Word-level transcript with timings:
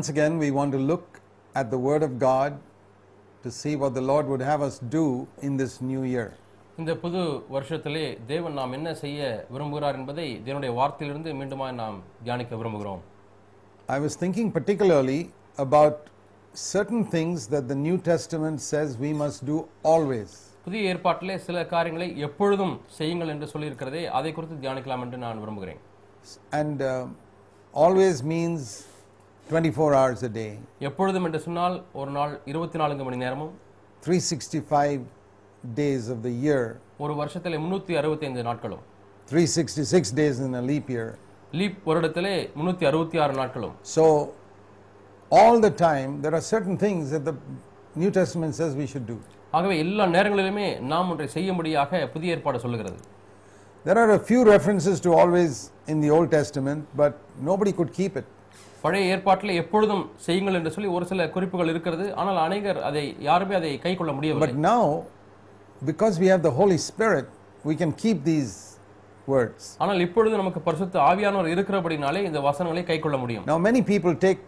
Once 0.00 0.08
again, 0.08 0.38
we 0.38 0.50
want 0.50 0.72
to 0.72 0.78
look 0.80 1.20
at 1.54 1.70
the 1.70 1.78
Word 1.78 2.02
of 2.02 2.18
God 2.20 2.52
to 3.44 3.50
see 3.52 3.76
what 3.76 3.94
the 3.94 4.00
Lord 4.02 4.26
would 4.26 4.40
have 4.42 4.60
us 4.60 4.78
do 4.90 5.04
in 5.40 5.56
this 5.56 5.74
new 5.82 6.02
year. 6.06 6.28
இந்த 6.78 6.92
புது 7.02 7.20
வருஷத்திலே 7.54 8.02
தேவன் 8.30 8.56
நாம் 8.58 8.74
என்ன 8.78 8.88
செய்ய 8.94 9.20
விரும்புகிறார் 9.52 9.96
என்பதை 10.00 10.26
தேவனுடைய 10.46 10.72
வார்த்தையிலிருந்து 10.78 11.30
மீண்டுமாய் 11.38 11.78
நாம் 11.82 11.96
தியானிக்க 12.24 12.56
விரும்புகிறோம் 12.60 13.02
I 13.88 14.00
was 14.04 14.14
thinking 14.22 14.48
particularly 14.50 15.20
about 15.58 15.96
certain 16.72 17.02
things 17.14 17.46
that 17.54 17.64
the 17.72 17.78
New 17.86 17.96
Testament 18.10 18.58
says 18.70 18.88
we 19.06 19.12
must 19.22 19.40
do 19.52 19.56
always. 19.92 20.28
புதிய 20.66 20.90
ஏற்பாட்டிலே 20.92 21.36
சில 21.46 21.58
காரியங்களை 21.72 22.08
எப்பொழுதும் 22.26 22.74
செய்யுங்கள் 22.98 23.32
என்று 23.34 23.48
சொல்லியிருக்கிறதே 23.52 24.02
அதை 24.18 24.32
குறித்து 24.38 24.56
தியானிக்கலாம் 24.64 25.04
என்று 25.06 25.20
நான் 25.24 25.40
விரும்புகிறேன் 25.44 25.80
And 26.60 26.78
uh, 26.82 26.92
always 27.74 28.16
means 28.34 28.62
24 29.50 29.94
hours 29.94 30.22
a 30.22 30.32
day, 30.40 30.52
எப்பொழுதும் 30.88 31.26
என்று 31.28 31.40
சொன்னால் 31.46 31.76
ஒரு 32.00 32.10
நாள் 32.10 32.32
இருபத்தி 32.52 32.78
நான்கு 32.82 33.04
மணி 33.08 33.18
நேரமும் 33.24 33.52
365 34.02 35.04
days 35.82 36.04
of 36.14 36.18
the 36.26 36.32
year, 36.46 36.62
ஒரு 37.04 37.14
வருஷத்திலே 37.20 37.58
முன்னூற்றி 37.64 37.94
அறுபத்தைந்து 38.00 38.42
நாட்களும் 38.48 38.82
366 39.28 40.12
days 40.20 40.36
in 40.46 40.54
a 40.54 40.64
leap 40.70 40.88
year. 40.96 41.08
Leap 41.60 41.78
வருடத்திலே 41.88 42.34
முன்னூற்றி 42.58 42.84
அறுபத்தி 42.90 43.18
ஆறு 43.24 43.34
நாட்களும் 43.40 43.74
So, 43.96 44.04
all 45.30 45.56
the 45.66 45.72
time, 45.86 46.10
there 46.24 46.34
are 46.34 46.44
certain 46.54 46.76
things 46.84 47.04
that 47.14 47.24
the 47.30 47.36
New 48.02 48.10
Testament 48.10 48.54
says 48.60 48.72
we 48.82 48.86
should 48.92 49.06
do. 49.12 49.18
ஆகவே 49.56 49.74
எல்லா 49.84 50.04
நேரங்களிலுமே 50.16 50.66
நாம் 50.92 51.10
ஒன்றை 51.12 51.28
செய்யும்படியாக 51.36 52.00
புதிய 52.14 52.34
ஏற்பாடு 52.36 52.58
சொல்லுகிறது 52.64 52.98
There 53.84 53.98
are 54.04 54.10
a 54.10 54.22
few 54.30 54.40
references 54.54 54.96
to 55.04 55.10
always 55.20 55.52
in 55.92 55.98
the 56.04 56.10
Old 56.14 56.28
Testament, 56.38 56.80
but 57.02 57.12
nobody 57.50 57.72
could 57.78 57.92
keep 58.00 58.14
it. 58.20 58.26
பழைய 58.83 59.13
ஏற்பாட்டில் 59.13 59.57
எப்பொழுதும் 59.61 60.03
செய்யுங்கள் 60.25 60.57
என்று 60.59 60.71
சொல்லி 60.75 60.89
ஒரு 60.97 61.05
சில 61.11 61.29
குறிப்புகள் 61.35 61.71
இருக்கிறது. 61.73 62.05
ஆனால் 62.21 62.39
அநேகர் 62.45 62.79
அதை 62.89 63.03
யாருமே 63.29 63.55
அதை 63.59 63.71
கை 63.85 63.93
கொள்ள 63.95 64.11
முடியவில்லை. 64.17 64.47
But 64.47 64.57
now, 64.71 64.83
because 65.89 66.15
we 66.23 66.27
have 66.33 66.41
the 66.49 66.55
Holy 66.59 66.79
Spirit, 66.89 67.27
we 67.69 67.75
can 67.81 67.91
keep 68.03 68.17
these 68.31 68.53
words. 69.33 69.63
ஆனால் 69.83 69.99
இப்பொழுது 70.05 70.35
நமக்கு 70.41 70.61
பரிசுத்த 70.67 70.99
ஆவியானவர் 71.09 71.51
இருக்கிறபடினாலே 71.55 72.21
இந்த 72.29 72.41
வசனங்களை 72.49 72.83
கை 72.91 72.99
கொள்ள 73.05 73.17
முடியும். 73.23 73.45
Now, 73.51 73.59
many 73.69 73.83
people 73.91 74.15
take 74.27 74.41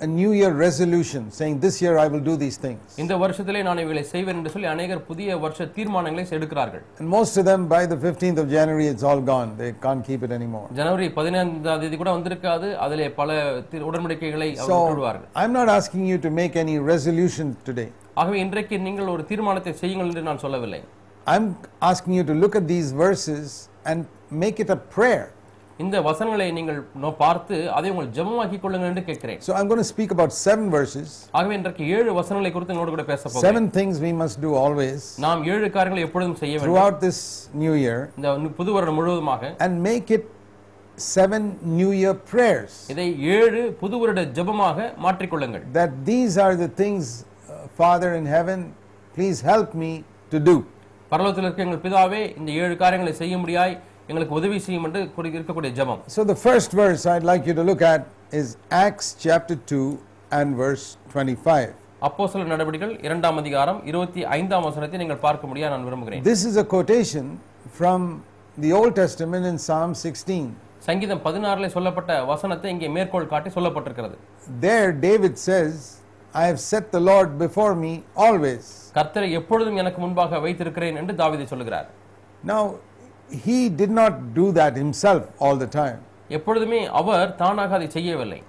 a 0.00 0.06
New 0.18 0.32
Year 0.32 0.50
resolution 0.56 1.22
saying, 1.38 1.54
This 1.60 1.76
year 1.82 1.94
I 1.98 2.08
will 2.12 2.22
do 2.28 2.34
these 2.42 2.56
things. 2.64 2.82
இந்த 2.96 3.14
வருஷத்திலே 3.16 3.62
நான் 3.62 3.78
இவைகளை 3.78 4.02
செய்வேன் 4.12 4.36
என்று 4.40 4.50
சொல்லி 4.54 4.68
அநேகர் 4.74 5.00
புதிய 5.08 5.38
வருஷ 5.44 5.66
தீர்மானங்களை 5.76 6.24
எடுக்கிறார்கள் 6.36 6.82
And 7.00 7.08
most 7.16 7.32
of 7.40 7.44
them, 7.50 7.62
by 7.74 7.80
the 7.92 7.98
15th 8.04 8.38
of 8.42 8.46
January, 8.48 8.86
it's 8.92 9.04
all 9.10 9.20
gone. 9.32 9.50
They 9.62 9.70
can't 9.86 10.04
keep 10.10 10.22
it 10.22 10.32
anymore. 10.38 10.66
ஜனவரி 10.78 11.08
பதினைந்தாம் 11.18 11.80
தேதி 11.84 11.96
கூட 12.02 12.10
வந்திருக்காது 12.18 12.68
அதிலே 12.84 13.08
பல 13.20 13.30
தீர்- 13.72 13.86
உடன்படிக்கைகளை 13.88 14.48
அவர் 14.56 14.70
So, 14.70 14.78
விட்டுவிடுவார்கள் 14.78 15.26
I'm 15.42 15.52
not 15.60 15.70
asking 15.78 16.04
you 16.12 16.18
to 16.26 16.32
make 16.40 16.54
any 16.64 16.76
resolution 16.92 17.48
today. 17.70 17.88
ஆகவே 18.14 18.38
இன்றைக்கு 18.44 18.78
நீங்கள் 18.86 19.10
ஒரு 19.16 19.24
தீர்மானத்தை 19.32 19.74
செய்யுங்கள் 19.82 20.10
என்று 20.12 20.24
நான் 20.30 20.42
சொல்லவில்லை 20.46 20.80
I'm 21.26 21.46
asking 21.82 22.14
you 22.18 22.24
to 22.30 22.36
look 22.44 22.54
at 22.56 22.66
these 22.74 22.90
verses 23.04 23.48
and 23.84 23.98
make 24.44 24.58
it 24.60 24.70
a 24.70 24.80
prayer. 24.96 25.26
இந்த 25.77 26.01
வசனங்களை 26.01 26.51
நீங்கள் 26.51 26.79
நோ- 27.01 27.11
பார்த்து 27.17 27.71
அதை 27.71 27.89
உங்கள் 27.89 28.09
ஜெபமாக்கிக் 28.17 28.59
கொள்ளுங்கள் 28.59 28.89
என்று 28.89 29.03
கேட்கிறேன். 29.03 29.39
So, 29.39 29.55
I'm 29.55 29.67
going 29.67 29.81
to 29.83 29.89
speak 29.93 30.11
about 30.11 30.31
seven 30.43 30.69
verses, 30.71 31.07
ஆகவே 31.31 31.55
இன்றைக்கு 31.55 31.87
ஏழு 31.89 32.13
வசனங்களை 32.13 32.51
குறித்து 32.51 32.73
என்னோடு 32.73 32.89
கூட 32.89 33.03
பேச 33.03 33.21
போகிறேன். 33.23 33.45
Seven 33.47 33.65
things 33.69 33.95
we 34.05 34.11
must 34.21 34.37
do 34.45 34.51
always 34.55 35.01
நாம் 35.17 35.43
ஏழு 35.45 35.69
காரியங்களை 35.69 36.03
எப்பொழுதும் 36.07 36.35
செய்ய 36.35 36.53
வேண்டும். 36.57 36.67
throughout 36.67 37.01
this 37.01 37.19
new 37.53 37.73
year, 37.75 37.99
இந்த 38.15 38.29
புது 38.57 38.71
வருடம் 38.71 38.93
முழுவதுமாக 38.93 39.53
and 39.59 39.87
make 39.87 40.09
it 40.11 40.25
seven 40.97 41.43
New 41.77 41.91
Year 41.93 42.15
prayers. 42.31 42.73
இதை 42.87 43.07
ஏழு 43.35 43.71
புது 43.79 43.97
வருட 43.97 44.21
ஜெபமாக 44.37 44.93
மாற்றிக்கொள்ளுங்கள் 44.97 45.63
That 45.73 45.91
these 46.05 46.35
are 46.37 46.53
the 46.55 46.69
things, 46.83 47.05
uh, 47.49 47.63
Father 47.77 48.11
in 48.13 48.25
heaven, 48.27 48.59
please 49.15 49.41
help 49.43 49.73
me 49.75 49.91
to 50.31 50.39
do. 50.49 50.55
பரலோகத்தில் 51.11 51.43
இருக்க 51.43 51.61
எங்கள் 51.61 51.81
பிதாவே 51.81 52.37
இந்த 52.37 52.51
ஏழு 52.51 52.77
காரியங்களை 52.77 53.13
செய்யும்படியாய் 53.17 53.73
எங்களுக்கு 54.09 54.35
உதவி 54.35 54.57
செய்யும் 54.59 54.85
என்று 54.87 55.01
இருக்கக்கூடிய 55.37 55.71
ஜெபம் 55.77 56.01
So, 56.15 56.23
the 56.25 56.39
first 56.47 56.71
verse 56.81 57.03
I'd 57.05 57.27
like 57.31 57.45
you 57.49 57.53
to 57.53 57.63
look 57.63 57.83
at 57.85 58.01
is 58.33 58.47
Acts 58.85 59.07
chapter 59.25 59.55
2 59.55 59.83
and 60.31 60.49
verse 60.55 60.85
25. 61.13 61.71
அப்போஸ்தலர் 62.01 62.51
நடவடிக்கைகள் 62.53 62.95
இரண்டாம் 63.07 63.37
அதிகாரம் 63.41 63.79
இருபத்தி 63.89 64.21
ஐந்தாம் 64.37 64.65
வசனத்தை 64.67 64.97
நீங்கள் 65.03 65.21
பார்க்க 65.21 65.51
முடியா 65.51 65.67
நான் 65.73 65.85
விரும்புகிறேன் 65.87 66.23
This 66.25 66.41
is 66.49 66.55
a 66.57 66.67
quotation 66.73 67.25
from 67.79 68.01
the 68.57 68.71
Old 68.79 68.93
Testament 68.95 69.45
in 69.51 69.57
Psalm 69.67 69.91
16. 70.03 70.39
சங்கீதம் 70.87 71.23
பதினாறுல 71.27 71.67
சொல்லப்பட்ட 71.75 72.13
வசனத்தை 72.31 72.69
இங்கே 72.73 72.89
மேற்கோள் 72.97 73.31
காட்டி 73.33 73.49
சொல்லப்பட்டிருக்கிறது 73.57 74.15
There, 74.61 74.89
David 75.07 75.35
says, 75.47 75.75
I 76.33 76.45
have 76.49 76.59
set 76.63 76.85
the 76.91 77.03
Lord 77.11 77.29
before 77.37 77.73
me 77.83 77.93
always. 78.25 78.63
கர்த்தரை 78.97 79.29
எப்பொழுதும் 79.39 79.79
எனக்கு 79.83 80.01
முன்பாக 80.05 80.39
வைத்திருக்கிறேன் 80.45 80.97
என்று 81.01 81.15
தாவீது 81.21 81.45
சொல்லுகிறார் 81.53 81.87
Now, 82.45 82.63
he 83.29 83.69
did 83.71 83.91
not 83.91 84.33
do 84.33 84.51
that 84.51 84.75
himself 84.75 85.23
all 85.39 85.55
the 85.55 85.69
time. 85.73 85.99
எப்பொழுதுமே 86.29 86.81
அவர் 86.99 87.29
தானாக 87.41 87.73
அதை 87.75 87.87
செய்யவில்லை 87.97 88.41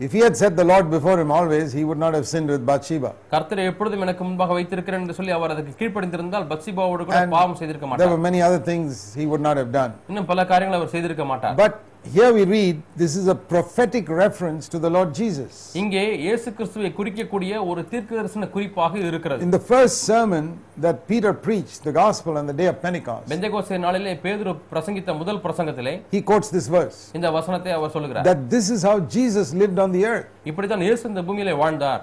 If 0.00 0.12
he 0.12 0.20
had 0.20 0.36
set 0.36 0.52
the 0.56 0.64
Lord 0.64 0.86
before 0.90 1.16
him 1.20 1.30
always, 1.30 1.66
he 1.78 1.82
would 1.88 1.98
not 1.98 2.12
have 2.18 2.26
sinned 2.26 2.48
with 2.48 2.62
Bathsheba. 2.70 3.10
கர்த்தரை 3.32 3.64
எப்பொழுதும் 3.70 4.02
எனக்கு 4.06 4.22
முன்பாக 4.24 4.52
வைத்திருக்கிறேன் 4.58 5.02
என்று 5.04 5.16
சொல்லி 5.18 5.32
அவர் 5.36 5.52
அதுக்கு 5.54 5.72
கீழ்ப்படிந்திருந்தால் 5.80 6.46
பத்சிபாவோடு 6.52 7.04
கூட 7.08 7.18
பாவம் 7.34 7.56
செய்திருக்க 7.60 7.84
There 7.84 7.92
மாட்டார் 7.92 8.12
were 8.14 8.22
many 8.28 8.40
other 8.48 8.60
things 8.70 8.90
he 9.20 9.26
would 9.32 9.44
not 9.48 9.56
have 9.62 9.70
done. 9.80 9.92
இன்னும் 10.10 10.28
பல 10.32 10.44
காரியங்களை 10.52 10.78
அவர் 10.80 10.92
செய்திருக்க 10.94 11.26
மாட்டார் 11.32 11.56
But 11.62 11.74
here 12.04 12.32
we 12.32 12.44
read 12.44 12.82
this 12.96 13.14
is 13.14 13.28
a 13.28 13.34
prophetic 13.34 14.08
reference 14.10 14.68
to 14.68 14.78
the 14.78 14.90
Lord 14.90 15.10
Jesus. 15.14 15.52
இங்கே 15.76 16.02
இயேசு 16.24 16.48
கிறிஸ்துவை 16.56 16.90
குறிக்கக்கூடிய 16.98 17.60
ஒரு 17.70 17.82
தீர்க்கதரிசன 17.92 18.48
குறிப்பாக 18.54 18.98
இருக்கிறது 19.10 19.44
In 19.46 19.52
the 19.56 19.62
first 19.72 19.96
sermon 20.10 20.44
that 20.86 20.96
Peter 21.10 21.32
preached, 21.46 21.78
the 21.84 21.94
gospel 21.94 22.32
on 22.40 22.46
the 22.46 22.56
day 22.60 22.68
of 22.72 22.76
Pentecost, 22.86 23.28
Pentecost 23.32 23.78
நாளிலே 23.86 24.14
பேதுரு 24.24 24.54
பிரசங்கித்த 24.72 25.14
முதல் 25.20 25.40
பிரசங்கத்திலே 25.46 25.94
he 26.14 26.22
quotes 26.22 26.50
this 26.56 26.68
verse 26.78 26.98
இந்த 27.18 27.30
வசனத்தை 27.38 27.72
அவர் 27.78 27.94
சொல்லுகிறார் 27.96 28.26
that 28.30 28.42
this 28.56 28.68
is 28.76 28.82
how 28.82 28.96
Jesus 29.18 29.48
lived 29.62 29.80
on 29.86 29.92
the 29.98 30.04
earth. 30.14 30.28
இப்படித்தான் 30.52 30.84
இயேசு 30.88 31.04
இந்த 31.12 31.22
பூமியிலே 31.28 31.56
வாழ்ந்தார் 31.62 32.02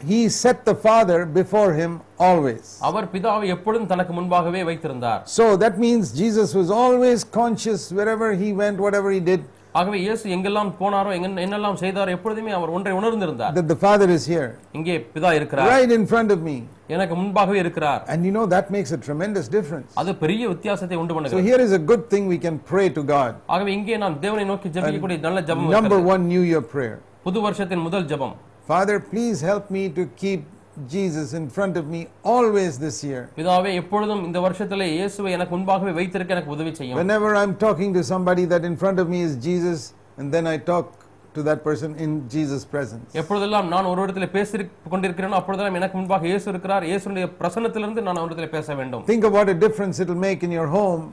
He 0.00 0.28
set 0.30 0.64
the 0.64 0.74
Father 0.76 1.18
before 1.36 1.72
him 1.72 1.92
always. 2.18 2.64
அவர் 2.88 3.06
பிதாவை 3.12 3.46
எப்பொழுதும் 3.54 3.90
தனக்கு 3.92 4.12
முன்பாகவே 4.18 4.62
வைத்திருந்தார் 4.68 5.20
So 5.38 5.44
that 5.56 5.74
means 5.78 6.12
Jesus 6.22 6.50
was 6.60 6.70
always 6.82 7.20
conscious 7.40 7.82
wherever 7.98 8.28
he 8.42 8.48
went, 8.62 8.78
whatever 8.86 9.10
he 9.10 9.20
did, 9.30 9.42
ஆகவே 9.78 9.98
இயேசு 10.04 10.24
எங்கெல்லாம் 10.34 10.68
போனாரோ 10.80 11.12
எங்க 11.16 11.28
என்னெல்லாம் 11.46 11.78
செய்தாரோ 11.82 12.10
எப்பொழுதுமே 12.16 12.52
அவர் 12.58 12.72
ஒன்றை 12.76 12.92
உணர்ந்திருந்தார் 12.98 13.54
that 13.58 13.68
the 13.72 13.78
Father 13.86 14.08
is 14.16 14.24
here, 14.32 14.48
இங்கே 14.78 14.94
பிதா 15.14 15.30
இருக்கிறார் 15.38 15.70
right 15.74 15.92
in 15.98 16.04
front 16.12 16.30
of 16.36 16.42
me. 16.48 16.56
எனக்கு 16.94 17.14
முன்பாகவே 17.20 17.58
இருக்கிறார் 17.64 18.02
And 18.14 18.20
you 18.28 18.32
know 18.36 18.46
that 18.56 18.66
makes 18.76 18.92
a 18.98 19.00
tremendous 19.08 19.46
difference. 19.56 19.90
அது 20.02 20.12
பெரிய 20.24 20.42
வித்தியாசத்தை 20.52 20.98
உண்டு 21.02 21.12
So 21.12 21.16
பண்ணுகிறது 21.18 21.48
here 21.50 21.60
is 21.66 21.72
a 21.80 21.84
good 21.92 22.04
thing 22.14 22.26
we 22.34 22.40
can 22.46 22.58
pray 22.72 22.88
to 22.98 23.04
God. 23.14 23.32
ஆகவே 23.54 23.72
இங்கே 23.78 23.98
நாம் 24.04 24.18
தேவனை 24.26 24.46
நோக்கி 24.52 24.70
ஜெபிக்கக்கூடிய 24.76 25.20
நல்ல 25.28 25.40
ஜெபம் 25.50 25.70
Number 25.78 25.98
இருக்கிறது. 25.98 26.12
one 26.14 26.24
New 26.34 26.44
Year 26.52 26.64
prayer. 26.74 26.96
புது 27.28 27.40
வருஷத்தின் 27.46 27.84
முதல் 27.88 28.06
ஜெபம் 28.12 28.34
Father, 28.68 28.96
please 29.12 29.38
help 29.42 29.64
me 29.70 29.84
to 29.90 30.04
keep 30.16 30.42
Jesus 30.88 31.28
in 31.34 31.44
front 31.48 31.74
of 31.76 31.86
me 31.86 32.00
always 32.26 32.72
this 32.78 32.96
year. 33.04 33.22
பிதாவே 33.38 33.72
எப்பொழுதும் 33.80 34.22
இந்த 34.28 34.38
வருஷத்திலே 34.46 34.86
இயேசுவை 34.94 35.32
எனக்கு 35.36 35.52
முன்பாகவே 35.56 35.92
வைத்திருக்க 35.98 36.36
எனக்கு 36.36 36.54
உதவி 36.56 36.72
செய்யும் 36.78 36.98
Whenever 37.00 37.30
I'm 37.40 37.54
talking 37.56 37.90
to 37.98 38.02
somebody 38.12 38.44
that 38.52 38.64
in 38.64 38.76
front 38.76 38.98
of 38.98 39.08
me 39.14 39.20
is 39.28 39.34
Jesus, 39.48 39.80
and 40.18 40.28
then 40.34 40.46
I 40.46 40.58
talk 40.70 40.86
to 41.34 41.42
that 41.48 41.60
person 41.68 41.90
in 42.04 42.10
Jesus' 42.34 42.64
presence. 42.74 43.06
எப்பொழுதெல்லாம் 43.20 43.68
நான் 43.72 43.90
ஒரு 43.92 44.00
இடத்துல 44.04 44.26
பேசி 44.34 44.58
கொண்டிருக்கிறேனோ 44.92 45.38
அப்பொழுதெல்லாம் 45.40 45.78
எனக்கு 45.80 45.96
முன்பாக 46.00 46.26
இயேசு 46.32 46.46
இருக்கிறார் 46.52 46.86
இயேசுடைய 46.90 47.26
பிரசன்னத்திலிருந்து 47.40 48.04
நான் 48.08 48.22
ஒரு 48.22 48.28
இடத்துல 48.30 48.48
பேச 48.56 48.74
வேண்டும் 48.80 49.04
Think 49.12 49.24
of 49.28 49.34
what 49.38 49.48
a 49.48 49.58
difference 49.66 49.98
it'll 50.04 50.22
make 50.28 50.42
in 50.48 50.54
your 50.58 50.68
home 50.78 51.04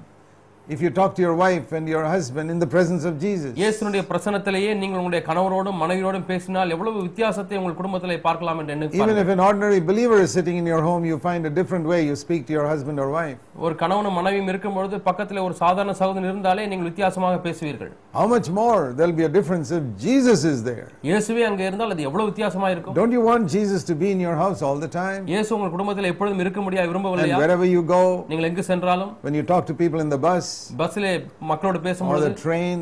if 0.68 0.82
you 0.82 0.90
talk 0.90 1.16
to 1.16 1.22
your 1.22 1.34
wife 1.36 1.72
and 1.72 1.90
your 1.90 2.04
husband 2.06 2.50
in 2.50 2.58
the 2.60 2.68
presence 2.68 3.04
of 3.04 3.14
Jesus. 3.24 3.52
இயேசுனுடைய 3.62 4.02
பிரசன்னத்திலேயே 4.10 4.72
நீங்கள் 4.82 5.00
உங்களுடைய 5.02 5.22
கணவரோடும் 5.30 5.80
மனைவியோடும் 5.82 6.26
பேசினால் 6.30 6.72
எவ்வளவு 6.76 6.98
வித்தியாசத்தை 7.08 7.56
உங்கள் 7.60 7.76
குடும்பத்திலே 7.80 8.18
பார்க்கலாம் 8.28 8.60
என்று 8.62 8.74
எண்ணி 8.76 8.86
Even 8.88 9.00
பாருங்கள். 9.02 9.24
if 9.26 9.32
an 9.36 9.42
ordinary 9.48 9.80
believer 9.90 10.18
is 10.26 10.32
sitting 10.38 10.58
in 10.62 10.68
your 10.74 10.82
home, 10.90 11.04
you 11.12 11.18
find 11.26 11.50
a 11.52 11.54
different 11.60 11.88
way 11.94 12.00
you 12.10 12.16
speak 12.24 12.44
to 12.50 12.54
your 12.58 12.68
husband 12.74 13.00
or 13.04 13.08
wife. 13.18 13.40
ஒரு 13.66 13.76
கணவனும் 13.82 14.16
மனைவியும் 14.20 14.52
இருக்கும்பொழுது 14.54 15.00
பக்கத்துல 15.10 15.44
ஒரு 15.48 15.58
சாதாரண 15.64 15.96
சகோதரன் 16.02 16.30
இருந்தாலே 16.32 16.66
நீங்கள் 16.74 16.90
வித்தியாசமாக 16.92 17.42
பேசுவீர்கள் 17.48 17.92
How 18.20 18.28
much 18.28 18.48
more 18.60 18.80
there'll 18.96 19.18
be 19.20 19.28
a 19.30 19.34
difference 19.38 19.68
if 19.80 19.84
Jesus 20.06 20.40
is 20.54 20.62
there. 20.70 20.88
இயேசுவே 21.10 21.44
அங்க 21.50 21.62
இருந்தால் 21.70 21.94
அது 21.96 22.08
எவ்வளவு 22.12 22.30
வித்தியாசமா 22.32 22.70
இருக்கும் 22.76 22.98
Don't 23.02 23.16
you 23.18 23.26
want 23.32 23.44
Jesus 23.58 23.84
to 23.92 23.96
be 24.04 24.10
in 24.16 24.22
your 24.28 24.38
house 24.44 24.62
all 24.70 24.80
the 24.86 24.92
time? 25.02 25.22
இயேசு 25.34 25.52
உங்கள் 25.58 25.74
குடும்பத்தில் 25.76 26.12
எப்பொழுதும் 26.14 26.44
இருக்க 26.46 26.62
முடியாது 26.68 26.88
And 26.88 26.94
விரும்பவில்லையா 26.94 27.42
wherever 27.44 27.70
you 27.76 27.84
go, 27.96 28.02
நீங்கள் 28.32 28.50
எங்கு 28.52 28.66
சென்றாலும் 28.72 29.14
when 29.28 29.36
you 29.42 29.46
talk 29.54 29.66
to 29.72 29.76
people 29.84 30.02
in 30.08 30.12
the 30.18 30.22
bus 30.30 30.48
பஸ்ஸிலே 30.82 31.14
மக்களோடு 31.52 31.80
or 31.80 31.86
பேசும்பொழுது 31.88 32.30
the 32.30 32.42
train, 32.44 32.82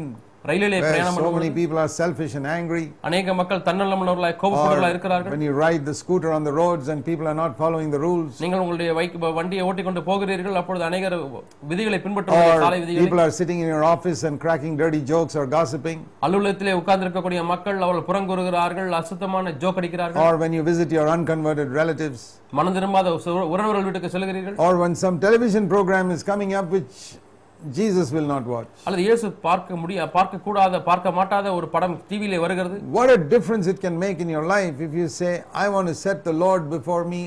ரயிலிலே 0.50 0.78
where 0.78 0.84
பிரயாணம் 0.86 1.16
so 1.16 1.18
பண்ணும்போது 1.18 1.40
many 1.40 1.50
people 1.58 1.78
are 1.82 1.90
selfish 1.96 2.34
and 2.38 2.46
angry. 2.50 2.84
அநேக 3.08 3.34
மக்கள் 3.40 3.64
தன்னலமுள்ளவர்களாய் 3.66 4.36
கோபப்படுவர்களாய் 4.42 4.94
இருக்கிறார்கள் 4.96 5.34
When 5.34 5.44
you 5.48 5.54
ride 5.58 5.84
the 5.90 5.96
scooter 6.02 6.30
on 6.36 6.44
the 6.48 6.54
roads 6.60 6.86
and 6.92 7.00
people 7.10 7.28
are 7.32 7.38
not 7.42 7.52
following 7.62 7.90
the 7.96 8.00
rules. 8.06 8.32
நீங்கள் 8.44 8.62
உங்களுடைய 8.64 8.94
வைக் 9.00 9.18
வண்டியை 9.40 9.64
ஓட்டிக்கொண்டு 9.70 10.02
போகிறீர்கள் 10.08 10.58
அப்பொழுது 10.62 10.86
அநேகர் 10.90 11.16
விதிகளை 11.72 12.00
பின்பற்றுவார்கள் 12.06 12.64
சாலை 12.64 12.78
Or 12.78 12.84
விதிகளை 12.84 13.04
people 13.06 13.22
are 13.26 13.34
sitting 13.40 13.60
in 13.64 13.70
your 13.74 13.84
office 13.94 14.22
and 14.30 14.38
cracking 14.46 14.76
dirty 14.84 15.02
jokes 15.14 15.36
or 15.36 15.46
gossiping. 15.58 16.00
அலுவலகத்திலே 16.28 16.76
உட்கார்ந்து 16.82 17.06
இருக்கக்கூடிய 17.08 17.42
மக்கள் 17.54 17.82
அவர்கள் 17.86 18.08
புறங்கூறுகிறார்கள் 18.10 18.92
அசுத்தமான 19.02 19.56
ஜோக் 19.64 19.80
அடிக்கிறார்கள் 19.82 20.24
Or 20.26 20.34
when 20.44 20.54
you 20.54 20.64
visit 20.72 20.92
your 21.00 21.08
unconverted 21.16 21.72
relatives. 21.82 22.22
மனம் 22.60 22.76
திரும்பாத 22.78 23.18
சு- 23.26 23.48
உறவினர்கள் 23.54 23.88
வீட்டுக்கு 23.90 24.14
செல்கிறீர்கள் 24.16 24.58
Or 24.68 24.74
when 24.84 24.96
some 25.06 25.18
television 25.28 25.66
program 25.76 26.08
is 26.18 26.24
coming 26.32 26.54
up 26.62 26.70
which 26.78 26.96
Jesus 27.73 28.13
will 28.13 28.27
not 28.27 28.45
watch. 28.47 28.73
அல்லது 28.87 29.03
இயேசு 29.03 29.27
பார்க்க 29.47 29.77
முடிய 29.77 30.07
பார்க்க 30.11 30.41
கூடாத 30.47 30.81
பார்க்க 30.83 31.13
மாட்டாத 31.19 31.55
ஒரு 31.59 31.67
படம் 31.69 31.97
டிவியிலே 32.11 32.39
வருகிறது 32.39 32.77
What 32.99 33.11
a 33.11 33.21
difference 33.35 33.67
it 33.67 33.81
can 33.81 33.97
make 33.99 34.19
in 34.21 34.29
your 34.29 34.45
life 34.47 34.77
if 34.81 34.93
you 34.95 35.09
say, 35.21 35.33
I 35.65 35.69
want 35.69 35.89
to 35.89 35.97
set 35.97 36.19
the 36.25 36.37
Lord 36.45 36.63
before 36.71 37.03
me 37.15 37.23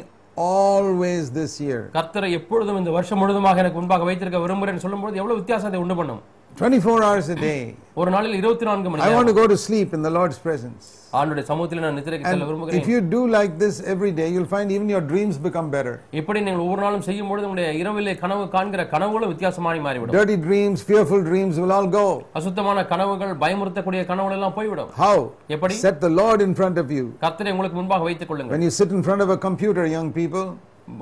always 0.52 1.24
this 1.40 1.54
year. 1.68 1.82
கர்த்தரை 1.98 2.32
எப்பொழுதும் 2.40 2.78
இந்த 2.78 2.92
வருஷம் 2.92 3.22
முழுதுமாக 3.24 3.62
எனக்கு 3.64 3.80
முன்பாக 3.82 4.06
வைத்திருக்க 4.10 4.40
விரும்புகிறேன் 4.40 4.84
சொல்லும்போது 4.86 5.20
எவ்வளவு 5.22 5.40
வித்தியாசத்தை 5.42 5.80
உண்டு 5.86 5.96
பண்ணும் 5.96 6.22
24 6.57 7.03
hours 7.03 7.29
a 7.29 7.39
day. 7.41 7.61
ஒரு 8.01 8.11
நாளில் 8.11 8.35
இருபத்தி 8.39 8.65
நான்கு 8.69 8.89
மணி 8.91 9.01
I 9.01 9.05
நேரம் 9.05 9.19
want 9.19 9.29
to 9.31 9.37
go 9.39 9.45
to 9.47 9.57
sleep 9.65 9.89
in 9.97 10.03
the 10.07 10.13
Lord's 10.17 10.39
presence. 10.45 10.83
ஆண்டுடைய 11.19 11.45
சமூகத்தில் 11.49 11.81
நான் 11.85 11.97
நித்திரைக்கு 11.99 12.27
செல்ல 12.27 12.39
And 12.39 12.49
விரும்புகிறேன் 12.51 12.79
if 12.81 12.87
you 12.93 12.99
do 13.15 13.21
like 13.37 13.53
this 13.63 13.75
every 13.93 14.13
day, 14.21 14.29
you'll 14.35 14.51
find 14.53 14.69
even 14.77 14.87
your 14.95 15.03
dreams 15.11 15.37
become 15.47 15.67
better. 15.77 15.95
இப்படி 16.21 16.41
நீங்கள் 16.47 16.63
ஒவ்வொரு 16.67 16.83
நாளும் 16.85 17.05
செய்யும் 17.09 17.29
பொழுது 17.31 17.47
உங்களுடைய 17.49 17.69
இரவிலே 17.83 18.15
கனவு 18.23 18.45
காண்கிற 18.55 18.85
கனவுகளும் 18.95 19.33
வித்தியாசமாய் 19.33 19.83
மாறிவிடும் 19.87 20.17
Dirty 20.19 20.37
dreams, 20.47 20.79
fearful 20.91 21.23
dreams 21.31 21.57
will 21.63 21.75
all 21.79 21.89
go. 21.99 22.07
அசுத்தமான 22.41 22.85
கனவுகள் 22.93 23.35
பயமுறுத்தக்கூடிய 23.45 24.03
கனவுகள் 24.13 24.37
எல்லாம் 24.39 24.57
போய்விடும் 24.59 24.93
How? 25.05 25.17
எப்படி 25.57 25.77
Set 25.87 25.99
the 26.07 26.13
Lord 26.23 26.41
in 26.49 26.55
front 26.61 26.79
of 26.85 26.91
you. 26.99 27.07
கர்த்தரை 27.25 27.53
உங்களுக்கு 27.57 27.79
முன்பாக 27.81 28.05
வைத்துக் 28.11 28.31
கொள்ளுங்கள் 28.33 28.57
When 28.57 28.65
you 28.69 28.73
sit 28.81 28.93
in 28.99 29.03
front 29.09 29.25
of 29.27 29.33
a 29.37 29.41
computer, 29.49 29.87
young 29.99 30.11
people, 30.21 30.47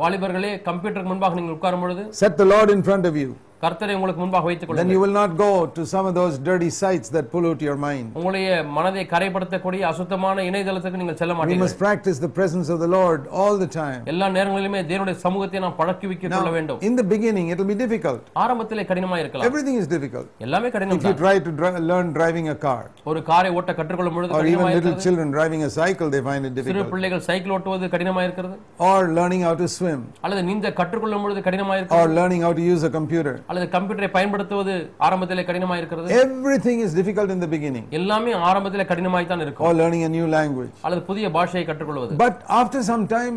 வாலிபர்களே 0.00 0.50
கம்ப்யூட்டருக்கு 0.66 1.12
முன்பாக 1.14 1.38
நீங்கள் 1.40 1.56
உட்காரும் 1.58 1.84
பொழுது 1.84 2.02
set 2.22 2.34
the 2.42 2.48
Lord 2.54 2.70
in 2.76 2.82
front 2.88 3.06
of 3.10 3.16
you. 3.22 3.30
கர்த்தரை 3.62 3.94
உங்களுக்கு 3.96 4.20
முன்பாக 4.22 4.44
வைத்துக் 4.48 4.68
Then 4.68 4.70
கொள்ளுங்கள் 4.70 4.94
you 4.94 5.00
will 5.02 5.16
not 5.16 5.32
go 5.38 5.48
to 5.76 5.82
some 5.90 6.06
of 6.10 6.14
those 6.18 6.34
dirty 6.46 6.68
sites 6.76 7.08
that 7.16 7.26
pollute 7.32 7.62
your 7.66 7.74
mind. 7.82 8.06
உங்களுடைய 8.18 8.46
மனதை 8.76 9.02
கரைப்படுத்தக்கூடிய 9.10 9.82
அசுத்தமான 9.90 10.44
இணையதளத்துக்கு 10.50 11.00
நீங்கள் 11.02 11.18
செல்ல 11.20 11.32
We 11.32 11.38
மாட்டீர்கள் 11.38 11.62
must 11.64 11.78
practice 11.82 12.18
the 12.24 12.30
presence 12.38 12.68
of 12.74 12.78
the 12.84 12.88
Lord 12.94 13.20
all 13.40 13.56
the 13.64 13.68
time. 13.74 13.98
எல்லா 14.12 14.28
நேரங்களிலுமே 14.36 14.80
தேவனுடைய 14.92 15.16
சமூகத்தை 15.24 15.60
நாம் 15.64 15.76
பழக்கி 15.80 16.08
வைக்க 16.12 16.30
கொள்ள 16.30 16.52
வேண்டும் 16.56 16.78
In 16.88 16.96
the 17.00 17.06
beginning, 17.12 17.48
it 17.52 17.58
will 17.60 17.70
be 17.72 17.78
difficult. 17.84 18.22
ஆரம்பத்திலே 18.44 18.84
கடினமா 18.92 19.18
இருக்கலாம் 19.22 19.48
Everything 19.50 19.76
is 19.82 19.88
difficult. 19.94 20.26
எல்லாமே 20.46 20.70
கடினம் 20.76 20.96
If 21.00 21.06
you 21.10 21.14
try 21.22 21.34
to 21.48 21.52
dri- 21.60 21.82
learn 21.90 22.08
driving 22.18 22.48
a 22.48 22.58
car, 22.66 22.80
ஒரு 23.12 23.22
காரை 23.30 23.52
ஓட்ட 23.58 23.74
கற்றுக்கொள்ளும் 23.80 24.16
பொழுது 24.18 24.32
or 24.32 24.40
even 24.40 24.46
கடினமா 24.46 24.70
little 24.70 24.80
இருக்கிறது 24.80 25.04
children 25.08 25.28
driving 25.38 25.64
a 25.68 25.72
cycle, 25.78 26.08
they 26.16 26.24
find 26.30 26.42
it 26.44 26.54
சிறு 26.54 26.66
difficult. 26.70 26.90
பிள்ளைகள் 26.96 27.22
சைக்கிள் 27.28 27.54
ஓட்டுவது 27.58 27.92
கடினமா 27.96 28.24
இருக்கிறது 28.28 28.56
Or 28.88 28.98
learning 29.20 29.44
how 29.48 29.54
to 29.62 29.68
swim, 29.76 30.00
அல்லது 30.24 30.42
நீந்த 30.50 30.74
கற்றுக்கொள்ளும் 30.80 31.24
பொழுது 31.26 31.46
கடினமா 31.50 31.76
இருக்கிறது 31.78 32.00
or 32.00 32.16
learning 32.20 32.42
how 32.48 32.54
to 32.54 32.64
use 32.72 32.84
a 32.90 32.94
computer. 32.98 33.36
அல்லது 33.55 33.67
கம்ப்யூட்டரை 33.75 34.07
பயன்படுத்துவது 34.15 34.73
ஆரம்பத்திலே 35.07 35.43
கடினமா 35.49 35.75
இருக்கிறது 35.81 36.15
Everything 36.23 36.77
is 36.85 36.93
difficult 36.99 37.29
in 37.35 37.39
the 37.43 37.49
beginning. 37.53 37.85
எல்லாமே 37.99 38.31
ஆரம்பத்திலே 38.49 38.85
கடினமாய் 38.89 39.29
தான் 39.31 39.43
இருக்கும் 39.45 39.65
Or 39.67 39.73
learning 39.81 40.01
a 40.07 40.11
new 40.15 40.25
language. 40.37 40.73
அல்லது 40.85 41.03
புதிய 41.09 41.29
பாஷையை 41.37 41.65
கற்றுக்கொள்வது 41.69 42.17
But 42.23 42.35
after 42.61 42.79
some 42.89 43.05
time, 43.13 43.35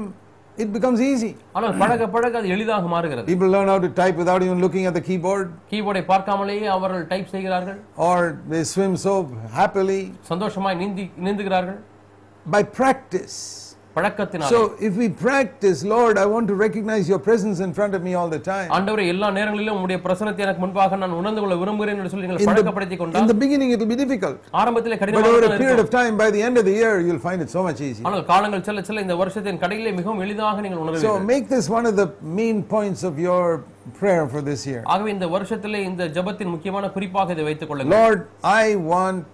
it 0.58 0.68
becomes 0.76 1.00
easy. 1.10 1.30
ஆனால் 1.56 1.76
பழக 1.82 2.08
பழக 2.16 2.38
அது 2.40 2.48
எளிதாக 2.56 2.88
மாறுகிறது 2.94 3.26
People 3.32 3.50
learn 3.56 3.70
how 3.72 3.78
to 3.78 3.90
type 4.00 4.16
without 4.22 4.42
even 4.42 4.60
looking 4.66 4.86
at 4.90 4.96
the 4.98 5.04
keyboard, 5.10 5.46
கீபோர்டை 5.72 6.02
பார்க்காமலேயே 6.12 6.68
அவர்கள் 6.76 7.06
டைப் 7.12 7.30
செய்கிறார்கள் 7.34 7.78
or 8.08 8.18
they 8.52 8.64
swim 8.74 8.94
so 9.06 9.14
happily 9.60 10.02
சந்தோஷமாய் 10.32 10.78
நீந்தி 10.82 11.06
நீந்துகிறார்கள் 11.28 11.78
by 12.46 12.62
practice. 12.80 13.38
பழக்கத்தினால் 13.95 14.51
So 14.53 14.59
if 14.87 14.93
we 15.01 15.07
practice, 15.25 15.79
Lord, 15.93 16.15
I 16.21 16.25
want 16.33 16.45
to 16.51 16.55
recognize 16.63 17.03
your 17.11 17.19
presence 17.27 17.57
in 17.65 17.71
front 17.77 17.93
of 17.97 18.01
me 18.07 18.13
all 18.19 18.29
the 18.35 18.39
time. 18.51 18.69
ஆண்டவரே 18.77 19.03
எல்லா 19.13 19.27
நேரங்களிலும் 19.37 19.75
உங்களுடைய 19.77 19.97
பிரசனத்தை 20.05 20.41
எனக்கு 20.45 20.61
முன்பாக 20.63 20.97
நான் 21.03 21.13
உணர்ந்து 21.19 21.41
கொள்ள 21.43 21.55
விரும்புகிறேன் 21.61 21.99
என்று 21.99 22.11
சொல்லி 22.13 22.25
நீங்கள் 22.27 22.43
In 22.43 22.49
பழக்கப்படுத்திக் 22.51 22.99
the, 22.99 23.03
கொண்டால் 23.03 23.23
in 23.25 23.29
the 23.33 23.39
beginning, 23.43 23.71
it 23.75 23.79
will 23.83 23.91
be 23.95 23.99
difficult. 24.03 24.39
ஆரம்பத்திலே 24.61 24.97
But 24.97 25.03
கடினமாக 25.03 25.31
over 25.33 25.43
தான் 25.45 25.55
a 25.57 25.61
period 25.61 25.77
இருக்கும் 25.79 25.93
of 25.93 25.97
time, 25.99 26.15
by 26.23 26.29
the 26.37 26.41
end 26.47 26.57
of 26.61 26.65
the 26.69 26.75
year, 26.81 26.93
you'll 27.05 27.23
find 27.29 27.41
it 27.45 27.51
so 27.57 27.63
much 27.69 27.81
easier. 27.89 28.05
ஆனால் 28.09 28.25
காலங்கள் 28.33 28.65
செல்ல 28.69 28.83
செல்ல 28.89 29.05
இந்த 29.07 29.17
வருஷத்தின் 29.23 29.61
கடையிலே 29.65 29.93
மிகவும் 29.99 30.23
எளிதாக 30.27 30.57
நீங்கள் 30.65 30.81
So 30.81 30.85
உணர்வீர்கள் 30.87 31.29
make 31.33 31.47
this 31.55 31.67
one 31.77 31.87
of 31.91 31.97
the 32.03 32.09
main 32.41 32.59
points 32.75 33.03
of 33.11 33.17
your 33.29 33.45
prayer 34.01 34.25
for 34.35 34.43
this 34.51 34.63
year. 34.71 34.83
ஆகவே 34.93 35.11
இந்த 35.17 35.27
வருஷத்திலே 35.37 35.81
இந்த 35.91 36.05
ஜெபத்தின் 36.17 36.53
முக்கியமான 36.55 36.91
குறிப்பாக 36.97 37.35
இதை 37.37 37.45
வைத்துக் 37.51 37.71
கொள்ளுங்கள் 37.73 37.97
Lord, 37.99 38.21
I 38.61 38.65
want 38.93 39.27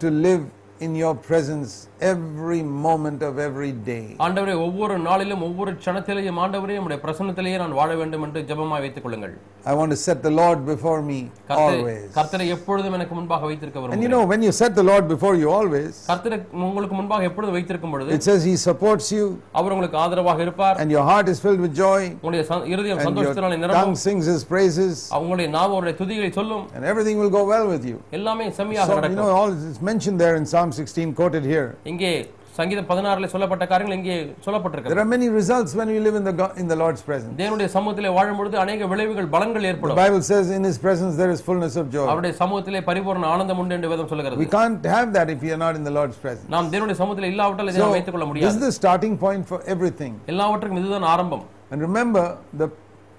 to 0.00 0.10
live 0.28 0.44
in 0.80 0.92
your 1.02 1.14
presence 1.28 1.72
every 2.06 2.60
moment 2.84 3.20
of 3.22 3.34
every 3.40 3.72
day. 3.88 4.04
ஆண்டவரே 4.24 4.54
ஒவ்வொரு 4.64 4.94
நாளிலும் 5.08 5.42
ஒவ்வொரு 5.48 5.72
க்ஷணத்திலேயும் 5.80 6.38
ஆண்டவரே 6.44 6.76
உடைய 6.84 6.98
பிரசன்னத்திலேயே 7.04 7.58
நான் 7.62 7.76
வாழ 7.78 7.90
வேண்டும் 8.00 8.24
என்று 8.26 8.40
ஜெபமாய் 8.48 8.84
வைத்துக் 8.86 9.06
கொள்ளுங்கள் 9.06 9.34
I 9.64 9.74
want 9.78 9.90
to 9.90 9.98
set 10.04 10.18
the 10.22 10.32
Lord 10.40 10.60
before 10.70 10.96
me 11.10 11.18
கர்த்தரை 11.50 11.76
always. 11.76 12.06
கர்த்தரை 12.16 12.46
எப்பொழுதும் 12.54 12.96
எனக்கு 12.98 13.14
முன்பாக 13.18 13.44
வைத்திருக்க 13.50 13.78
And 13.78 13.84
you 13.84 13.90
விரும்புகிறேன் 13.90 14.14
know, 14.14 14.22
when 14.32 14.42
you 14.46 14.52
set 14.60 14.72
the 14.80 14.86
Lord 14.90 15.04
before 15.12 15.34
you 15.42 15.48
always, 15.58 15.92
கர்த்தரை 16.08 16.38
உங்களுக்கு 16.68 16.96
முன்பாக 17.00 17.28
எப்பொழுது 17.30 17.52
வைத்திருக்கும் 17.56 17.94
பொழுது 17.94 18.16
it 18.16 18.24
says 18.28 18.40
He 18.50 18.56
supports 18.66 19.08
you 19.16 19.26
அவர் 19.60 19.74
உங்களுக்கு 19.76 20.00
ஆதரவாக 20.04 20.42
இருப்பார் 20.46 20.80
and 20.82 20.90
your 20.96 21.04
heart 21.10 21.28
is 21.34 21.40
filled 21.44 21.62
with 21.66 21.74
joy 21.84 22.00
உங்களுடைய 22.16 22.42
ச- 22.50 22.60
இருதயம் 22.72 22.96
and 22.96 23.04
your 23.04 23.12
சந்தோஷத்தினாலே 23.12 23.60
நிரம்பும் 23.64 23.86
tongue 23.86 24.02
sings 24.06 24.26
His 24.34 24.42
praises 24.52 24.96
உங்களுடைய 25.20 25.50
நாவு 25.56 25.72
அவருடைய 25.76 25.96
துதிகளை 26.02 26.32
சொல்லும் 26.40 26.66
and 26.76 26.84
everything 26.92 27.16
will 27.22 27.32
go 27.38 27.44
well 27.54 27.68
with 27.74 27.86
you. 27.92 27.98
எல்லாமே 28.18 28.48
செம்மையாக 28.60 28.88
So, 28.88 28.94
you 28.94 29.00
நடக்கும் 29.00 29.22
know, 29.22 29.38
all 29.40 29.54
is 29.70 29.80
mentioned 29.92 30.18
there 30.24 30.36
in 30.42 30.46
Psalm 30.46 30.70
16, 30.80 31.14
quoted 31.14 31.46
here. 31.54 31.68
இங்கே 31.91 32.09
சங்கீதம் 32.57 32.87
பதினாறுல 32.89 33.27
சொல்லப்பட்ட 33.31 33.63
காரியங்கள் 33.71 33.97
இங்கே 33.99 34.15
சொல்லப்பட்டிருக்கிறது 34.45 34.93
There 34.93 35.03
are 35.03 35.11
many 35.15 35.27
results 35.39 35.71
when 35.79 35.89
we 35.93 35.99
live 36.05 36.15
in 36.19 36.23
the, 36.29 36.33
God, 36.39 36.53
in 36.61 36.67
the 36.71 36.77
Lord's 36.81 37.03
presence. 37.09 37.33
தேவனுடைய 37.41 37.67
சமூகத்திலே 37.75 38.11
வாழும் 38.17 38.39
பொழுது 38.39 38.57
அநேக 38.63 38.87
விளைவுகள் 38.93 39.27
பலன்கள் 39.35 39.65
The 39.65 39.71
ஏற்படும் 39.71 39.99
Bible 40.03 40.23
says, 40.29 40.47
in 40.57 40.63
His 40.69 40.79
presence 40.85 41.13
there 41.21 41.31
is 41.35 41.41
fullness 41.47 41.75
of 41.81 41.85
joy. 41.97 42.07
அவருடைய 42.13 42.35
சமூகத்திலே 42.41 42.81
பரிபூர்ண 42.89 43.27
ஆனந்தம் 43.33 43.61
உண்டு 43.63 43.75
என்று 43.77 43.91
வேதம் 43.93 44.07
We 44.07 44.11
சொல்லுகிறது 44.13 44.47
can't 44.57 44.87
have 44.95 45.09
that 45.17 45.29
if 45.35 45.41
we 45.47 45.51
are 45.55 45.61
not 45.65 45.75
in 45.81 45.85
the 45.89 45.95
Lord's 45.99 46.17
presence. 46.25 46.49
நாம் 46.55 46.71
தேவனுடைய 46.73 46.97
சமூகத்தில் 47.01 47.29
இல்லாவிட்டால் 47.33 47.71
இதை 47.73 47.91
வைத்துக் 47.95 48.15
கொள்ள 48.17 48.25
this 48.25 48.31
is 48.31 48.33
முடியாது 48.33 48.65
the 48.67 48.73
starting 48.81 49.15
point 49.25 49.45
for 49.51 49.59
everything. 49.75 50.15
எல்லாவற்றுக்கும் 50.33 50.81
இதுதான் 50.83 51.07
ஆரம்பம் 51.13 51.45
And 51.71 51.81
remember, 51.81 52.21
the 52.61 52.67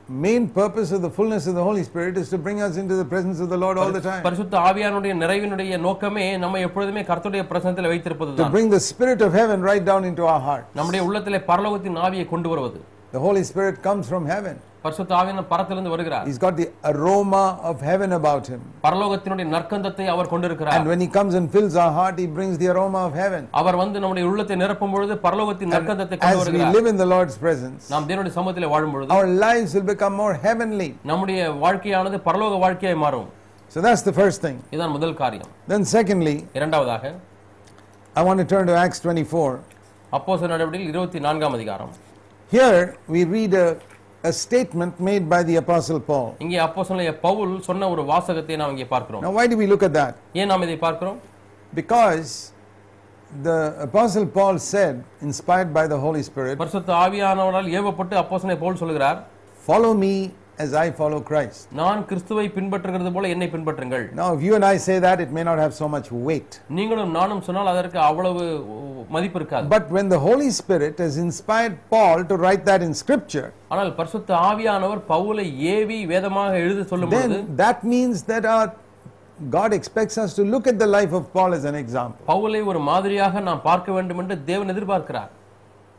main 0.09 0.49
purpose 0.49 0.89
of 0.91 1.01
the 1.01 1.09
fullness 1.09 1.43
of 1.47 1.53
the 1.55 1.63
Holy 1.63 1.83
Spirit 1.83 2.17
is 2.17 2.29
to 2.29 2.37
bring 2.37 2.61
us 2.61 2.75
into 2.77 2.95
the 2.95 3.05
presence 3.05 3.39
of 3.39 3.47
the 3.49 3.57
Lord 3.57 3.77
all 3.77 3.91
the 3.91 4.01
time. 4.01 4.21
பரிசுத்த 4.23 4.57
ஆவியானுடைய 4.69 5.13
நிறைவினுடைய 5.21 5.77
நோக்கமே 5.77 6.25
நம்ம 6.37 6.59
எப்பொழுதுமே 6.67 7.03
கர்த்தருடைய 7.11 7.43
பிரசனத்தில் 7.51 7.87
To 7.87 7.93
வைத்திருப்பதுதான் 7.93 8.51
bring 8.57 8.69
the 8.69 8.83
Spirit 8.91 9.21
of 9.27 9.33
heaven 9.33 9.61
right 9.69 9.85
down 9.91 10.03
into 10.11 10.25
our 10.33 10.41
heart. 10.49 10.65
நம்முடைய 10.79 11.03
உள்ளத்திலே 11.09 11.41
பரலோகத்தின் 11.51 11.99
ஆவியை 12.07 12.27
கொண்டு 12.33 12.49
வருவது 12.53 12.81
The 13.15 13.23
Holy 13.27 13.43
Spirit 13.43 13.75
comes 13.87 14.05
from 14.11 14.25
heaven. 14.25 14.55
பரிசுத்த 14.87 15.11
ஆவியான 15.17 15.41
பரத்திலிருந்து 15.51 15.91
வருகிறார் 15.93 16.25
He's 16.29 16.39
got 16.45 16.55
the 16.61 16.65
aroma 16.89 17.43
of 17.69 17.75
heaven 17.89 18.11
about 18.17 18.45
him. 18.51 18.61
பரலோகத்தினுடைய 18.85 19.45
நற்கந்தத்தை 19.53 20.05
அவர் 20.13 20.29
கொண்டிருக்கிறார் 20.31 20.75
And 20.77 20.87
when 20.91 21.01
he 21.03 21.07
comes 21.17 21.33
and 21.39 21.45
fills 21.53 21.75
our 21.83 21.93
heart, 21.99 22.15
he 22.23 22.27
brings 22.37 22.55
the 22.63 22.67
aroma 22.73 23.01
of 23.09 23.13
heaven. 23.23 23.43
அவர் 23.61 23.77
வந்து 23.81 23.97
நம்முடைய 24.03 24.25
உள்ளத்தை 24.31 24.55
நிரப்பும் 24.63 24.93
பொழுது 24.95 25.15
பரலோகத்தின் 25.27 25.71
நற்கந்தத்தை 25.75 26.17
கொண்டு 26.17 26.31
As 26.31 26.39
we 26.39 26.43
வருகிறார் 26.43 26.75
live 26.77 26.89
in 26.93 26.97
the 27.03 27.07
Lord's 27.13 27.37
presence, 27.45 27.83
நாம் 27.93 28.07
தேவனுடைய 28.09 28.33
சமூகத்திலே 28.39 28.69
வாழும் 28.73 28.93
பொழுது 28.95 29.15
our 29.17 29.29
lives 29.45 29.71
will 29.77 29.87
become 29.93 30.15
more 30.23 30.33
heavenly. 30.47 30.89
நம்முடைய 31.11 31.39
வாழ்க்கையானது 31.65 32.19
பரலோக 32.27 32.59
வாழ்க்கையாய் 32.65 32.99
மாறும் 33.05 33.29
So 33.71 33.79
that's 33.87 34.03
the 34.09 34.15
first 34.21 34.39
thing. 34.47 34.57
இதுதான் 34.73 34.95
முதல் 34.97 35.15
காரியம் 35.21 35.49
Then, 35.73 35.83
secondly, 35.95 36.35
இரண்டாவதாக 36.59 37.05
I 38.15 38.23
want 38.27 38.39
to 38.39 38.47
turn 38.53 38.65
to 38.71 38.75
Acts 38.83 38.99
24. 39.05 39.47
அப்போஸ்தலர் 40.11 40.53
நடவடிக்கையில் 40.55 40.93
இருபத்தி 40.93 41.19
நான்காம் 41.27 41.55
அதிகாரம் 41.59 41.93
Here 42.51 42.81
we 43.13 43.21
read 43.35 43.53
a, 43.55 43.67
a 44.24 44.32
statement 44.34 44.98
made 45.00 45.28
by 45.28 45.42
the 45.42 45.56
Apostle 45.56 46.00
Paul. 46.00 46.28
இங்கே 46.44 46.58
அப்போஸ்தலனாகிய 46.66 47.12
பவுல் 47.26 47.52
சொன்ன 47.66 47.88
ஒரு 47.94 48.02
வாசகத்தை 48.04 48.56
நாம் 48.60 48.72
இங்கே 48.74 48.88
பார்க்கிறோம் 48.94 49.22
Now, 49.22 49.32
why 49.38 49.46
do 49.46 49.56
we 49.56 49.66
look 49.72 49.82
at 49.82 49.94
that? 49.94 50.14
ஏன் 50.40 50.50
நாம் 50.52 50.64
இதை 50.68 50.78
பார்க்கிறோம் 50.86 51.18
Because 51.72 52.30
the 53.30 53.56
Apostle 53.80 54.26
Paul 54.36 54.56
said, 54.72 54.94
inspired 55.28 55.70
by 55.78 55.84
the 55.86 55.98
Holy 56.06 56.22
Spirit, 56.28 56.56
பரிசுத்த 56.62 56.92
ஆவியானவரால் 57.04 57.68
ஏவப்பட்டு 57.78 58.16
அப்போஸ்தலனை 58.22 58.58
பவுல் 58.64 58.80
சொல்கிறார் 58.82 59.18
Follow 59.64 59.92
me 60.04 60.14
as 60.64 60.70
I 60.74 60.90
follow 60.90 61.18
Christ. 61.28 61.60
நான் 61.80 62.00
கிறிஸ்துவை 62.08 62.44
பின்பற்றுகிறது 62.56 63.10
போல 63.16 63.28
என்னை 63.34 63.48
பின்பற்றுங்கள் 63.54 64.04
Now, 64.20 64.28
if 64.36 64.40
you 64.46 64.52
and 64.58 64.66
I 64.72 64.76
say 64.86 64.96
that, 65.06 65.18
it 65.24 65.30
may 65.38 65.44
not 65.50 65.58
have 65.64 65.74
so 65.80 65.86
much 65.94 66.08
weight. 66.28 66.50
நீங்களும் 66.78 67.14
நானும் 67.18 67.42
சொன்னால் 67.48 67.70
அதற்கு 67.74 67.98
அவ்வளவு 68.08 68.42
மதிப்பு 69.16 69.38
இருக்காது 69.40 69.70
But 69.76 69.86
when 69.96 70.08
the 70.14 70.20
Holy 70.26 70.50
Spirit 70.60 70.96
has 71.04 71.16
inspired 71.26 71.76
Paul 71.94 72.18
to 72.32 72.36
write 72.44 72.64
that 72.70 72.82
in 72.88 72.92
Scripture, 73.02 73.48
ஆனால் 73.70 73.92
பரிசுத்த 74.00 74.30
ஆவியானவர் 74.50 75.02
பவுலை 75.12 75.46
ஏவி 75.76 75.98
வேதமாக 76.12 76.52
எழுத 76.66 76.84
சொல்லும் 76.92 77.12
பொழுது 77.14 77.38
then 77.38 77.56
that 77.64 77.80
means 77.94 78.18
that 78.32 78.46
our 78.56 78.68
God 79.50 79.72
expects 79.78 80.16
us 80.22 80.30
to 80.38 80.44
look 80.52 80.64
at 80.66 80.78
the 80.84 80.90
life 80.96 81.12
of 81.18 81.24
Paul 81.36 81.52
as 81.58 81.66
an 81.72 81.76
example. 81.84 82.22
பவுலை 82.32 82.62
ஒரு 82.70 82.82
மாதிரியாக 82.90 83.40
நாம் 83.48 83.60
பார்க்க 83.70 83.98
வேண்டும் 83.98 84.22
என்று 84.24 84.38
தேவன் 84.52 84.72
எதிர்பார்க்கிறார் 84.74 85.32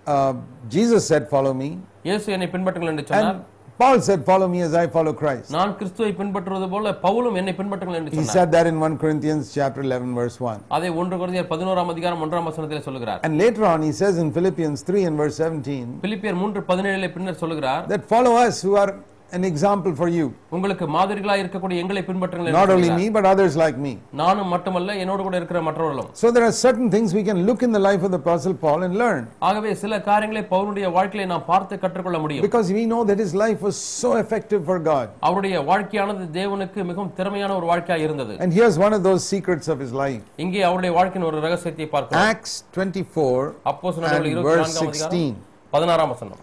Uh, 0.08 0.34
Jesus 0.75 1.01
said, 1.10 1.24
Follow 1.30 1.54
me. 1.54 1.68
இயேசு 2.08 2.28
என்னை 2.36 2.48
பின்பற்றுங்கள் 2.54 2.92
என்று 2.92 3.04
சொன்னார் 3.10 3.39
Paul 3.79 4.01
said, 4.01 4.25
Follow 4.25 4.48
me 4.48 4.59
as 4.62 4.74
I 4.74 4.88
follow 4.88 5.13
Christ. 5.13 5.48
நான் 5.55 5.74
கிறிஸ்துவை 5.79 6.09
பின்பற்றுவது 6.17 6.65
போல 6.74 6.91
பவுலும் 7.03 7.38
என்னை 7.41 7.53
பின்பற்றுங்கள் 7.59 7.98
என்று 8.00 8.12
He 8.12 8.17
சொன்னார் 8.17 8.36
said 8.38 8.50
that 8.55 8.65
in 8.71 8.77
1 8.79 8.98
Corinthians 9.03 9.43
chapter 9.53 9.81
11, 9.83 10.09
verse 10.19 10.36
1. 10.45 10.65
அதை 10.77 10.89
ஒன்று 11.01 11.17
குறைந்தர் 11.21 11.48
பதினோராம் 11.53 11.91
அதிகாரம் 11.93 12.24
ஒன்றாம் 12.25 12.48
வசனத்தில் 12.50 12.83
சொல்லுகிறார் 12.88 13.21
And 13.27 13.36
later 13.43 13.63
on, 13.71 13.79
he 13.81 13.93
says 14.01 14.17
in 14.24 14.31
Philippians 14.38 14.81
3 14.83 15.05
and 15.09 15.17
verse 15.21 15.38
17, 15.43 15.86
பிலிப்பியர் 16.05 16.39
மூன்று 16.41 16.63
பதினேழில் 16.71 17.13
பின்னர் 17.15 17.39
சொல்லுகிறார் 17.43 17.86
that 17.93 18.03
follow 18.13 18.33
us 18.45 18.57
who 18.65 18.74
are 18.83 18.91
an 19.33 19.44
example 19.44 19.92
for 20.00 20.09
you. 20.16 20.25
உங்களுக்கு 20.56 20.85
மாதிரிகளாய் 20.97 21.40
இருக்கக்கூடிய 21.42 21.83
எங்களை 21.85 22.02
பின்பற்றுங்கள் 22.09 22.49
என்று 22.49 22.56
Not 22.59 22.71
only 22.75 22.88
சொல்லுகிறார். 22.88 23.00
me, 23.00 23.14
but 23.16 23.25
others 23.30 23.54
like 23.62 23.76
me. 23.87 23.92
நானும் 24.21 24.50
மட்டுமல்ல 24.54 24.94
என்னோடு 25.02 25.23
கூட 25.26 25.35
இருக்கிற 25.40 25.61
மற்றவர்களும் 25.68 26.11
So 26.21 26.30
there 26.35 26.44
are 26.49 26.54
certain 26.64 26.88
things 26.94 27.09
we 27.18 27.25
can 27.30 27.38
look 27.49 27.62
in 27.66 27.73
the 27.76 27.83
life 27.88 28.02
of 28.06 28.11
the 28.14 28.21
Apostle 28.25 28.54
Paul 28.64 28.83
and 28.87 28.94
learn. 29.02 29.23
ஆகவே 29.49 29.73
சில 29.83 29.99
காரியங்களை 30.11 30.42
பவுலுடைய 30.52 30.92
வாழ்க்கையை 30.99 31.26
நாம் 31.33 31.47
பார்த்து 31.50 31.80
கற்றுக்கொள்ள 31.85 32.21
முடியும் 32.25 32.47
Because 32.49 32.71
we 32.78 32.85
know 32.92 33.02
that 33.11 33.21
his 33.25 33.35
life 33.44 33.61
was 33.68 33.78
so 34.02 34.12
effective 34.25 34.62
for 34.71 34.78
God. 34.92 35.09
அவருடைய 35.30 35.64
வாழ்க்கையானது 35.73 36.30
தேவனுக்கு 36.38 36.87
மிகவும் 36.92 37.12
திறமையான 37.21 37.52
ஒரு 37.61 37.68
வாழ்க்கையாக 37.73 38.06
இருந்தது 38.09 38.37
And 38.47 38.52
here's 38.61 38.78
one 38.87 38.97
of 39.00 39.04
those 39.11 39.25
secrets 39.35 39.68
of 39.75 39.78
his 39.87 39.94
life. 40.04 40.25
இங்கே 40.47 40.62
அவருடைய 40.71 40.92
வாழ்க்கையின் 41.00 41.28
ஒரு 41.33 41.40
ரகசியத்தை 41.49 41.88
பார்க்கிறோம் 41.97 42.26
Acts 42.30 42.54
24 42.78 43.37
அப்போஸ் 43.73 44.00
and 44.00 44.42
verse 44.50 44.75
16. 44.87 45.28
பதினாறாம் 45.76 46.12
வசனம் 46.16 46.42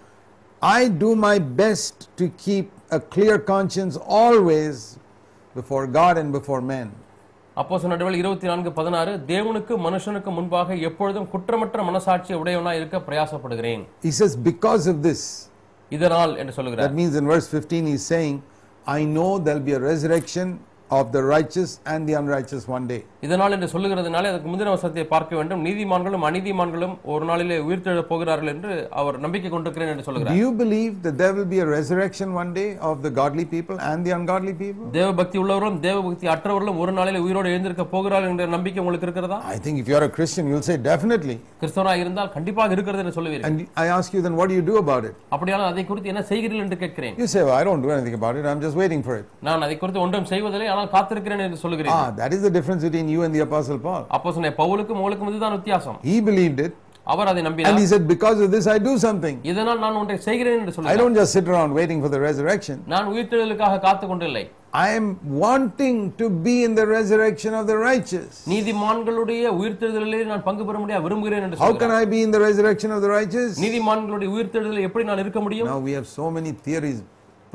I 0.62 0.90
do 1.04 1.16
my 1.16 1.40
best 1.40 1.96
to 2.18 2.26
keep 2.44 2.68
a 2.90 3.00
clear 3.16 3.38
conscience 3.54 3.96
always 4.22 4.76
before 5.56 5.84
God 6.00 6.16
and 6.18 6.30
before 6.40 6.62
men. 6.76 6.88
அப்போஸ் 7.58 7.86
நடுவில் 7.92 8.18
இருபத்தி 8.20 8.48
நான்கு 8.48 8.70
பதினாறு 8.78 9.14
தேவனுக்கு 9.32 9.74
மனுஷனுக்கு 9.86 10.30
முன்பாக 10.38 10.76
எப்பொழுதும் 10.90 11.28
குற்றமற்ற 11.34 11.84
மனசாட்சி 11.90 12.34
உடையவனாய் 12.42 12.80
இருக்க 12.82 13.00
பிரயாசப்படுகிறேன் 13.08 13.82
He 14.08 14.14
says, 14.20 14.34
Because 14.52 14.86
of 14.94 14.98
this, 15.08 15.22
இதனால் 15.92 16.34
என்று 16.42 16.54
சொல்லுகிறார் 16.58 16.88
that 16.88 16.98
means 17.02 17.16
in 17.22 17.28
verse 17.34 17.48
15 17.60 17.92
he's 17.92 18.06
saying, 18.14 18.36
I 18.88 19.04
know 19.16 19.32
there'll 19.44 19.68
be 19.72 19.76
a 19.80 19.84
resurrection 19.92 20.48
of 20.92 21.12
the 21.16 21.24
righteous 21.36 21.72
and 21.86 22.02
the 22.10 22.16
unrighteous 22.22 22.64
one 22.76 22.86
day. 22.94 23.02
இதனால் 23.23 23.55
என்று 23.57 23.69
சொல்லுகிறதுனால 23.73 24.31
அதுக்கு 24.31 24.49
முந்தின 24.51 24.73
வசனத்தை 24.73 25.05
பார்க்க 25.13 25.37
வேண்டும் 25.39 25.63
நீதிமான்களும் 25.67 26.25
அநீதிமான்களும் 26.29 26.95
ஒரு 27.13 27.25
நாளிலே 27.25 27.57
உயிர்த்தெழப் 27.67 28.09
போகிறார்கள் 28.11 28.51
என்று 28.53 28.73
அவர் 29.01 29.17
நம்பிக்கை 29.25 29.51
கொண்டிருக்கிறேன் 29.51 29.91
என்று 29.93 30.03
Do 30.03 30.09
சொல்லுகிறார் 30.09 30.39
you 30.41 30.51
believe 30.55 30.95
that 31.07 31.17
there 31.23 31.33
will 31.37 31.49
be 31.55 31.61
a 31.61 31.69
resurrection 31.69 32.29
one 32.35 32.51
day 32.53 32.69
of 32.83 32.97
the 33.07 33.13
godly 33.21 33.47
people 33.47 33.79
and 33.89 34.01
the 34.09 34.13
ungodly 34.19 34.55
people? 34.63 34.85
தேவ 34.97 35.09
பக்தி 35.21 35.39
உள்ளவர்களும் 35.43 35.79
தேவ 35.87 35.97
பக்தி 36.09 36.29
அற்றவர்களும் 36.35 36.81
ஒரு 36.83 36.95
நாளிலே 36.99 37.23
உயிரோடு 37.27 37.53
எழுந்திருக்க 37.53 37.87
போகிறார்கள் 37.95 38.33
என்ற 38.33 38.47
நம்பிக்கை 38.57 38.83
உங்களுக்கு 38.85 39.09
இருக்கிறதா 39.09 39.39
I 39.55 39.61
think 39.67 39.79
if 39.83 39.89
you're 39.93 40.05
a 40.05 40.15
Christian, 40.19 40.45
you'll 40.51 40.67
say 40.71 40.77
definitely. 40.91 41.37
கிறிஸ்தவனாக 41.63 42.05
இருந்தால் 42.05 42.31
கண்டிப்பாக 42.37 42.77
இருக்கிறது 42.79 43.03
என்று 43.05 43.17
சொல்லுவீர்கள் 43.19 43.49
And 43.51 43.63
I 43.85 43.91
ask 43.99 44.11
you, 44.17 44.23
then 44.27 44.37
what 44.41 44.49
do 44.51 44.57
you 44.61 44.67
do 44.71 44.77
about 44.85 45.05
it? 45.11 45.17
அப்படியானால் 45.35 45.71
அதை 45.73 45.85
குறித்து 45.91 46.13
என்ன 46.15 46.25
செய்கிறீர்கள் 46.31 46.65
என்று 46.67 46.81
கேட்கிறேன் 46.85 47.17
You 47.23 47.29
say, 47.35 47.43
well, 47.47 47.57
I 47.61 47.65
don't 47.65 47.83
do 47.83 47.93
anything 47.97 48.19
about 48.21 48.37
it, 48.41 48.47
I'm 48.53 48.63
just 48.67 48.79
waiting 48.83 49.03
for 49.09 49.17
it. 49.21 49.27
நான் 49.49 49.65
அதை 49.67 49.77
குறித்து 49.83 50.03
ஒன்றும் 50.05 50.29
செய்வதில்லை 50.33 50.71
ஆனால் 50.75 50.93
காத்திருக்கிறேன் 50.97 51.45
என்று 51.49 51.61
சொல்லுகிறேன் 51.65 51.95
Ah, 51.97 52.07
that 52.21 52.33
is 52.33 52.43
the 52.43 52.55
difference 52.59 52.83
between 52.87 53.09
you 53.09 53.16
and 53.25 53.35
the 53.35 53.43
Apostle 53.49 53.79
Paul. 53.87 54.03
அப்போ 54.17 54.33
சொன்ன 54.37 54.53
பவுலுக்கும் 54.63 54.99
உங்களுக்கும் 55.03 55.31
இதுதான் 55.33 55.57
வித்தியாசம் 55.59 55.99
He 56.11 56.17
believed 56.31 56.61
it, 56.67 56.75
அவர் 57.07 57.29
அதை 57.31 57.41
and 57.41 57.49
நம்பினார் 57.49 57.81
he 57.83 57.87
said, 57.93 58.05
Because 58.15 58.39
of 58.45 58.49
this, 58.55 58.67
I 58.75 58.79
do 58.89 58.95
something. 59.07 59.37
இதனால் 59.51 59.81
நான் 59.85 59.99
ஒன்றை 60.03 60.17
செய்கிறேன் 60.29 60.57
என்று 60.61 60.73
I 60.73 60.77
சொல்லுகிறார் 60.77 61.03
don't 61.03 61.17
just 61.21 61.33
sit 61.39 61.49
around 61.53 61.73
waiting 61.81 61.99
for 62.05 62.11
the 62.15 62.21
resurrection. 62.29 62.79
நான் 62.95 63.09
உயிர்த்தெழுதலுக்காக 63.15 63.81
காத்து 63.87 64.07
கொண்டில்லை 64.13 64.45
I 64.85 64.89
am 64.99 65.07
wanting 65.43 65.99
to 66.21 66.27
be 66.47 66.55
in 66.67 66.73
the 66.81 66.87
resurrection 66.97 67.53
of 67.61 67.65
the 67.71 67.77
righteous. 67.89 68.33
நீதிமான்களுடைய 68.55 69.43
உயிர்த்தெழுதலிலே 69.61 70.23
நான் 70.33 70.45
பங்கு 70.49 70.65
பெற 70.69 70.79
முடியாது 70.83 71.05
விரும்புகிறேன் 71.07 71.45
என்று 71.47 71.61
How 71.65 71.71
can 71.73 71.75
சொல்லுகிறார் 71.75 72.03
I 72.03 72.13
be 72.15 72.21
in 72.27 72.33
the 72.37 72.43
resurrection 72.49 72.93
of 72.97 73.01
the 73.07 73.13
righteous? 73.19 73.53
நீதிமான்களுடைய 73.67 74.31
உயிர்த்தெழுதலில் 74.37 74.87
எப்படி 74.89 75.07
நான் 75.11 75.23
இருக்க 75.25 75.43
முடியும் 75.47 75.71
Now 75.75 75.81
we 75.89 75.95
have 75.99 76.09
so 76.19 76.27
many 76.39 76.53
theories 76.67 76.99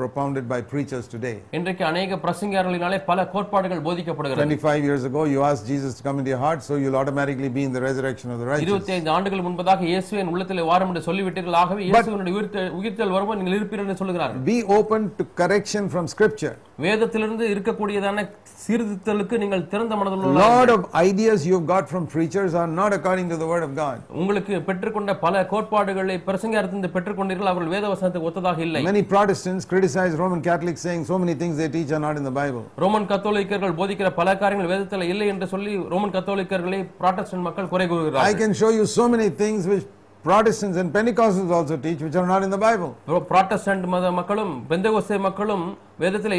propounded 0.00 0.46
by 0.46 0.58
preachers 0.72 1.04
today. 1.12 1.34
இன்றைக்கு 1.58 1.82
அநேக 1.90 2.16
பிரசங்கியாளர்களினாலே 2.24 2.98
பல 3.06 3.18
கோட்பாடுகள் 3.34 3.82
போதிக்கப்படுகிறது 3.86 4.42
25 4.44 4.84
years 4.88 5.04
ago, 5.04 5.22
you 5.32 5.40
asked 5.42 5.66
Jesus 5.66 5.92
to 5.98 6.02
come 6.06 6.18
into 6.20 6.32
your 6.34 6.40
heart, 6.44 6.60
so 6.62 6.74
you'll 6.82 6.98
automatically 7.02 7.50
be 7.50 7.64
in 7.68 7.72
the 7.72 7.82
resurrection 7.86 8.30
of 8.34 8.38
the 8.42 8.48
righteous. 8.50 8.66
இருபத்தி 8.66 8.92
ஐந்து 8.96 9.10
ஆண்டுகள் 9.16 9.44
முன்பதாக 9.46 9.86
இயேசுவின் 9.92 10.30
உள்ளத்தில் 10.32 10.62
வாரம் 10.70 10.90
என்று 10.92 11.04
சொல்லிவிட்டீர்கள் 11.08 11.58
ஆகவே 11.62 11.84
இயேசுவினுடைய 11.88 12.34
உயிர்த்த 12.38 12.66
உயிர்த்தல் 12.80 13.14
வரும்போது 13.16 13.40
நீங்கள் 13.40 13.58
இருப்பீர்கள் 13.60 13.88
என்று 13.88 14.00
சொல்லுகிறார்கள் 14.02 14.44
Be 14.52 14.58
open 14.78 15.02
to 15.20 15.26
correction 15.42 15.84
from 15.94 16.06
Scripture. 16.14 16.54
வேதத்திலிருந்து 16.84 17.44
இருக்கக்கூடியதான 17.52 18.22
சீர்திருத்தலுக்கு 18.64 19.36
நீங்கள் 19.42 19.62
திறந்த 19.72 19.92
A 19.94 19.98
மனதுள்ள 20.00 20.32
lot 20.40 20.68
of 20.74 20.80
ideas 21.04 21.46
you've 21.48 21.66
got 21.66 21.84
from 21.92 22.02
preachers 22.14 22.52
are 22.60 22.68
not 22.80 22.92
according 22.98 23.28
to 23.32 23.36
the 23.42 23.48
Word 23.52 23.64
of 23.66 23.72
God. 23.82 23.96
உங்களுக்கு 24.22 24.54
பெற்றுக்கொண்ட 24.68 25.12
பல 25.24 25.44
கோட்பாடுகளை 25.52 26.16
பிரசங்கியாரத்திலிருந்து 26.28 26.92
பெற்றுக்கொண்டீர்கள் 26.96 27.50
அவர்கள் 27.52 27.74
வேத 27.76 27.86
வசனத்துக்கு 27.94 28.30
ஒத்ததாக 28.30 28.60
இல்லை 28.68 28.82
Many 28.90 29.04
Protestants 29.14 29.64
criticize 29.64 29.84
Roman 29.95 30.41
Catholics 30.41 30.81
saying 30.81 31.05
so 31.05 31.17
many 31.17 31.33
things 31.33 31.57
they 31.57 31.69
teach 31.69 31.91
are 31.91 31.99
not 31.99 32.17
in 32.17 32.23
the 32.23 32.31
Bible. 32.31 32.63
Roman 32.77 33.07
கத்தோலிக்கர்கள் 33.07 33.75
போதிக்கிற 33.75 34.13
பல 34.13 34.37
காரியங்கள் 34.37 34.67
வேதத்தில் 34.67 35.01
இல்லை 35.01 35.27
என்று 35.27 35.47
சொல்லி 35.47 35.75
ரோமன் 35.89 36.11
கத்தோலிக்கர்களை 36.11 36.89
புராட்டஸ்டன்ட் 36.99 37.41
மக்கள் 37.41 37.67
குறை 37.67 37.85
I 37.85 37.89
கூறுகிறார்கள் 37.89 38.39
can 38.39 38.53
show 38.53 38.69
you 38.69 38.85
so 38.85 39.09
many 39.09 39.29
things 39.29 39.67
which 39.67 39.87
Protestants 40.25 40.77
and 40.77 40.93
Pentecostals 40.95 41.51
also 41.51 41.77
teach 41.77 42.01
which 42.01 42.15
are 42.15 42.27
not 42.27 42.43
in 42.43 42.51
the 42.51 42.57
Bible. 42.57 42.95
Pro- 43.07 43.23
Protestant 43.29 43.85
மத 43.85 44.11
மக்களும் 44.11 44.65
பெந்தகோஸ்தே 44.69 45.19
மக்களும் 45.19 45.77
வேதத்தில் 46.03 46.35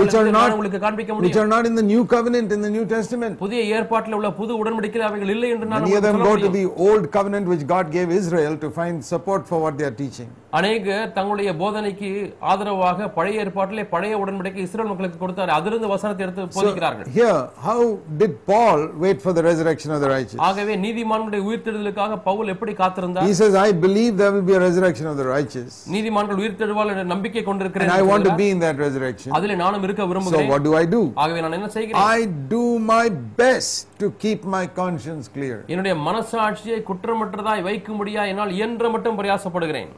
Which 0.00 0.14
என்று 0.14 0.20
not- 0.26 0.36
நான் 0.36 0.52
உங்களுக்கு 0.54 0.80
காண்பிக்க 0.84 1.10
Which 1.12 1.18
முடியும் 1.18 1.42
are 1.42 1.50
not 1.54 1.64
in 1.66 1.74
the 1.74 1.84
New 1.84 2.02
Covenant 2.06 2.50
in 2.52 2.60
the 2.62 2.70
New 2.70 2.84
Testament. 2.86 3.34
புதிய 3.42 3.60
ஏற்பாட்டில் 3.76 4.16
உள்ள 4.18 4.30
புது 4.40 4.52
உடன்படிக்கையில் 4.60 5.06
அவைகள் 5.08 5.32
இல்லை 5.34 5.50
என்று 5.54 5.68
நான் 5.72 5.86
சொல்ல 5.86 6.24
go 6.26 6.34
to 6.44 6.50
the 6.58 6.64
Old 6.86 7.06
Covenant 7.16 7.46
which 7.52 7.64
God 7.66 7.86
gave 7.90 8.10
Israel 8.20 8.56
to 8.64 8.70
find 8.78 8.96
support 9.12 9.42
for 9.50 9.60
what 9.64 9.74
they 9.78 9.88
are 9.90 9.96
teaching. 10.02 10.30
அநேகர் 10.58 11.10
தங்களுடைய 11.16 11.50
போதனைக்கு 11.60 12.08
ஆதரவாக 12.52 13.08
பழைய 13.16 13.42
ஏற்பாட்டிலே 13.42 13.84
பழைய 13.92 14.14
உடன்படிக்கை 14.22 14.62
இஸ்ரேல் 14.64 14.88
மக்களுக்கு 14.88 15.18
கொடுத்தார் 15.18 15.52
அதிலிருந்து 15.56 15.90
வசனத்தை 15.92 16.24
எடுத்து 16.26 16.46
போதிக்கிறார்கள் 16.56 17.08
Here, 17.18 17.36
how 17.68 17.80
did 18.20 18.32
Paul 18.48 18.80
wait 19.04 19.20
for 19.26 19.32
the 19.32 19.44
resurrection 19.48 19.92
of 19.96 20.00
the 20.04 20.10
righteous? 20.14 20.40
ஆகவே 20.48 20.74
நீதிமான்களுடைய 20.84 21.42
உயிர்த்தெழுதலுக்காக 21.48 22.18
பவுல் 22.28 22.52
எப்படி 22.54 22.74
காத்திருந்தார் 22.82 23.28
He 23.28 23.36
says, 23.40 23.54
I 23.66 23.72
believe 23.86 24.12
there 24.22 24.32
will 24.36 24.46
be 24.50 24.56
a 24.58 24.64
resurrection 24.66 25.08
of 25.12 25.16
the 25.22 25.28
righteous. 25.28 25.72
நீதிமான்கள் 25.96 26.40
உயிர்த்தெழுவால் 26.42 26.92
என்ற 26.94 27.06
நம்பிக்கை 27.14 27.44
கொண்டிருக்கிறேன் 27.50 27.94
I 27.98 28.04
want 28.10 28.24
to. 28.24 28.36
Be 28.40 28.48
in 28.54 28.60
that 28.64 28.76
resurrection. 28.84 29.30
அதிலே 29.38 29.56
நானும் 29.62 29.86
இருக்க 29.88 30.02
So 30.02 30.10
விரும்புகிறேன் 30.10 30.50
what 30.54 30.62
do 30.68 30.74
I 30.82 30.86
do? 30.96 31.00
ஆகவே 31.24 31.40
நான் 31.46 31.56
என்ன 31.58 31.70
செய்கிறேன் 31.76 32.04
I 32.10 32.20
do 32.54 32.62
my 32.92 33.04
best 33.42 33.88
to 34.02 34.08
keep 34.24 34.42
my 34.56 34.64
conscience 34.82 35.26
clear. 35.36 35.56
என்னுடைய 35.72 35.96
மனசாட்சியை 36.08 36.78
குற்றமற்றதாய் 36.90 37.66
வைக்கும்படியா 37.70 38.24
என்னால் 38.32 38.54
இயன்ற 38.60 38.90
மட்டும் 38.96 39.18
பிரயாசப்படுகிறேன் 39.22 39.92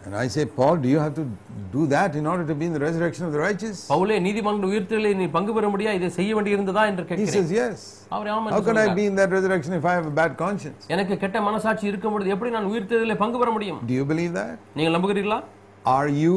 And 0.00 0.14
I 0.14 0.28
say, 0.28 0.44
Paul, 0.58 0.76
do 0.76 0.88
you 0.88 0.98
have 1.00 1.14
to 1.14 1.22
do 1.72 1.84
that 1.88 2.14
in 2.14 2.26
order 2.32 2.44
to 2.46 2.54
be 2.54 2.66
in 2.66 2.72
the 2.72 2.82
resurrection 2.84 3.22
of 3.26 3.32
the 3.32 3.40
righteous? 3.40 3.78
பவுலே 3.92 4.16
நீதிமன்ற 4.26 4.66
உயிர்த்தெழுதலை 4.72 5.10
நீ 5.20 5.26
பங்கு 5.36 5.52
பெற 5.56 5.68
முடியா 5.72 5.92
இதை 5.98 6.08
செய்ய 6.18 6.34
வேண்டியிருந்ததா 6.36 6.82
என்று 6.90 7.02
He 7.02 7.08
கேட்கிறேன் 7.10 7.34
says, 7.38 7.50
yes. 7.62 7.78
அவர் 8.14 8.28
ஆமாம் 8.34 8.52
How 8.54 8.60
can 8.68 8.78
I 8.84 8.94
be 9.00 9.04
in 9.10 9.16
that 9.20 9.32
resurrection 9.36 9.72
if 9.80 9.86
I 9.90 9.96
have 9.98 10.06
a 10.12 10.16
bad 10.20 10.34
conscience? 10.44 10.82
எனக்கு 10.96 11.16
கெட்ட 11.24 11.40
மனசாட்சி 11.48 11.90
இருக்கும் 11.92 12.14
பொழுது 12.16 12.32
எப்படி 12.34 12.52
நான் 12.56 12.70
உயிர்த்தெழுதலை 12.72 13.16
பங்கு 13.24 13.40
பெற 13.42 13.52
முடியும் 13.56 13.80
Do 13.90 13.96
you 14.00 14.06
believe 14.12 14.32
that? 14.40 14.54
நீங்கள் 14.78 14.96
நம்புகிறீர்களா 14.98 15.40
Are 15.96 16.08
you 16.22 16.36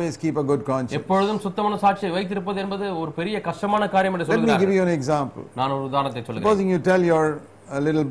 always 0.00 0.16
keep 0.16 0.36
a 0.36 0.44
good 0.50 0.62
conscience. 0.64 0.98
எப்பொழுதும் 0.98 1.40
சுத்த 1.44 1.62
மனசாட்சியை 1.66 2.10
வைத்திருப்பது 2.16 2.58
என்பது 2.64 2.84
ஒரு 3.02 3.10
பெரிய 3.18 3.36
கஷ்டமான 3.48 3.82
காரியம் 3.94 4.14
என்று 4.16 4.26
Let 4.26 4.30
me 4.30 4.34
give 4.34 4.48
சொல்கிறார்கள் 4.48 4.76
you 4.78 4.84
an 4.88 4.92
example. 4.98 5.44
நான் 5.60 5.74
ஒரு 5.76 5.84
உதாரணத்தை 5.90 6.22
சொல்கிறேன் 6.26 6.44
Supposing 6.46 6.70
you 6.74 6.78
tell 6.90 7.04
your 7.12 7.24
a 7.78 7.82
little 7.88 8.06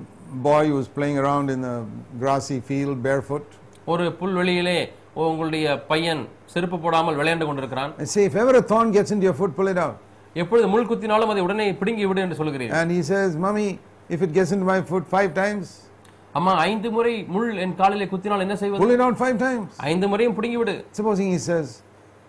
boy 0.49 0.63
who's 0.71 0.89
playing 0.97 1.17
around 1.23 1.47
in 1.55 1.61
a 1.73 1.77
grassy 2.23 2.59
field 2.69 2.97
barefoot, 3.07 3.47
ஒரு 3.93 4.05
புல்வெளியிலே 4.19 4.79
உங்களுடைய 5.23 5.65
பையன் 5.91 6.21
செருப்பு 6.53 6.77
போடாமல் 6.85 7.17
விளையாண்டு 7.21 7.47
கொண்டிருக்கிறான் 7.49 7.91
say, 8.13 8.23
if 8.29 8.35
ever 8.43 8.55
a 8.61 8.65
thorn 8.71 8.89
gets 8.97 9.11
into 9.15 9.27
your 9.29 9.37
foot, 9.41 9.53
pull 9.59 9.71
it 9.73 9.79
out. 9.85 9.97
எப்பொழுது 10.41 10.65
முள் 10.73 10.89
குத்தினாலும் 10.91 11.31
அதை 11.33 11.43
உடனே 11.47 11.67
பிடுங்கி 11.81 12.05
விடு 12.09 12.23
என்று 12.25 12.39
சொல்கிறீர் 12.41 12.73
And 12.81 12.89
he 12.97 13.01
says, 13.11 13.29
Mommy, 13.45 13.69
if 14.15 14.21
it 14.25 14.33
gets 14.39 14.51
into 14.55 14.67
my 14.73 14.79
foot 14.91 15.05
five 15.17 15.31
times, 15.41 15.65
அம்மா 16.39 16.53
ஐந்து 16.69 16.89
முறை 16.95 17.13
முள் 17.35 17.51
என் 17.63 17.75
காலிலே 17.79 18.07
குத்தினால் 18.13 18.45
என்ன 18.45 18.55
செய்வது 18.63 18.81
pull 18.83 18.95
it 18.95 19.03
out 19.05 19.15
five 19.23 19.37
times. 19.45 19.69
ஐந்து 19.91 20.07
முறையும் 20.11 20.35
பிடுங்கி 20.39 20.59
விடு 20.61 20.75
Supposing 20.99 21.29
he 21.35 21.39
says, 21.49 21.69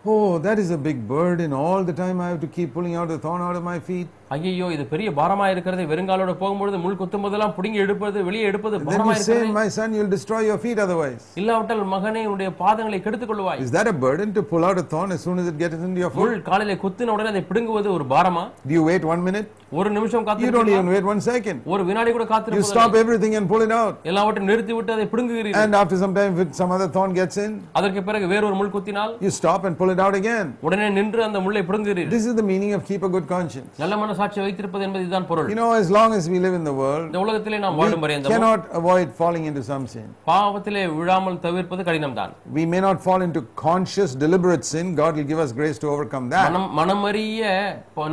Oh, 0.04 0.38
that 0.46 0.58
is 0.58 0.70
a 0.70 0.80
big 0.86 0.98
burden. 1.08 1.50
All 1.62 1.82
the 1.84 1.94
time 1.94 2.18
I 2.26 2.30
have 2.32 2.40
to 2.40 2.50
keep 2.56 2.70
pulling 2.76 2.94
out 2.98 3.08
the 3.08 3.18
thorn 3.24 3.42
out 3.48 3.56
of 3.58 3.64
my 3.64 3.78
feet. 3.88 4.08
ஐயோ 4.30 4.66
இது 4.74 4.84
பெரிய 4.90 5.08
பாரமா 5.16 5.46
இருக்கிறது 5.52 5.82
வெறுங்காலோட 5.90 6.32
போகும்பொழுது 6.40 6.76
முள் 6.82 6.98
குத்தும் 7.00 7.22
போதெல்லாம் 7.24 7.54
புடுங்கி 7.56 7.78
எடுப்பது 7.84 8.18
வெளியே 8.28 8.44
எடுப்பது 8.50 8.76
பாரமா 8.88 9.06
you 9.08 9.16
இருக்கிறது 9.16 9.46
say, 9.46 9.54
My 9.56 9.66
son, 9.76 9.94
you'll 9.96 10.12
destroy 10.12 10.40
your 10.48 10.58
feet 10.64 10.78
otherwise. 10.84 11.22
இல்லாவிட்டால் 11.40 11.82
மகனே 11.94 12.22
உன்னுடைய 12.28 12.50
பாதங்களை 12.60 13.00
கெடுத்துக் 13.06 13.30
கொள்வாய் 13.30 13.62
Is 13.64 13.72
that 13.76 13.88
a 13.92 13.96
burden 14.04 14.28
to 14.36 14.42
pull 14.52 14.64
out 14.68 14.78
a 14.82 14.86
thorn 14.92 15.12
as 15.16 15.22
soon 15.26 15.38
as 15.42 15.48
it 15.52 15.56
gets 15.62 15.82
into 15.88 16.02
your 16.04 16.12
foot? 16.14 16.22
முள் 16.24 16.44
காலிலே 16.50 16.76
குத்தின 16.84 17.14
உடனே 17.16 17.32
அதை 17.34 17.42
பிடுங்குவது 17.50 17.90
ஒரு 17.96 18.06
பாரமா 18.14 18.44
Do 18.68 18.74
you 18.78 18.84
wait 18.90 19.04
one 19.12 19.24
minute? 19.28 19.48
ஒரு 19.78 19.88
நிமிஷம் 19.96 20.22
You 20.44 20.52
don't 20.56 20.70
even 20.74 20.88
wait 20.94 21.04
one 21.10 21.20
second. 21.28 21.58
ஒரு 21.72 21.82
வினாடி 21.88 22.12
கூட 22.14 22.24
You 22.24 22.30
காத்திருப்பது 22.32 22.70
stop 22.72 22.94
everything 23.02 23.34
and 23.40 23.46
pull 23.52 23.64
it 23.66 23.74
out. 23.80 23.92
எல்லாவற்றையும் 24.12 24.50
நிறுத்தி 24.52 24.72
விட்டு 24.78 24.94
அதை 24.96 25.08
பிடுங்குகிறீர்கள் 25.12 25.62
And 25.64 25.80
after 25.80 25.98
some 26.04 26.14
time, 26.18 26.38
if 26.44 26.54
some 26.60 26.72
other 26.76 26.88
thorn 26.96 27.12
gets 27.20 27.38
in, 27.46 27.52
அதற்கு 27.80 28.02
பிறகு 28.08 28.28
வேறொரு 28.34 28.56
முள் 28.60 28.72
குத்தினால் 28.76 29.12
you 29.26 29.32
stop 29.40 29.60
and 29.68 29.76
pull 29.82 29.92
it 29.96 30.02
out 30.06 30.16
again. 30.22 30.48
உடனே 30.68 30.88
நின்று 30.98 31.22
அந்த 31.28 31.40
முள்ளை 31.46 31.64
பிடுங்குகிறீர்கள் 31.68 32.14
This 32.16 32.26
is 32.30 32.36
the 32.40 32.48
meaning 32.52 32.72
of 32.78 32.82
keep 32.90 33.04
a 33.10 33.12
good 33.16 33.28
conscience. 33.36 33.70
நல்ல 33.84 33.94
மனசாட்சி 34.20 34.40
வைத்திருப்பது 34.44 34.82
என்பது 34.86 35.02
இதுதான் 35.04 35.26
பொருள் 35.28 35.46
You 35.50 35.58
know, 35.60 35.68
as 35.74 35.88
long 35.90 36.10
as 36.16 36.24
we 36.32 36.38
live 36.44 36.54
in 36.58 36.64
the 36.68 36.74
world, 36.80 37.04
இந்த 37.10 37.20
உலகத்திலே 37.24 37.58
நாம் 37.64 37.76
வாழும் 37.80 38.02
பரியந்தமும் 38.04 38.34
cannot 38.34 38.62
avoid 38.80 39.08
falling 39.20 39.44
into 39.50 39.62
some 39.70 39.84
sin. 39.92 40.06
பாவத்திலே 40.30 40.82
விழாமல் 40.96 41.38
தவிர்ப்பது 41.44 41.82
கடினம்தான் 41.88 42.32
We 42.56 42.64
may 42.72 42.80
not 42.86 42.98
fall 43.06 43.20
into 43.26 43.40
conscious, 43.64 44.10
deliberate 44.24 44.64
sin. 44.72 44.86
God 44.94 45.12
will 45.18 45.28
give 45.32 45.40
us 45.44 45.52
grace 45.60 45.78
to 45.84 45.88
overcome 45.94 46.26
that. 46.34 46.46
மனம் 46.48 46.68
மனமறிய 46.80 47.44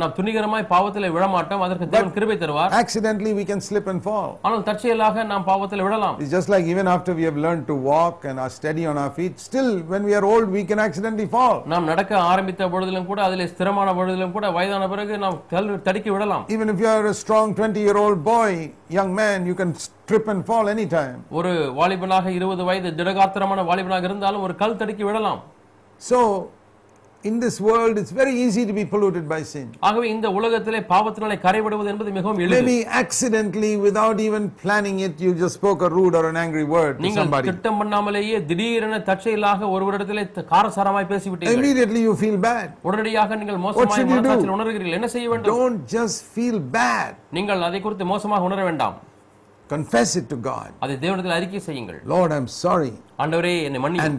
நாம் 0.02 0.14
துணிகரமாய் 0.18 0.66
பாவத்திலே 0.72 1.10
விழமாட்டோம் 1.16 1.64
அதற்கு 1.66 1.88
தேவன் 1.94 2.14
கிருபை 2.16 2.36
தருவார் 2.42 2.72
Accidentally, 2.82 3.32
we 3.40 3.46
can 3.50 3.62
slip 3.68 3.86
and 3.92 4.02
fall. 4.02 4.30
ஆனால் 4.46 4.64
தற்செயலாக 4.70 5.26
நாம் 5.32 5.46
பாவத்தில் 5.50 5.84
விழலாம் 5.86 6.16
It's 6.22 6.34
just 6.38 6.50
like 6.54 6.66
even 6.74 6.88
after 6.94 7.14
we 7.20 7.26
have 7.28 7.38
learned 7.46 7.66
to 7.66 7.78
walk 7.90 8.18
and 8.30 8.36
are 8.44 8.52
steady 8.58 8.86
on 8.86 8.98
our 9.04 9.12
feet, 9.18 9.34
still, 9.48 9.70
when 9.92 10.02
we 10.08 10.14
are 10.14 10.24
old, 10.32 10.48
we 10.58 10.64
can 10.64 10.80
accidentally 10.86 11.28
fall. 11.36 11.56
நாம் 11.74 11.88
நடக்க 11.92 12.12
ஆரம்பித்த 12.32 12.70
பொழுதிலும் 12.74 13.08
கூட 13.10 13.20
அதிலே 13.28 13.46
ஸ்திரமான 13.52 13.88
பொழுதிலும் 13.98 14.34
கூட 14.36 14.46
வயதான 14.56 14.88
பிறகு 14.88 15.14
நாம் 15.24 15.38
தள்ளு- 15.52 15.80
தடுக்கி 15.98 16.12
விடலாம் 16.14 16.44
Even 16.54 16.68
if 16.72 16.78
you 16.82 16.88
are 16.94 17.06
a 17.06 17.16
strong 17.22 17.48
20 17.54 17.80
year 17.86 17.96
old 17.96 18.18
boy, 18.24 18.50
young 18.98 19.10
man, 19.20 19.46
you 19.48 19.54
can 19.60 19.70
trip 20.08 20.26
and 20.32 20.40
fall 20.48 20.66
anytime. 20.74 21.16
ஒரு 21.38 21.52
வாலிபனாக 21.78 22.30
இருபது 22.38 22.62
வயது 22.68 22.90
திடகாத்திரமான 23.00 23.64
வாலிபனாக 23.70 24.06
இருந்தாலும் 24.10 24.44
ஒரு 24.46 24.54
கல் 24.62 24.78
தடுக்கி 24.82 25.04
விடலாம் 25.08 25.40
So, 26.00 26.18
in 27.24 27.40
this 27.40 27.60
world, 27.60 27.98
it's 27.98 28.12
very 28.12 28.32
easy 28.32 28.64
to 28.64 28.72
be 28.72 28.84
polluted 28.84 29.28
by 29.28 29.38
sin. 29.44 29.66
ஆகவே 29.88 30.06
இந்த 30.14 30.26
உலகத்திலே 30.38 30.80
பாவத்தினாலே 30.90 31.36
கரைவிடுவது 31.44 31.88
என்பது 31.92 32.10
மிகவும் 32.16 32.40
எளிது 32.44 32.58
Maybe 32.58 32.76
accidentally, 33.00 33.72
without 33.86 34.20
even 34.20 34.44
planning 34.62 34.98
it, 35.06 35.14
you 35.20 35.32
just 35.34 35.56
spoke 35.60 35.82
a 35.82 35.90
rude 35.96 36.14
or 36.14 36.24
an 36.30 36.38
angry 36.44 36.64
word 36.74 36.92
to 36.96 37.04
நீங்கள் 37.06 37.22
somebody. 37.22 37.48
திட்டம் 37.50 37.78
பண்ணாமலேயே 37.80 38.38
திடீரென 38.50 39.00
தற்செயலாக 39.08 39.70
ஒருவரிடத்திலே 39.74 40.24
காரசாரமாய் 40.52 41.10
பேசிவிட்டீர்கள் 41.12 41.58
Immediately, 41.58 42.02
you 42.08 42.14
feel 42.24 42.38
bad. 42.48 42.68
உடனடியாக 42.88 43.36
நீங்கள் 43.42 43.60
மோசமாய்? 43.66 44.06
மனசாட்சியில் 44.12 44.54
உணர்கிறீர்கள் 44.56 44.96
என்ன 45.00 45.10
செய்ய 45.16 45.28
வேண்டும் 45.34 45.58
Don't 45.58 45.82
just 45.96 46.18
feel 46.36 46.58
bad. 46.80 47.12
நீங்கள் 47.38 47.66
அதை 47.68 47.80
குறித்து 47.86 48.06
மோசமாக 48.14 48.48
உணர 48.50 48.62
வேண்டாம் 48.70 48.96
Confess 49.70 50.10
it 50.20 50.26
to 50.30 50.38
God. 50.50 50.68
அதை 50.84 50.94
தேவனிடத்தில் 51.02 51.38
அறிக்கை 51.40 51.62
செய்யுங்கள் 51.68 52.00
Lord, 52.16 52.30
I'm 52.38 52.48
sorry. 52.64 52.92
ஆண்டவரே 53.22 53.54
என்னை 53.68 53.80
மன்னி 53.86 54.00
And 54.06 54.18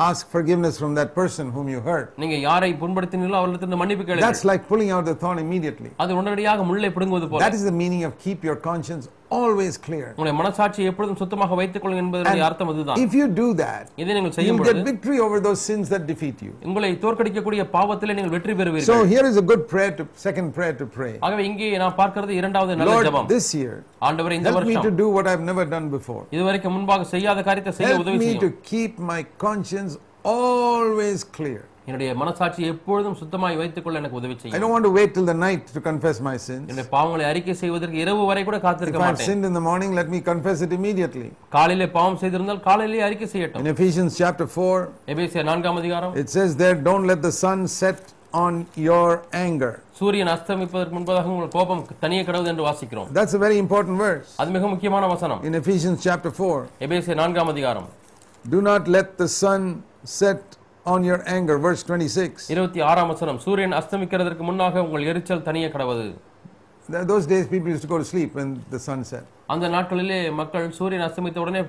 ask 0.00 0.28
forgiveness 0.28 0.74
from 0.78 0.94
that 0.94 1.10
person 1.14 1.46
whom 1.54 1.66
you 1.68 1.80
hurt. 1.88 2.06
நீங்க 2.22 2.36
யாரை 2.48 2.70
புண்படுத்தினீர்களோ 2.82 3.38
அவர்களிடத்திலிருந்து 3.40 3.80
மன்னிப்பு 3.82 4.04
கேளுங்கள் 4.06 4.26
That's 4.26 4.44
like 4.50 4.62
pulling 4.70 4.90
out 4.96 5.04
the 5.10 5.16
thorn 5.22 5.38
immediately. 5.46 5.90
அது 6.02 6.14
உடனடியாக 6.20 6.64
முள்ளை 6.70 6.90
பிடுங்குவது 6.96 7.28
போல 7.32 7.42
That 7.46 7.56
is 7.58 7.64
the 7.70 7.76
meaning 7.82 8.04
of 8.08 8.12
keep 8.26 8.40
your 8.48 8.58
conscience 8.70 9.06
always 9.37 9.73
clear. 9.85 10.07
உங்களுடைய 10.15 10.35
மனசாட்சியை 10.39 10.87
எப்பொழுதும் 10.91 11.19
சுத்தமாக 11.21 11.55
வைத்துக் 11.59 11.83
கொள்ளுங்கள் 11.83 12.03
என்பதனுடைய 12.05 12.43
அர்த்தம் 12.47 12.69
அதுதான் 12.71 12.99
If 13.05 13.13
you 13.19 13.25
do 13.41 13.47
that, 13.63 13.85
இதை 14.01 14.13
நீங்கள் 14.17 14.35
செய்யும் 14.37 14.57
you'll 14.57 14.67
பொழுது 14.67 14.81
get 14.81 14.89
victory 14.91 15.17
over 15.25 15.37
those 15.47 15.61
sins 15.69 15.85
that 15.93 16.03
defeat 16.11 16.39
you. 16.47 16.53
உங்களை 16.69 16.91
தோற்கடிக்கக்கூடிய 17.03 17.63
பாவத்திலே 17.75 18.15
நீங்கள் 18.19 18.33
வெற்றி 18.35 18.53
So 18.53 18.59
பெறுவீர்கள் 18.61 19.11
here 19.13 19.25
is 19.31 19.37
a 19.43 19.45
good 19.51 19.63
prayer 19.73 19.91
to 19.99 20.05
second 20.27 20.49
prayer 20.57 20.75
to 20.81 20.87
pray. 20.97 21.13
ஆகவே 21.27 21.45
இங்கே 21.49 21.69
நான் 21.83 21.97
பார்க்கிறது 22.01 22.33
இரண்டாவது 22.41 22.79
நல்ல 22.81 22.91
Lord, 22.93 23.07
ஜெபம் 23.09 23.29
this 23.35 23.49
year, 23.61 23.75
ஆண்டவரே 24.09 24.37
இந்த 24.41 24.51
help 24.51 24.67
me 24.71 24.75
to 24.75 24.79
வருஷம் 24.79 24.99
do 25.03 25.07
what 25.17 25.27
I've 25.33 25.45
never 25.51 25.67
done 25.75 25.89
before. 25.97 26.23
இதுவரைக்கும் 26.37 26.75
முன்பாக 26.79 27.07
செய்யாத 27.15 27.45
காரியத்தை 27.49 27.73
செய்ய 27.79 27.93
Help 27.93 28.05
உதவி 28.05 28.19
me 28.23 28.27
செய்யும் 28.27 28.43
to 28.47 28.51
keep 28.73 28.93
my 29.13 29.21
conscience 29.47 29.93
always 30.35 31.21
clear. 31.37 31.63
என்னுடைய 31.89 32.11
மனசாட்சி 32.21 32.61
எப்பொழுதும் 32.71 33.17
சுத்தமாய் 33.19 33.57
வைத்துக் 33.59 33.85
கொள்ள 33.85 33.97
எனக்கு 34.01 34.17
உதவி 34.19 34.33
I 34.33 34.39
செய்யும் 34.41 34.63
don't 34.63 34.73
want 34.75 34.85
to 34.89 34.93
wait 34.97 35.11
till 35.15 35.27
the 35.31 35.37
night 35.43 35.63
to 35.75 35.81
confess 35.89 36.17
my 36.29 36.35
sins. 36.45 36.63
என்னுடைய 36.69 36.87
பாவங்களை 36.93 37.25
அறிக்கை 37.31 37.55
செய்வதற்கு 37.61 37.97
இரவு 38.03 38.23
வரை 38.31 38.43
கூட 38.47 38.57
If 38.59 38.65
காத்திருக்க 38.67 38.99
I've 38.99 39.05
மாட்டேன் 39.07 39.29
sinned 39.29 39.45
in 39.49 39.53
the 39.59 39.63
morning, 39.69 39.91
let 39.99 40.09
me 40.15 40.19
confess 40.31 40.61
it 40.67 40.73
immediately. 40.79 41.27
காலையிலே 41.55 41.87
பாவம் 41.97 42.19
செய்திருந்தால் 42.23 42.61
காலையிலே 42.67 43.03
அறிக்கை 43.07 43.29
செய்யட்டும் 43.35 43.61
In 43.63 43.71
Ephesians 43.75 44.11
chapter 44.21 44.47
4, 44.47 44.79
எபேசியர் 45.15 45.47
நான்காம் 45.51 45.79
அதிகாரம் 45.83 46.15
it 46.23 46.29
says 46.37 46.51
there, 46.63 46.77
don't 46.89 47.07
let 47.11 47.21
the 47.27 47.33
sun 47.43 47.61
set 47.81 48.01
on 48.45 48.53
your 48.89 49.07
anger. 49.45 49.73
சூரியன் 49.99 50.31
அஸ்தமிப்பதற்கு 50.35 50.95
முன்பதாக 50.97 51.29
உங்கள் 51.35 51.53
கோபம் 51.57 51.83
தனியே 52.03 52.23
கிடவுது 52.29 52.51
என்று 52.53 52.65
வாசிக்கிறோம் 52.69 53.09
That's 53.19 53.35
a 53.39 53.43
very 53.45 53.59
important 53.65 53.97
verse. 54.07 54.31
அது 54.41 54.51
மிக 54.57 54.67
முக்கியமான 54.73 55.05
வசனம் 55.13 55.41
In 55.49 55.55
Ephesians 55.61 55.99
chapter 56.07 56.33
4, 56.41 56.57
எபேசியர் 56.87 57.21
நான்காம் 57.23 57.51
அதிகாரம் 57.53 57.87
do 58.45 58.59
not 58.61 58.83
let 58.95 59.07
the 59.21 59.29
sun 59.41 59.61
set 60.19 60.41
on 60.90 61.04
your 61.04 61.20
anger. 61.28 61.56
Verse 61.58 61.82
26. 61.84 62.48
இருபத்தி 62.54 62.80
ஆறாம் 62.90 63.10
வசனம் 63.12 63.40
சூரியன் 63.40 63.76
அஸ்தமிக்கிறதற்கு 63.80 64.44
முன்னாக 64.50 64.84
உங்கள் 64.86 65.08
எரிச்சல் 65.12 65.46
தனியே 65.48 65.70
கிடவது 65.76 66.06
Th- 66.88 67.04
Those 67.04 67.26
days, 67.26 67.44
people 67.46 67.70
used 67.70 67.82
to 67.82 67.88
go 67.88 67.98
to 67.98 68.06
sleep 68.06 68.30
when 68.34 68.48
the 68.70 68.80
sun 68.80 69.00
set. 69.04 69.24
அந்த 69.54 69.66
நாட்களிலே 69.74 70.18
மக்கள் 70.38 70.66
சூரியன் 70.78 71.04
அஸ்தமித்த 71.06 71.38
உடனே 71.42 71.60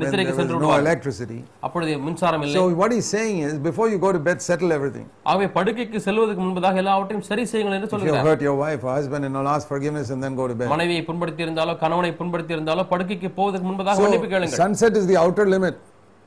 நித்திரைக்கு 0.00 0.32
சென்று 0.38 0.52
no 0.52 0.58
விடுவார்கள் 0.58 0.84
electricity. 0.84 1.38
அப்பொழுது 1.66 1.92
மின்சாரம் 2.04 2.42
இல்லை 2.44 2.56
So, 2.58 2.66
what 2.80 2.92
he's 2.96 3.08
saying 3.16 3.36
is, 3.46 3.54
before 3.60 3.86
you 3.92 3.98
go 3.98 4.10
to 4.16 4.20
bed, 4.28 4.38
settle 4.48 4.72
everything. 4.76 5.06
ஆகவே 5.30 5.46
படுக்கைக்கு 5.56 6.00
செல்வதற்கு 6.06 6.42
முன்பதாக 6.46 6.80
எல்லாவற்றையும் 6.82 7.26
சரி 7.30 7.44
செய்யுங்கள் 7.52 7.76
என்று 7.78 7.88
If 7.88 7.92
you 7.92 7.96
சொல்கிறார் 7.96 8.26
hurt 8.28 8.42
your 8.48 8.56
wife 8.62 8.82
or 8.86 8.92
husband, 8.98 9.24
and 9.28 9.36
all 9.36 9.50
ask 9.54 9.66
forgiveness 9.74 10.10
and 10.14 10.22
then 10.26 10.34
go 10.34 10.46
to 10.46 10.56
bed. 10.60 10.70
மனைவியை 10.74 11.04
புண்படுத்தி 11.10 11.44
இருந்தாலோ 11.46 11.74
கணவனை 11.84 12.12
புண்படுத்தி 12.20 12.54
இருந்தாலோ 12.58 12.84
படுக்கைக்கு 12.94 13.30
போவதற்கு 13.40 13.68
முன்பதாக 13.70 14.04
மன்னிப்பு 14.06 14.30
கேளுங்கள் 14.34 14.62
sunset 14.64 14.94
is 14.94 15.06
the 15.12 15.18
outer 15.24 15.46
limit. 15.56 15.76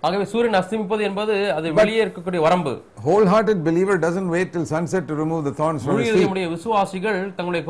ஆகவே 0.03 0.25
சூரியன் 0.31 0.57
அஸ்தமிப்பது 0.59 1.03
என்பது 1.07 1.33
அது 1.57 1.67
வெளியே 1.77 1.99
இருக்கக்கூடிய 2.05 2.39
வரம்பு 2.45 2.71
Wholehearted 3.05 3.59
believer 3.67 3.95
doesn't 4.05 4.29
wait 4.35 4.49
till 4.55 4.65
sunset 4.65 5.03
to 5.09 5.15
remove 5.21 5.41
the 5.47 5.53
thorns 5.59 5.81
from 5.85 5.97
his 5.99 6.09
feet. 6.09 6.23
நம்முடைய 6.23 6.47
விசுவாசிகள் 6.55 7.19
தங்களுடைய 7.37 7.63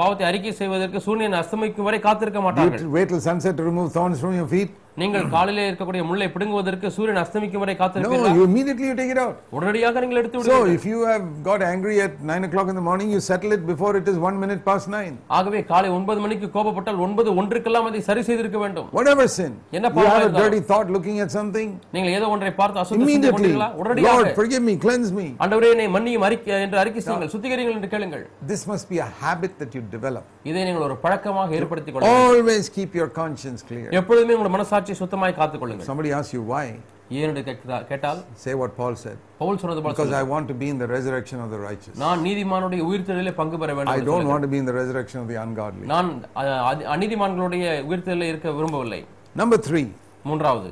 பாவத்தை 0.00 0.24
அறிக்கை 0.30 0.52
செய்வதற்கு 0.60 1.00
சூரியன் 1.06 1.38
அஸ்தமிக்கும் 1.40 1.88
வரை 1.88 2.00
காத்திருக்க 2.06 2.42
மாட்டார்கள் 2.46 2.84
wait 2.96 3.08
till 3.12 3.22
sunset 3.28 3.54
to 3.60 3.66
remove 3.70 3.88
thorns 3.96 4.20
from 4.24 4.34
your 4.40 4.48
feet? 4.54 4.70
நீங்கள் 5.00 5.26
காலையிலே 5.34 5.64
இருக்கக்கூடிய 5.68 6.02
முள்ளை 6.08 6.26
பிடுங்குவதற்கு 6.34 6.86
சூரியன் 6.96 7.20
அஸ்தமிக்கும் 7.22 7.62
வரை 7.64 7.74
காத்திருப்பீர்களா 7.80 8.32
you 8.36 8.44
immediately 8.48 8.86
you 8.88 8.96
take 9.00 9.12
it 9.14 9.20
out. 9.24 9.36
உடனடியாக 9.56 10.00
நீங்கள் 10.02 10.20
எடுத்து 10.20 10.38
So, 10.40 10.42
விடுவீர்கள் 10.44 10.74
if 10.76 10.84
you 10.90 10.98
have 11.10 11.26
got 11.48 11.60
angry 11.70 11.96
at 12.06 12.14
9 12.28 12.48
o'clock 12.48 12.68
in 12.68 12.78
the 12.78 12.84
morning, 12.88 13.08
you 13.14 13.20
settle 13.28 13.52
it 13.52 13.62
before 13.66 13.92
it 13.96 14.08
is 14.12 14.16
1 14.24 14.40
minute 14.42 14.62
past 14.68 14.86
9. 14.94 15.12
ஆகவே 15.38 15.60
காலை 15.70 15.90
ஒன்பது 15.98 16.20
மணிக்கு 16.24 16.48
கோபப்பட்டால் 16.56 17.00
ஒன்பது 17.06 17.30
ஒன்றுக்கெல்லாம் 17.40 17.88
அதை 17.90 18.02
சரி 18.08 18.24
செய்திருக்க 18.28 18.60
வேண்டும் 18.64 18.88
Whatever 18.98 19.26
sin. 19.36 19.52
என்ன 19.78 19.92
You 19.96 20.06
have 20.10 20.26
a 20.26 20.34
dirty 20.40 20.62
thought 20.70 20.90
looking 20.96 21.18
at 21.24 21.32
something, 21.38 21.68
நீங்கள் 21.96 22.14
ஏதோ 22.18 22.28
ஒன்றை 22.34 22.52
பார்த்து 22.60 22.82
அசுத்தம் 22.82 23.04
immediately, 23.04 23.34
கொண்டீர்களா 23.36 23.68
உடனடியாக 23.82 24.16
Lord, 24.18 24.30
forgive 24.40 24.64
me, 24.68 24.76
cleanse 24.86 25.12
me. 25.20 25.26
ஆண்டவரே 25.44 25.70
என்னை 25.76 25.88
மன்னியும் 25.96 26.26
அறிக்கை 26.28 26.54
என்று 26.66 26.80
அறிக்கை 26.82 27.02
செய்யுங்கள் 27.04 27.32
சுத்திகரிங்கள் 27.34 27.76
என்று 27.78 27.92
கேளுங்கள் 27.94 28.24
This 28.52 28.64
must 28.72 28.88
be 28.92 28.98
a 29.00 29.10
habit 29.22 29.54
that 29.62 29.72
you 29.76 29.84
develop. 29.96 30.26
இதை 30.50 30.60
நீங்கள் 30.68 30.86
ஒரு 30.88 30.98
பழக்கமாக 31.04 31.56
ஏற்படுத்திக் 31.60 31.94
கொள்ளுங்கள் 31.96 32.26
Always 32.26 32.64
keep 32.76 32.92
your 33.00 33.10
conscience 33.22 33.60
clear. 33.70 33.88
எப்பொழுதுமே 34.00 34.34
உங்கள் 34.38 34.54
மனசாட்சியை 34.90 35.02
சுத்தமாய் 35.02 35.36
காத்துக் 35.38 35.60
கொள்ளுங்கள் 35.62 35.88
Somebody 35.90 36.10
asks 36.18 36.32
you 36.36 36.42
why, 36.52 36.64
ஏன் 37.18 37.24
என்று 37.26 37.42
கேட்கிறா- 37.48 37.84
கேட்டால் 37.90 38.20
say 38.42 38.52
what 38.60 38.72
Paul 38.78 38.94
said. 39.04 39.16
Pavul 39.40 39.58
சொன்னது 39.62 39.80
போல 39.82 39.92
Because 39.94 40.12
I 40.20 40.24
want 40.32 40.46
to 40.52 40.56
be 40.62 40.68
in 40.72 40.78
the 40.82 40.88
resurrection 40.94 41.38
of 41.44 41.48
the 41.54 41.60
righteous. 41.68 41.94
நான் 42.04 42.20
நீதிமானுடைய 42.26 42.82
உயிர்த்தெழுதலே 42.90 43.32
பங்கு 43.40 43.58
பெற 43.62 43.70
வேண்டும் 43.78 43.94
I 43.96 44.04
don't 44.10 44.28
want 44.32 44.44
to 44.46 44.50
be 44.54 44.58
in 44.62 44.68
the 44.70 44.76
resurrection 44.80 45.18
of 45.22 45.28
the 45.32 45.38
ungodly. 45.44 45.86
நான் 45.94 46.10
அநீதிமான்களுடைய 46.94 47.64
உயிர்த்தெழுதலே 47.90 48.30
இருக்க 48.34 48.50
விரும்பவில்லை 48.58 49.00
Number 49.36 49.58
three, 49.68 49.86
மூன்றாவது 50.30 50.70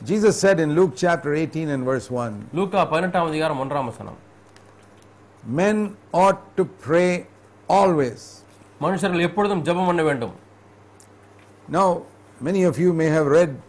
Jesus 0.00 0.34
said 0.42 0.58
in 0.64 0.70
Luke 0.78 0.92
chapter 1.04 1.30
18 1.36 1.68
and 1.74 1.82
verse 1.90 2.08
1 2.18 2.34
லூக்கா 2.58 2.82
பதினெட்டாம் 2.92 3.28
அதிகாரம் 3.30 3.60
ஒன்றாம் 3.64 3.88
வசனம் 3.92 4.18
Men 5.44 5.76
ought 6.22 6.42
to 6.58 6.64
pray 6.86 7.10
always. 7.68 8.20
மனுஷர்கள் 8.80 9.24
எப்பொழுதும் 9.28 9.64
ஜெபம் 9.68 9.88
பண்ண 9.90 10.02
வேண்டும் 10.02 10.36
Now, 11.68 11.88
many 12.40 12.62
of 12.64 12.78
you 12.78 12.92
may 12.92 13.06
have 13.06 13.26
read 13.26 13.60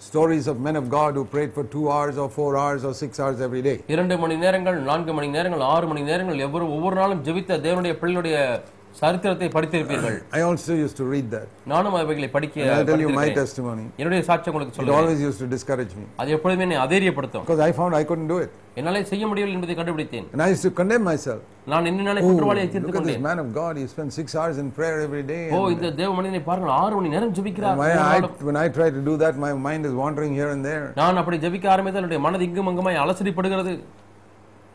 stories 0.00 0.46
of 0.48 0.60
men 0.60 0.76
of 0.76 0.90
God 0.90 1.14
who 1.14 1.24
prayed 1.24 1.52
for 1.52 1.64
two 1.64 1.90
hours 1.90 2.18
or 2.18 2.28
four 2.28 2.56
hours 2.56 2.84
or 2.84 2.92
six 2.94 3.20
hours 3.20 3.40
every 3.40 3.62
day. 3.62 3.76
இரண்டு 3.94 4.14
மணி 4.22 4.36
நேரங்கள் 4.44 4.78
நான்கு 4.88 5.12
மணி 5.16 5.28
நேரங்கள் 5.36 5.62
ஆறு 5.74 5.86
மணி 5.90 6.02
நேரங்கள் 6.10 6.42
எவ்வளவு 6.46 6.74
ஒவ்வொரு 6.76 6.96
நாளும் 7.00 7.22
ஜெபித்த 7.26 7.58
தேவனுடைய 7.66 7.94
பிள்ளையுடைய 8.00 8.36
சரித்திரத்தை 9.00 9.46
படித்திருப்பீர்கள் 9.54 10.16
I 10.38 10.42
also 10.48 10.72
used 10.82 10.96
to 11.00 11.04
read 11.12 11.26
that. 11.34 11.46
நானும் 11.72 11.94
அவைகளை 12.00 12.28
படிக்க 12.34 12.56
tell 12.60 13.00
you 13.04 13.08
my 13.08 13.14
படித்திருக்கிறேன். 13.14 13.38
testimony. 13.40 13.84
என்னுடைய 14.00 14.22
சாட்சி 14.28 14.48
உங்களுக்கு 14.50 14.72
It 14.72 14.78
சொல்லுவேன் 14.78 14.98
always 15.00 15.20
used 15.28 15.40
to 15.44 15.48
discourage 15.54 15.94
me 16.00 16.04
அது 16.22 16.34
எப்பொழுதுமே 16.36 16.64
என்னை 16.66 16.78
அதேரியப்படுத்தும் 16.84 17.44
because 17.46 17.62
I 17.68 17.72
found 17.78 17.94
I 18.00 18.04
couldn't 18.10 18.30
do 18.34 18.38
it. 18.46 18.52
என்னாலே 18.80 19.00
செய்ய 19.12 19.24
முடியவில்லை 19.30 19.56
என்பதை 19.58 19.74
கண்டுபிடித்தேன் 19.80 20.26
And 20.34 20.42
I 20.46 20.50
used 20.54 20.66
to 20.68 20.72
condemn 20.80 21.04
myself. 21.10 21.40
நான் 21.72 21.88
என்னை 21.90 22.12
Oh, 22.20 22.26
குற்றவாளியை 22.28 22.68
தீர்த்து 22.68 22.84
at 22.84 22.92
this 22.92 22.98
கொண்டேன் 22.98 23.24
man 23.28 23.40
of 23.44 23.48
God. 23.58 23.72
He 23.80 23.86
spends 23.94 24.12
six 24.20 24.28
hours 24.40 24.56
in 24.62 24.68
prayer 24.78 24.98
every 25.06 25.24
day. 25.32 25.42
ஓ 25.56 25.62
இந்த 25.74 25.90
தேவ 26.00 26.10
மனிதனை 26.20 26.42
பாருங்கள் 26.50 26.74
ஆறு 26.82 26.94
மணி 26.98 27.14
நேரம் 27.16 27.34
ஜெபிக்கிறார் 27.38 27.80
when 28.48 28.58
I 28.64 28.68
try 28.78 28.90
to 28.98 29.02
do 29.10 29.16
that, 29.24 29.34
my 29.46 29.52
mind 29.68 29.84
is 29.90 29.96
wandering 30.02 30.34
here 30.40 30.50
and 30.56 30.64
there. 30.70 30.86
நான் 31.02 31.20
அப்படி 31.22 31.38
ஜெபிக்க 31.46 31.74
ஆரம்பித்தால் 31.74 32.02
என்னுடைய 32.02 32.22
மனது 32.28 32.46
இங்கும் 32.50 32.70
அங்குமாய் 32.72 33.02
அலசடிப்படுகிறது 33.04 33.74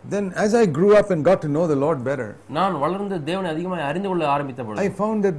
Then, 0.06 0.24
as 0.36 0.52
I 0.54 0.66
grew 0.78 0.92
up 0.96 1.10
and 1.10 1.24
got 1.24 1.40
to 1.42 1.48
know 1.48 1.64
the 1.66 1.80
Lord 1.84 1.98
better, 2.04 2.28
நான் 2.58 2.78
வளர்ந்து 2.84 3.18
தேவனை 3.28 3.50
அதிகமாக 3.54 3.82
அறிந்து 3.90 4.08
கொள்ள 4.12 4.24
ஆரம்பித்த 4.36 4.62
பொழுது 4.68 4.82
I 4.84 4.90
found 5.02 5.18
that 5.26 5.36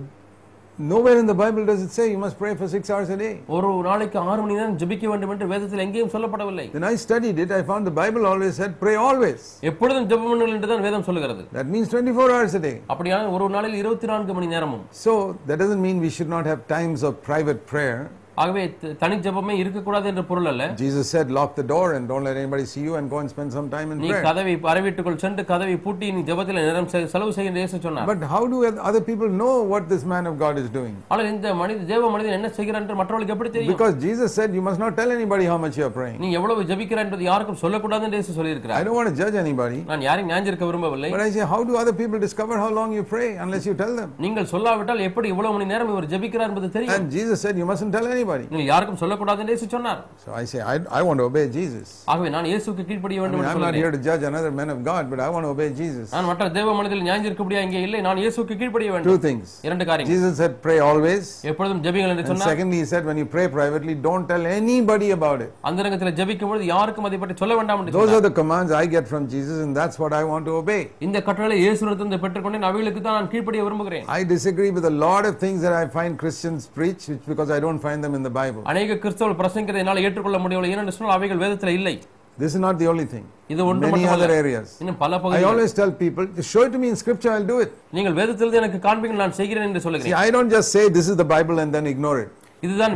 nowhere 0.91 1.17
in 1.21 1.27
the 1.27 1.35
Bible 1.41 1.63
does 1.65 1.81
it 1.85 1.91
say 1.97 2.05
you 2.11 2.17
must 2.17 2.35
pray 2.39 2.53
for 2.59 2.67
six 2.67 2.83
hours 2.93 3.09
a 3.15 3.17
day. 3.23 3.33
ஒரு 3.55 3.67
நாளைக்கு 3.87 4.17
ஆறு 4.29 4.39
மணி 4.43 4.55
நேரம் 4.59 4.77
ஜெபிக்க 4.81 5.09
வேண்டும் 5.11 5.33
என்று 5.35 5.47
வேதத்தில் 5.51 5.83
எங்கேயும் 5.85 6.13
சொல்லப்படவில்லை 6.15 6.65
When 6.77 6.87
I 6.91 6.95
studied 7.05 7.37
it, 7.43 7.51
I 7.59 7.63
found 7.71 7.83
the 7.91 7.95
Bible 8.01 8.25
always 8.31 8.55
said 8.61 8.73
pray 8.83 8.95
always. 9.07 9.41
எப்பொழுதும் 9.71 10.07
ஜெபம் 10.13 10.29
பண்ணுங்கள் 10.29 10.55
என்று 10.55 10.71
தான் 10.73 10.85
வேதம் 10.87 11.05
சொல்லுகிறது 11.09 11.43
That 11.59 11.69
means 11.75 11.87
24 11.93 12.29
hours 12.37 12.55
a 12.61 12.63
day. 12.67 12.75
அப்படியான 12.95 13.29
ஒரு 13.35 13.47
நாளில் 13.57 13.77
இருபத்தி 13.83 14.09
நான்கு 14.13 14.35
மணி 14.39 14.49
நேரமும் 14.55 14.83
So, 15.05 15.13
that 15.49 15.59
doesn't 15.63 15.83
mean 15.87 15.99
we 16.07 16.13
should 16.17 16.33
not 16.37 16.47
have 16.53 16.61
times 16.77 17.01
of 17.09 17.13
private 17.31 17.61
prayer. 17.73 17.99
ஆகவே 18.37 18.61
த- 18.81 18.91
தனி 19.01 19.15
ஜெபமே 19.25 19.55
இருக்கக்கூடாது 19.61 20.07
என்ற 20.11 20.21
பொருள் 20.29 20.47
அல்ல 20.51 20.63
Jesus 20.79 21.05
said, 21.13 21.27
lock 21.37 21.49
the 21.59 21.65
door 21.71 21.87
and 21.95 22.03
don't 22.11 22.25
let 22.27 22.37
anybody 22.41 22.65
see 22.71 22.83
you 22.85 22.93
and 22.99 23.05
go 23.11 23.17
and 23.21 23.29
spend 23.33 23.49
some 23.57 23.67
time 23.73 23.89
in 23.93 23.97
நீ 24.03 24.09
prayer. 24.09 24.23
கதவை 24.27 24.53
அறைவீட்டுக்குள் 24.71 25.19
சென்று 25.23 25.43
கதவை 25.51 25.75
பூட்டி 25.83 26.07
நீ 26.15 26.21
ஜெபத்தில் 26.29 26.59
நேரம் 26.61 26.87
செ- 26.93 27.07
செலவு 27.13 27.33
செய்ய 27.35 27.51
என்று 27.51 27.61
இயேசு 27.63 27.79
சொன்னார் 27.85 28.07
But 28.11 28.23
how 28.33 28.41
do 28.53 28.57
other 28.87 29.03
people 29.09 29.29
know 29.41 29.53
what 29.73 29.83
this 29.91 30.05
man 30.05 30.25
of 30.25 30.35
God 30.43 30.55
is 30.63 30.69
doing? 30.77 30.95
ஆனால் 31.11 31.29
இந்த 31.33 31.51
மனித 31.61 31.85
தேவ 31.91 32.09
மனிதன் 32.15 32.37
என்ன 32.39 32.51
செய்கிறான் 32.57 32.83
என்று 32.83 32.97
மற்றவர்களுக்கு 33.01 33.35
எப்படி 33.35 33.51
தெரியும் 33.57 33.73
Because 33.73 33.93
Jesus 34.05 34.31
said, 34.39 34.49
you 34.59 34.63
must 34.69 34.81
not 34.85 34.95
tell 35.01 35.13
anybody 35.17 35.47
how 35.51 35.59
much 35.65 35.77
you 35.81 35.85
are 35.89 35.95
praying. 35.99 36.17
நீ 36.23 36.31
எவ்வளவு 36.39 36.65
ஜெபிக்கிறாய் 36.71 37.07
என்பது 37.07 37.29
யாருக்கும் 37.29 37.61
சொல்லக்கூடாது 37.63 38.05
என்று 38.09 38.19
இயேசு 38.19 38.33
I 38.35 38.39
சொல்லியிருக்கிறார் 38.39 38.83
don't 38.87 38.99
want 38.99 39.11
to 39.11 39.17
judge 39.21 39.37
anybody. 39.43 39.79
நான் 39.91 40.07
யாரையும் 40.07 40.33
ஞாஞ்சிருக்க 40.33 40.65
விரும்பவில்லை 40.71 41.11
But 41.15 41.25
I 41.27 41.33
say, 41.37 41.45
how 41.53 41.61
do 41.63 41.75
other 41.83 41.95
people 42.01 42.19
discover 42.27 42.57
how 42.65 42.71
long 42.79 42.91
you 42.99 43.05
pray 43.13 43.29
unless 43.45 43.65
you 43.71 43.77
tell 43.83 43.95
them? 44.01 44.09
நீங்கள் 44.27 44.49
சொல்லாவிட்டால் 44.55 45.05
எப்படி 45.09 45.29
இவ்வளவு 45.35 45.55
மணி 45.57 45.71
நேரம் 45.75 45.93
இவர் 45.95 46.11
ஜெபிக்கிறார் 46.15 46.51
என்பது 46.53 46.71
தெரியும் 46.77 46.97
And 46.99 47.07
Jesus 47.11 47.39
said, 47.45 47.55
you 47.57 47.69
mustn't 47.73 47.91
tell 47.91 48.07
anybody. 48.07 48.21
நீங்கள் 48.52 48.70
யாருக்கும் 48.72 49.00
சொல்லக்கூடாது 49.02 49.40
என்று 49.42 49.54
இயேசு 49.54 49.68
சொன்னார் 49.74 50.00
So 50.24 50.30
I 50.34 50.44
say, 50.44 50.60
I, 50.72 50.76
I 50.98 51.02
want 51.08 51.18
to 51.20 51.26
obey 51.30 51.44
Jesus. 51.56 51.88
ஆகவே 52.12 52.28
நான் 52.34 52.48
இயேசுக்கு 52.50 52.82
கீழ்ப்படிய 52.88 53.18
வேண்டும் 53.22 53.40
என்று 53.40 53.50
I'm 53.50 53.56
not 53.56 53.66
சொல்கிறேன் 53.66 53.82
here 53.82 53.92
to 53.96 54.00
judge 54.08 54.24
another 54.30 54.52
man 54.58 54.70
of 54.74 54.80
God, 54.90 55.04
but 55.12 55.20
I 55.26 55.30
want 55.34 55.44
to 55.48 55.52
obey 55.54 55.68
Jesus. 55.80 56.06
நான் 56.14 56.28
மற்ற 56.30 56.48
தேவ 56.56 56.74
மனிதர்கள் 56.78 57.06
ஞாஞ்சிருக்கபடியா 57.10 57.62
இங்கே 57.66 57.82
இல்லை 57.86 58.00
நான் 58.06 58.20
இயேசுக்கு 58.24 58.56
கீழ்ப்படிய 58.62 58.90
வேண்டும் 58.94 59.10
Two 59.12 59.20
things. 59.26 59.46
இரண்டு 59.68 59.86
காரியங்கள் 59.90 60.14
Jesus 60.14 60.34
said, 60.42 60.54
pray 60.66 60.78
always. 60.88 61.24
எப்பொழுதும் 61.52 61.82
ஜெபிங்கள் 61.86 62.12
என்று 62.14 62.26
சொன்னார் 62.30 62.50
secondly, 62.52 62.80
he 62.82 62.88
said, 62.92 63.04
when 63.10 63.20
you 63.22 63.28
pray 63.36 63.46
privately, 63.58 63.96
don't 64.08 64.26
tell 64.32 64.44
anybody 64.58 65.10
about 65.18 65.40
it. 65.46 65.52
அந்தரங்கத்தில் 65.70 66.16
ஜெபிக்கும் 66.20 66.52
பொழுது 66.52 66.66
யாருக்கும் 66.74 67.08
அதை 67.10 67.20
பற்றி 67.22 67.36
சொல்ல 67.42 67.56
வேண்டாம் 67.60 67.80
என்று 67.82 67.94
Those 67.98 68.06
சொன்னார் 68.06 68.20
are 68.20 68.26
the 68.28 68.34
commands 68.40 68.72
I 68.82 68.88
get 68.96 69.06
from 69.12 69.24
Jesus, 69.34 69.58
and 69.66 69.72
that's 69.80 69.98
what 70.04 70.14
I 70.20 70.24
want 70.32 70.46
to 70.50 70.54
obey. 70.62 70.80
இந்த 71.08 71.18
கட்டளை 71.28 71.58
இயேசுவிடத்திலிருந்து 71.64 72.20
பெற்றுக்கொண்டேன் 72.26 72.68
அவைகளுக்கு 72.70 73.02
தான் 73.08 73.18
நான் 73.20 73.30
கீழ்ப்படிய 73.34 73.62
விரும்புகிறேன் 73.68 74.06
I 74.18 74.22
disagree 74.34 74.70
with 74.78 74.86
a 74.86 74.96
lot 75.06 75.24
of 75.30 75.34
things 75.44 75.60
that 75.66 75.74
I 75.74 75.86
find 75.98 76.12
Christians 76.22 76.62
preach, 76.76 77.02
which 77.10 77.24
because 77.30 77.50
I 77.56 77.60
don't 77.64 77.82
find 77.86 78.00
them 78.04 78.14
in 78.18 78.24
the 78.28 78.34
Bible. 78.40 78.62
அநேக 78.72 78.98
கிறிஸ்தவர்கள் 79.04 79.40
பிரசங்கிக்கிறதை 79.42 79.82
என்னால் 79.84 80.04
ஏற்றுக்கொள்ள 80.06 80.40
முடியவில்லை 80.44 80.70
ஏனென்று 80.74 80.94
சொன்னால் 80.98 81.16
அவைகள் 81.18 81.42
வேதத்தில் 81.44 81.74
இல்லை 81.80 81.96
This 82.38 82.52
is 82.54 82.60
not 82.60 82.76
the 82.78 82.88
only 82.90 83.06
thing. 83.12 83.24
இது 83.52 83.62
ஒன்று 83.70 83.86
Many 83.86 84.06
other 84.14 84.30
areas. 84.42 84.68
இன்னும் 84.82 84.98
பல 85.00 85.14
I 85.16 85.22
பகுதிகள் 85.22 85.48
always 85.50 85.72
tell 85.78 85.90
people, 86.02 86.24
"Just 86.36 86.50
show 86.54 86.62
it 86.66 86.70
to 86.74 86.80
me 86.82 86.88
in 86.92 86.96
scripture, 87.02 87.30
I'll 87.34 87.48
do 87.54 87.56
it. 87.64 87.70
நீங்கள் 87.96 88.16
வேதத்திலிருந்து 88.20 88.60
எனக்கு 88.62 88.78
காண்பீங்கள் 88.86 89.22
நான் 89.24 89.34
செய்கிறேன் 89.40 89.66
என்று 89.68 89.80
See, 89.80 89.86
சொல்லுகிறேன் 89.86 90.18
I 90.24 90.30
don't 90.36 90.52
just 90.56 90.70
say 90.76 90.84
this 90.98 91.08
is 91.12 91.16
the 91.22 91.28
Bible 91.34 91.58
and 91.64 91.72
then 91.76 91.86
ignore 91.94 92.18
it. 92.24 92.30
இதுதான் 92.66 92.94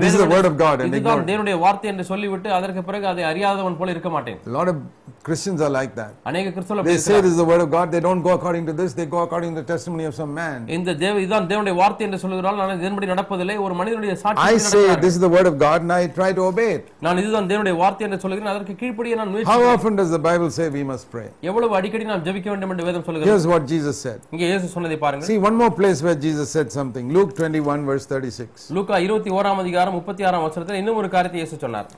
இதுதான் 0.88 1.26
தேவனுடைய 1.28 1.56
வார்த்தை 1.64 1.88
என்று 1.92 2.04
சொல்லிவிட்டு 2.10 2.48
அதற்கு 2.56 2.82
பிறகு 2.88 3.06
அதை 3.12 3.22
அறியாதவன் 3.30 3.78
போல 3.80 3.92
இருக்க 3.94 4.10
மாட்டேன் 4.14 4.38
lot 4.56 4.68
of 4.72 4.78
christians 5.26 5.60
are 5.66 5.72
like 5.76 5.92
that 6.00 6.12
अनेक 6.30 6.46
கிறிஸ்தவர்கள் 6.54 6.88
they 6.90 6.96
say 7.06 7.16
this 7.24 7.32
is 7.34 7.38
the 7.42 7.48
word 7.50 7.62
of 7.64 7.68
god 7.76 7.86
they 7.94 8.00
don't 8.06 8.22
go 8.28 8.32
according 8.38 8.64
to 8.70 8.74
this 8.80 8.90
they 9.00 9.06
go 9.14 9.20
according 9.26 9.50
to 9.54 9.58
the 9.62 9.68
testimony 9.72 10.06
of 10.10 10.14
some 10.20 10.32
man 10.40 10.58
இந்த 10.76 10.94
தேவ 11.02 11.14
இதுதான் 11.22 11.46
தேவனுடைய 11.50 11.76
வார்த்தை 11.82 12.04
என்று 12.08 12.20
சொல்கிறார்கள் 12.24 12.62
நான் 12.62 12.82
இதன்படி 12.82 13.10
நடப்பதில்லை 13.12 13.56
ஒரு 13.66 13.76
மனிதனுடைய 13.80 14.14
சாட்சி 14.24 14.44
i 14.48 14.56
say 14.72 14.82
this 15.04 15.12
is 15.16 15.20
the 15.26 15.32
word 15.36 15.48
of 15.52 15.56
god 15.66 15.78
and 15.86 15.94
i 16.00 16.04
try 16.18 16.30
to 16.40 16.44
obey 16.50 16.68
it 16.78 16.86
நான் 17.06 17.20
இதுதான் 17.22 17.48
தேவனுடைய 17.52 17.76
வார்த்தை 17.82 18.06
என்று 18.08 18.20
சொல்கிறேன் 18.24 18.52
அதற்கு 18.54 18.76
கீழ்ப்படிய 18.82 19.20
நான் 19.20 19.32
முயற்சி 19.34 19.50
how 19.52 19.60
often 19.74 19.94
does 20.02 20.12
the 20.16 20.22
bible 20.28 20.50
say 20.58 20.66
we 20.78 20.84
must 20.92 21.06
pray 21.14 21.28
எவ்வளவு 21.50 21.78
அடிக்கடி 21.80 22.10
நாம் 22.12 22.24
ஜெபிக்க 22.28 22.50
வேண்டும் 22.54 22.74
என்று 22.74 22.88
வேதம் 22.90 23.06
சொல்கிறது 23.08 23.30
here's 23.30 23.48
what 23.54 23.64
jesus 23.74 23.98
said 24.08 24.20
இங்கே 24.34 24.48
இயேசு 24.52 24.72
சொன்னதை 24.76 24.98
பாருங்க 25.06 25.30
see 25.30 25.38
one 25.48 25.58
more 25.62 25.72
place 25.80 26.02
where 26.08 26.18
jesus 26.26 26.50
said 26.58 26.70
something 26.80 27.06
luke 27.18 27.32
21 27.38 27.88
verse 27.92 28.06
36 28.12 28.68
லூக்கா 28.78 28.98
21 29.04 29.50
ஆறாம் 29.52 29.64
அதிகாரம் 29.64 29.96
முப்பத்தி 29.98 30.22
ஆறாம் 30.28 30.44
வசனத்தில் 30.44 30.78
இன்னும் 30.80 30.98
ஒரு 31.00 31.08
காரியத்தை 31.14 31.38
இயேசு 31.40 31.56
சொன்னார். 31.64 31.88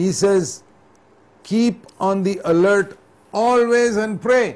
He 0.00 0.08
says 0.20 0.46
keep 1.48 1.78
on 2.08 2.16
the 2.26 2.34
alert 2.52 2.90
always 3.32 3.94
and 4.04 4.14
pray. 4.26 4.46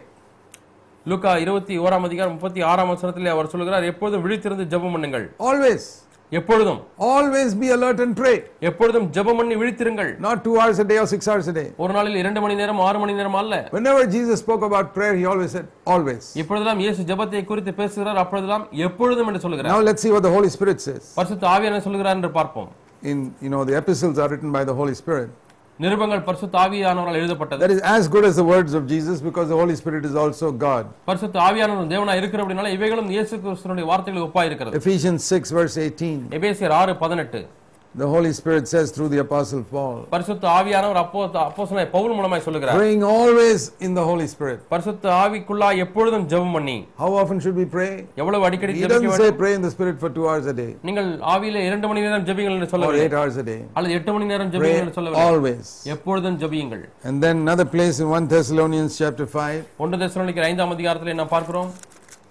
லூக்கா 1.11 1.33
இருபத்தி 1.44 1.74
ஓராம் 1.85 2.07
அதிகாரம் 2.09 2.35
முப்பத்தி 2.37 2.61
ஆறாம் 2.70 2.90
வசனத்தில் 2.92 3.33
அவர் 3.35 3.51
சொல்கிறார் 3.55 3.87
எப்போதும் 3.90 4.22
விழித்திருந்து 4.24 4.66
ஜெபம் 4.72 4.94
பண்ணுங்கள். 4.96 5.27
ஆல்வேஸ் 5.48 5.88
எப்பொழுதும் 6.32 6.80
Always 7.08 7.50
be 7.54 7.68
alert 7.76 7.98
and 8.04 8.12
pray. 8.20 8.34
எப்பொழுதும் 8.68 9.06
ஜெபம் 9.16 9.38
பண்ணி 9.40 9.54
விழித்திருங்கள் 9.60 10.10
Not 10.26 10.38
two 10.46 10.54
hours 10.60 10.78
a 10.78 10.86
day 10.90 10.98
or 11.02 11.06
six 11.14 11.22
hours 11.30 11.46
a 11.52 11.56
day. 11.58 11.66
ஒரு 11.82 11.92
நாளில் 11.96 12.18
இரண்டு 12.22 12.40
மணி 12.44 12.54
நேரம் 12.60 12.80
ஆறு 12.88 12.98
மணி 13.02 13.14
நேரம் 13.20 13.38
அல்ல 13.42 13.54
Whenever 13.76 14.02
Jesus 14.16 14.36
spoke 14.44 14.64
about 14.70 14.88
prayer, 14.98 15.14
he 15.20 15.24
always 15.32 15.52
said, 15.56 15.68
Always. 15.94 16.24
எப்பொழுதெல்லாம் 16.42 16.82
இயேசு 16.84 17.06
ஜெபத்தை 17.10 17.42
குறித்து 17.52 17.74
பேசுகிறார் 17.80 18.20
அப்பொழுதெல்லாம் 18.24 18.66
எப்பொழுதும் 18.88 19.30
என்று 19.32 19.42
சொல்லுகிறார் 19.46 19.74
Now 19.74 19.80
let's 19.88 20.04
see 20.06 20.12
what 20.16 20.24
the 20.28 20.34
Holy 20.36 20.52
Spirit 20.56 20.80
says. 20.88 21.02
பரிசுத்த 21.20 21.46
ஆவியான 21.54 21.80
சொல்லுகிறார் 21.88 22.18
என்று 22.20 22.32
பார்ப்போம் 22.38 22.70
In, 23.02 23.18
you 23.44 23.50
know, 23.50 23.60
the 23.64 23.76
epistles 23.80 24.16
are 24.18 24.28
written 24.30 24.50
by 24.56 24.62
the 24.64 24.74
Holy 24.74 24.94
Spirit. 24.94 25.28
நிருபங்கள் 25.80 26.22
பரிசுத்த 26.22 26.54
ஆவியானவரால் 26.62 27.18
எழுதப்பட்டது 27.20 27.60
That 27.64 27.74
is 27.74 27.82
as 27.88 28.04
good 28.14 28.24
as 28.24 28.36
the 28.36 28.46
words 28.52 28.72
of 28.74 28.82
Jesus 28.86 29.18
because 29.20 29.46
the 29.48 29.58
Holy 29.60 29.76
Spirit 29.76 30.04
is 30.04 30.16
also 30.16 30.46
God. 30.64 30.84
பரிசுத்த 31.10 31.38
ஆவியானவர் 31.40 31.92
தேவனா 31.92 32.14
இருக்கிறபடினால 32.20 32.72
இவைகளும் 32.76 33.10
இயேசு 33.14 33.34
கிறிஸ்துனுடைய 33.44 33.86
வார்த்தைகள் 33.90 34.26
ஒப்பா 34.26 34.44
இருக்கிறது 34.48 34.80
Ephesians 34.80 35.20
6, 35.32 35.54
verse 35.58 35.76
18. 35.82 36.10
எபேசியர் 36.38 36.74
ஆறு 36.80 36.94
பதினெட்டு 37.04 37.42
The 37.94 38.07
Holy 38.07 38.33
Spirit 38.33 38.68
says 38.68 38.90
through 38.90 39.09
the 39.09 39.20
Apostle 39.20 39.62
Paul, 39.66 39.94
பரிசுத்த 40.11 40.44
ஆவியானவர் 40.57 40.98
அப்போ 41.03 41.20
அப்போஸ்தலனாகிய 41.42 41.88
பவுல் 41.94 42.12
மூலமாய் 42.18 42.42
சொல்லுகிறார் 42.46 42.77
praying 42.79 43.03
always 43.12 43.61
in 43.87 43.92
the 43.98 44.05
Holy 44.09 44.27
Spirit. 44.33 44.59
பரிசுத்த 44.72 45.05
ஆவிக்குள்ளா 45.22 45.68
எப்பொழுதும் 45.85 46.27
ஜெபம் 46.33 46.53
பண்ணி 46.57 46.77
How 47.03 47.11
often 47.20 47.38
should 47.44 47.57
we 47.61 47.66
pray? 47.77 47.90
எவ்வளவு 48.22 48.46
அடிக்கடி 48.48 48.72
He 48.72 48.83
ஜெபிக்க 48.83 48.92
doesn't 48.94 49.09
வேண்டும் 49.09 49.24
say 49.24 49.38
pray 49.42 49.53
in 49.59 49.64
the 49.66 49.72
Spirit 49.77 49.96
for 50.03 50.11
two 50.11 50.27
hours 50.31 50.46
a 50.53 50.57
day 50.61 50.68
நீங்கள் 50.88 51.09
ஆவியில 51.35 51.64
இரண்டு 51.68 51.88
மணி 51.90 52.05
நேரம் 52.07 52.27
ஜெபிங்கள் 52.29 52.57
என்று 52.59 52.68
or 52.68 52.72
சொல்லவில்லை 52.74 53.03
eight 53.07 53.16
hours 53.20 53.38
a 53.42 53.46
day. 53.51 53.59
அல்லது 53.79 53.94
எட்டு 53.98 54.12
மணி 54.16 54.31
நேரம் 54.33 54.53
ஜெபிங்கள் 54.55 54.83
என்று 54.85 54.96
சொல்லவில்லை 54.98 55.27
always. 55.29 55.66
எப்பொழுதும் 55.96 56.38
ஜெபியுங்கள் 56.44 56.85
And 57.11 57.18
then 57.27 57.37
another 57.46 57.68
place 57.77 57.98
in 58.05 58.09
1 58.20 58.33
Thessalonians 58.35 58.92
chapter 59.03 59.29
5. 59.42 59.64
ஒன்று 59.85 59.98
தெசலோனிக்கர் 60.05 60.48
ஐந்தாம் 60.51 60.74
அதிகாரத்தில் 60.77 61.20
நாம் 61.22 61.35
பார்க்கிறோம் 61.37 61.70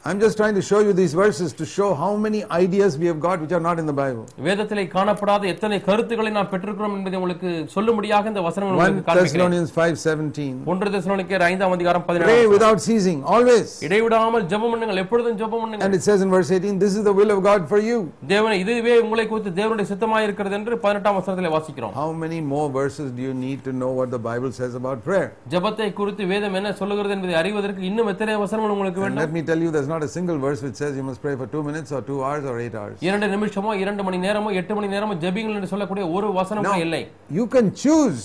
I'm 0.05 0.19
just 0.19 0.37
trying 0.37 0.57
to 0.57 0.63
show 0.69 0.79
you 0.81 0.93
these 0.93 1.13
verses 1.15 1.53
to 1.59 1.65
show 1.65 1.89
how 1.95 2.17
many 2.23 2.39
ideas 2.61 2.99
we 2.99 3.07
have 3.07 3.21
got 3.27 3.37
which 3.43 3.53
are 3.53 3.61
not 3.67 3.77
in 3.83 3.87
the 3.91 3.95
Bible. 3.99 4.25
வேதத்திலே 4.47 4.83
காணப்படாத 4.95 5.47
எத்தனை 5.51 5.77
கருத்துக்களை 5.89 6.31
நாம் 6.37 6.49
பெற்றிருக்கிறோம் 6.53 6.95
என்பதை 6.97 7.17
உங்களுக்கு 7.21 7.51
சொல்லும்படியாக 7.75 8.31
இந்த 8.33 8.43
வசனங்கள் 8.47 8.73
1 8.77 8.79
உங்களுக்கு 8.79 9.05
காண்பிக்கிறேன் 9.09 9.53
Thessalonians 9.53 9.71
5:17. 9.77 10.57
ஒன்று 10.73 10.91
தெசலோனிக்கர் 10.97 11.45
ஐந்தாம் 11.51 11.75
அதிகாரம் 11.77 12.05
Pray 12.07 12.09
பதினேழு 12.09 12.49
without 12.55 12.81
ceasing, 12.87 13.21
always. 13.35 13.69
இடைவிடாமல் 13.89 14.49
ஜெபம் 14.55 14.75
பண்ணுங்கள் 14.75 15.01
எப்பொழுதும் 15.05 15.39
ஜெபம் 15.43 15.63
பண்ணுங்கள் 15.65 15.87
And 15.89 15.99
it 15.99 16.05
says 16.09 16.19
in 16.27 16.33
verse 16.37 16.51
18, 16.59 16.75
this 16.85 16.97
is 16.99 17.05
the 17.11 17.15
will 17.21 17.31
of 17.37 17.41
God 17.49 17.63
for 17.75 17.81
you. 17.91 18.01
தேவன் 18.33 18.57
இதுவே 18.65 18.97
உங்களை 19.05 19.27
குறித்து 19.35 19.53
தேவனுடைய 19.61 19.89
சித்தமாய் 19.93 20.27
இருக்கிறது 20.31 20.59
என்று 20.61 20.81
பதினெட்டாம் 20.87 21.19
வசனத்தில் 21.21 21.51
வாசிக்கிறோம் 21.57 21.95
How 22.03 22.11
many 22.25 22.41
more 22.55 22.67
verses 22.81 23.09
do 23.21 23.23
you 23.29 23.37
need 23.47 23.63
to 23.69 23.75
know 23.85 23.93
what 24.01 24.11
the 24.19 24.23
Bible 24.29 24.51
says 24.61 24.75
about 24.83 24.99
prayer? 25.09 25.31
ஜெபத்தை 25.55 25.89
குறித்து 26.03 26.29
வேதம் 26.35 26.59
என்ன 26.63 26.75
சொல்லுகிறது 26.83 27.17
என்பதை 27.19 27.39
அறிவதற்கு 27.45 27.89
இன்னும் 27.93 28.13
எத்தனை 28.17 28.37
வசனங்கள் 28.45 28.77
உங்களுக்கு 28.77 29.01
And 29.03 29.09
வேண்டும் 29.09 29.25
let 29.27 29.35
me 29.41 29.45
tell 29.53 29.63
you, 29.67 29.71
there's 29.77 29.91
not 29.93 29.96
a 30.04 30.08
single 30.08 30.38
verse 30.38 30.62
which 30.62 30.76
says 30.76 30.96
you 30.96 31.04
must 31.04 31.22
pray 31.22 31.36
for 31.36 31.48
two 31.48 31.64
minutes 31.64 31.92
or 31.92 32.02
two 32.02 32.24
hours 32.24 32.46
or 32.46 32.56
eight 32.60 32.76
hours. 32.76 32.98
இரண்டு 33.00 33.28
நிமிஷமோ 33.28 33.74
இரண்டு 33.84 34.04
மணி 34.04 34.18
நேரமோ 34.18 34.52
எட்டு 34.54 34.76
மணி 34.76 34.88
நேரமோ 34.88 35.16
ஜெபிங்கள் 35.24 35.58
என்று 35.60 35.72
சொல்லக்கூடிய 35.74 36.06
ஒரு 36.10 36.30
வசனமும் 36.40 36.84
இல்லை 36.86 37.02
You 37.32 37.48
can 37.48 37.68
choose 37.84 38.22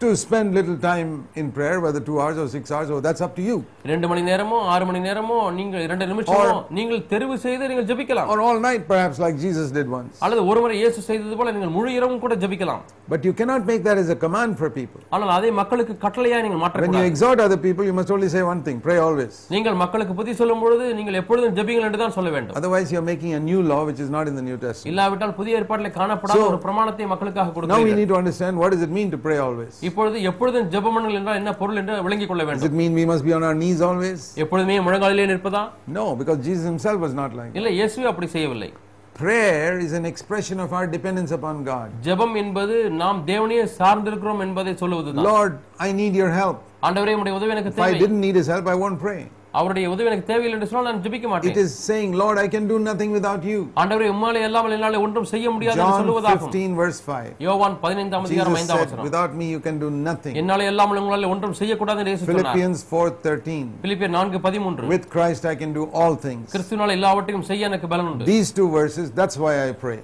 to 0.00 0.16
spend 0.16 0.54
little 0.54 0.76
time 0.78 1.08
in 1.34 1.52
prayer, 1.52 1.78
whether 1.78 2.00
two 2.00 2.18
hours 2.18 2.38
or 2.38 2.48
six 2.48 2.72
hours, 2.72 2.88
or 2.90 3.00
that's 3.02 3.20
up 3.20 3.34
to 3.36 3.42
you. 3.42 3.56
இரண்டு 3.88 4.06
மணி 4.10 4.22
நேரமோ 4.28 4.56
ஆறு 4.72 4.84
மணி 4.88 5.00
நேரமோ 5.06 5.36
நீங்கள் 5.58 5.82
இரண்டு 5.86 6.04
நிமிஷமோ 6.10 6.54
நீங்கள் 6.78 7.02
தெரிவு 7.12 7.34
செய்து 7.44 7.68
நீங்கள் 7.70 7.86
ஜெபிக்கலாம் 7.90 8.28
Or 8.32 8.38
all 8.46 8.58
night, 8.66 8.82
perhaps, 8.92 9.16
like 9.24 9.36
Jesus 9.44 9.68
did 9.78 9.88
once. 9.98 10.14
அல்லது 10.24 10.42
ஒரு 10.50 10.60
முறை 10.62 10.74
இயேசு 10.80 11.00
செய்தது 11.08 11.36
போல 11.40 11.52
நீங்கள் 11.56 11.72
முழு 11.76 11.90
இரவும் 11.98 12.22
கூட 12.24 12.34
ஜெபிக்கலாம் 12.44 12.82
But 13.12 13.20
you 13.28 13.32
cannot 13.40 13.62
make 13.70 13.82
that 13.88 13.98
as 14.04 14.10
a 14.16 14.18
command 14.24 14.52
for 14.60 14.68
people. 14.78 15.00
ஆனால் 15.16 15.32
அதை 15.36 15.50
மக்களுக்கு 15.60 15.96
கட்டளையா 16.04 16.38
நீங்கள் 16.46 16.60
When 16.60 16.62
you 16.62 16.64
மாற்றக்கூடாது 16.64 17.10
exhort 17.12 17.40
other 17.46 17.60
people, 17.66 17.84
you 17.90 17.94
must 18.00 18.12
only 18.16 18.30
say 18.36 18.42
one 18.52 18.62
thing 18.68 18.78
pray 18.88 18.98
always. 19.06 19.34
நீங்கள் 19.56 19.78
மக்களுக்கு 19.84 20.16
புத்தி 20.20 20.34
சொல்லும் 20.40 20.62
பொழுது 20.64 20.86
நீங்கள் 21.00 21.18
எப்பொழுதும் 21.22 21.54
ஜெபிங்கள் 21.60 21.86
என்று 21.90 22.02
தான் 22.04 22.16
சொல்ல 22.18 22.32
வேண்டும் 22.36 22.56
Otherwise, 22.62 22.90
you're 22.94 23.08
making 23.12 23.34
a 23.40 23.44
new 23.50 23.62
law 23.72 23.82
which 23.90 24.02
is 24.06 24.12
not 24.18 24.26
in 24.32 24.36
the 24.40 24.46
New 24.48 24.58
Testament. 24.66 24.90
இல்லாவிட்டால் 24.92 25.36
புதிய 25.40 25.60
ஏற்பாட்டில் 25.62 25.94
காணப்படாத 26.00 26.42
ஒரு 26.50 26.60
பிரமாணத்தை 26.66 27.08
மக்களுக்காக 27.14 27.46
Now 27.46 27.52
we 27.52 27.58
கொடுக்கிறீர்கள் 27.60 28.00
need 28.02 28.12
to 28.14 28.20
understand 28.22 28.54
what 28.64 28.70
does 28.76 28.84
it 28.88 28.94
mean 29.00 29.10
to 29.16 29.20
pray 29.28 29.38
always. 29.46 29.74
இப்பொழுது 29.87 30.17
எப்பொழுதும் 30.29 30.69
ஜெபமனுங்கள் 30.73 31.17
என்றால் 31.19 31.39
என்ன 31.41 31.51
பொருள் 31.61 31.79
என்று 31.81 31.95
விளங்கிக் 32.05 32.31
கொள்ள 32.31 32.43
வேண்டும் 32.47 32.67
it 32.69 32.75
mean 32.81 32.93
we 32.93 33.05
must 33.11 33.23
be 33.27 33.33
on 33.37 33.43
our 33.49 33.57
knees 33.61 33.81
always? 33.89 34.21
எப்பொழுதுமே 34.43 34.77
முழங்காலிலே 34.87 35.27
நிற்பதா 35.33 35.63
No, 35.99 36.05
because 36.21 36.39
Jesus 36.47 36.65
himself 36.65 36.99
was 37.07 37.15
not 37.21 37.31
like 37.39 37.49
that. 37.51 37.59
இல்ல 37.61 37.71
இயேசுவே 37.79 38.07
அப்படி 38.11 38.29
செய்யவில்லை 38.35 38.69
Prayer 39.15 39.79
is 39.79 39.93
an 39.93 40.05
expression 40.05 40.57
of 40.59 40.69
our 40.77 40.87
dependence 40.95 41.31
upon 41.31 41.57
God. 41.63 41.89
ஜெபம் 42.07 42.33
என்பது 42.41 42.75
நாம் 43.01 43.19
தேவனையே 43.29 43.65
சார்ந்திருக்கிறோம் 43.79 44.41
என்பதை 44.45 44.73
சொல்லுவதுதான் 44.81 45.27
Lord, 45.29 45.53
I 45.79 45.91
need 46.01 46.15
your 46.21 46.31
help. 46.41 46.57
ஆண்டவரே 46.87 47.15
உடைய 47.21 47.35
உதவி 47.39 47.53
எனக்கு 47.55 47.71
If 47.73 47.79
I 47.79 47.87
தேவை 47.87 48.01
didn't 48.03 48.21
need 48.25 48.37
his 48.41 48.49
help, 48.53 48.67
I 48.73 48.77
won't 48.83 48.99
pray. 49.05 49.21
அவருடைய 49.59 49.85
உதவி 49.93 50.07
எனக்கு 50.09 50.27
தேவையில்லை 50.29 50.55
என்று 50.57 50.67
சொன்னால் 50.69 50.87
நான் 50.89 51.01
ஜெபிக்க 51.05 51.25
It 51.25 51.31
மாட்டேன் 51.33 51.59
is 51.63 51.73
saying, 51.89 52.11
Lord, 52.21 52.37
I 52.43 52.47
can 52.55 52.65
do 52.71 52.77
nothing 52.87 53.11
without 53.17 53.43
you. 53.51 53.59
ஆண்டவரே 53.81 54.07
உம்மாலே 54.13 54.41
இல்லாமல் 54.47 54.75
என்னால 54.77 54.99
ஒன்றும் 55.05 55.27
செய்ய 55.33 55.45
முடியாது 55.55 55.77
என்று 55.77 55.85
John 55.85 55.99
சொல்லுவதாகும் 56.01 56.51
15, 56.55 56.79
verse 56.81 56.99
5. 57.09 57.45
யோவான் 57.47 57.77
பதினைந்தாம் 57.85 58.25
அதிகாரம் 58.27 58.55
Jesus 58.55 58.61
ஐந்தாம் 58.63 58.81
said, 58.81 58.87
வசனம் 58.87 59.07
Without 59.09 59.33
me, 59.41 59.47
you 59.55 59.61
can 59.67 59.77
do 59.83 59.89
nothing. 60.09 60.35
என்னாலே 60.41 60.67
இல்லாமல் 60.73 60.99
உங்களால் 61.03 61.29
ஒன்றும் 61.33 61.55
செய்யக்கூடாது 61.61 62.01
என்று 62.03 62.13
இயேசு 62.13 62.25
சொன்னார் 62.25 62.49
Philippians 62.49 62.81
4:13. 62.93 63.63
பிலிப்பியர் 63.85 64.15
நான்கு 64.17 64.41
பதிமூன்று 64.47 64.91
With 64.95 65.07
Christ, 65.15 65.45
I 65.53 65.57
can 65.63 65.73
do 65.79 65.85
all 66.01 66.15
things. 66.27 66.45
கிறிஸ்துவினால் 66.55 66.95
எல்லாவற்றையும் 66.97 67.47
செய்ய 67.51 67.71
எனக்கு 67.71 67.89
பலன் 67.95 68.11
உண்டு 68.11 68.29
These 68.33 68.51
two 68.59 68.69
verses, 68.79 69.07
that's 69.21 69.37
why 69.45 69.55
I 69.67 69.73
pray. 69.85 69.99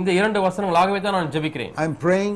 இந்த 0.00 0.10
இரண்டு 0.20 0.40
வசனங்களாகவே 0.48 1.00
தான் 1.06 1.16
நான் 1.18 1.32
ஜெபிக்கிறேன் 1.36 1.72
I'm 1.84 1.96
praying, 2.06 2.34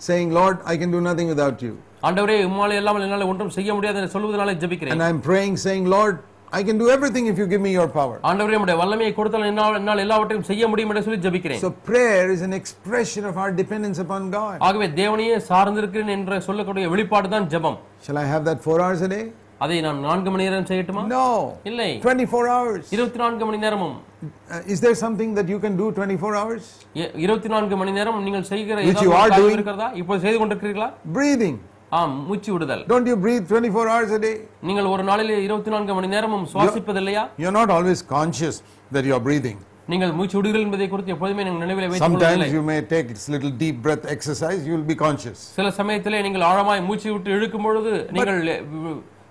saying, 0.00 0.28
Lord, 0.40 0.56
I 0.72 0.76
can 0.82 0.90
do 0.96 1.00
nothing 1.08 1.28
without 1.34 1.58
you. 1.66 1.74
ஆண்டவரே 2.03 2.37
உம்மாலே 2.47 2.77
இல்லாமல் 2.77 3.05
என்னால் 3.05 3.29
ஒன்றும் 3.29 3.53
செய்ய 3.55 3.69
முடியாது 3.73 3.99
என்று 4.01 4.13
சொல்வதனாலே 4.15 4.55
ஜெபிக்கிறேன் 4.63 4.95
And 4.95 5.05
I'm 5.07 5.21
praying, 5.21 5.55
saying, 5.65 5.85
Lord, 5.89 6.15
I 6.51 6.63
can 6.63 6.77
do 6.77 6.87
everything 6.89 7.25
if 7.27 7.37
you 7.37 7.45
give 7.45 7.61
me 7.61 7.71
your 7.71 7.87
power. 7.91 8.17
ஆண்டவரே 8.29 8.57
உம்முடைய 8.57 8.77
வல்லமையை 8.81 9.13
கொடுத்தால் 9.15 9.47
என்னால் 9.49 9.77
என்னால் 9.79 10.03
எல்லாவற்றையும் 10.03 10.45
செய்ய 10.49 10.67
முடியும் 10.71 10.91
என்று 10.91 11.03
சொல்லி 11.07 11.19
ஜெபிக்கிறேன் 11.25 11.61
So 11.63 11.71
prayer 11.89 12.23
is 12.35 12.41
an 12.41 12.53
expression 12.53 13.25
of 13.25 13.35
our 13.37 13.51
dependence 13.61 13.99
upon 14.05 14.23
God. 14.31 14.55
ஆகவே 14.67 14.87
தேவனையே 14.99 15.35
சார்ந்திருக்கிறேன் 15.49 16.13
என்று 16.15 16.37
சொல்லக்கூடிய 16.47 16.85
வெளிப்பாடு 16.93 17.29
தான் 17.35 17.49
ஜெபம் 17.55 17.77
Shall 18.05 18.19
I 18.19 18.29
have 18.33 18.45
that 18.49 18.61
four 18.67 18.79
hours 18.83 19.01
a 19.01 19.11
day? 19.15 19.25
அதை 19.65 19.77
நான் 19.83 19.99
நான்கு 20.05 20.29
மணி 20.33 20.43
நேரம் 20.45 20.67
செய்யட்டுமா 20.69 21.03
No. 21.11 21.23
இல்லை 21.69 21.87
24 21.99 22.43
hours. 22.55 22.83
இருபத்தி 22.95 23.19
நான்கு 23.23 23.45
மணி 23.49 23.59
நேரமும் 23.65 23.95
Uh, 24.19 24.59
is 24.73 24.79
there 24.83 24.95
something 25.01 25.31
that 25.37 25.47
you 25.47 25.59
can 25.63 25.73
do 25.77 25.87
24 25.93 26.33
hours? 26.39 26.63
இ- 26.99 27.11
இருபத்தி 27.23 27.49
நான்கு 27.53 27.75
மணி 27.81 27.91
நேரம் 27.97 28.19
நீங்கள் 28.27 28.45
செய்கிற 28.51 28.77
Which 28.79 28.87
ஏதாவது 28.91 29.05
you 29.05 29.11
ஒரு 29.11 29.17
are 29.17 29.25
காரியம் 29.25 29.43
doing. 29.43 29.57
இருக்கிறதா 29.57 29.87
இப்போ 30.01 30.13
செய்து 30.23 30.37
கொண்டிருக்கிறீர்களா 30.41 30.87
Breathing. 31.17 31.57
ஆம் 31.92 32.14
மூச்சு 32.28 32.50
விடுதல் 32.54 32.82
Don't 32.92 33.08
you 33.10 33.16
breathe 33.24 33.44
24 33.48 33.88
hours 33.92 34.10
a 34.18 34.20
day? 34.24 34.34
நீங்கள் 34.68 34.86
ஒரு 34.92 35.02
நாளிலே 35.08 35.36
இருபத்தி 35.46 35.70
நான்கு 35.74 35.94
மணி 35.98 36.08
நேரமும் 36.14 36.46
சுவாசிப்பதில்லையா 36.52 37.22
You're 37.42 37.56
not 37.60 37.70
always 37.76 38.00
conscious 38.16 38.56
that 38.94 39.04
you're 39.10 39.24
breathing. 39.28 39.58
நீங்கள் 39.92 40.12
மூச்சு 40.18 40.36
விடுகிறீர்கள் 40.38 40.64
என்பதை 40.66 40.86
குறித்து 40.92 41.12
எப்போதுமே 41.14 41.44
நீங்கள் 41.46 41.64
நினைவில் 41.64 41.88
வைத்துக் 41.92 42.04
கொள்வதில்லை 42.06 42.46
Sometimes 42.46 42.56
you 42.58 42.62
may 42.70 42.78
take 42.94 43.08
this 43.12 43.26
little 43.34 43.52
deep 43.62 43.76
breath 43.86 44.06
exercise, 44.16 44.60
you'll 44.68 44.88
be 44.92 44.96
conscious. 45.04 45.38
சில 45.58 45.70
சமயத்திலே 45.80 46.20
நீங்கள் 46.26 46.46
ஆழமாய் 46.50 46.82
மூச்சு 46.88 47.08
விட்டு 47.14 47.34
இழுக்கும் 47.38 47.66
பொழுது 47.68 47.92
நீங்கள் 48.18 48.40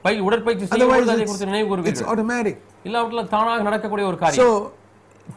பை 0.05 0.13
உடற்பயிற்சி 0.27 0.67
செய்யும் 0.69 0.91
பொழுது 0.93 1.11
அதை 1.13 1.23
it's, 1.23 1.31
குறித்து 1.31 1.49
நினைவு 1.51 1.65
it's 1.65 1.73
கூறுவீர்கள் 1.73 2.11
automatic. 2.13 2.55
இல்லாவிட்டால் 2.89 3.31
தானாக 3.35 3.65
நடக்கக்கூடிய 3.69 4.07
ஒரு 4.11 4.19
காரியம் 4.23 4.41
So, 4.43 4.47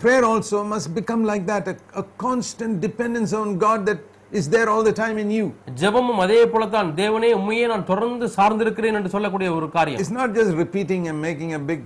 prayer 0.03 0.25
also 0.33 0.59
must 0.75 0.89
become 0.99 1.23
like 1.31 1.47
that 1.53 1.65
a, 1.73 1.77
a 2.03 2.05
constant 2.27 2.75
dependence 2.87 3.33
on 3.41 3.49
God 3.67 3.81
that 3.89 4.01
is 4.35 4.49
there 4.49 4.69
all 4.69 4.83
the 4.83 4.95
time 4.95 5.17
in 5.19 5.29
you. 5.31 5.47
ஜெபமும் 5.81 6.23
அதே 6.25 6.39
போலத்தான் 6.53 6.89
தேவனே 7.01 7.29
உண்மையே 7.39 7.67
நான் 7.73 7.85
தொடர்ந்து 7.91 8.29
சார்ந்திருக்கிறேன் 8.37 8.97
என்று 8.99 9.13
சொல்லக்கூடிய 9.15 9.51
ஒரு 9.59 9.69
காரியம் 9.77 10.01
It's 10.03 10.15
not 10.21 10.31
just 10.39 10.53
repeating 10.63 11.05
and 11.11 11.19
making 11.29 11.53
a 11.55 11.63
big 11.71 11.83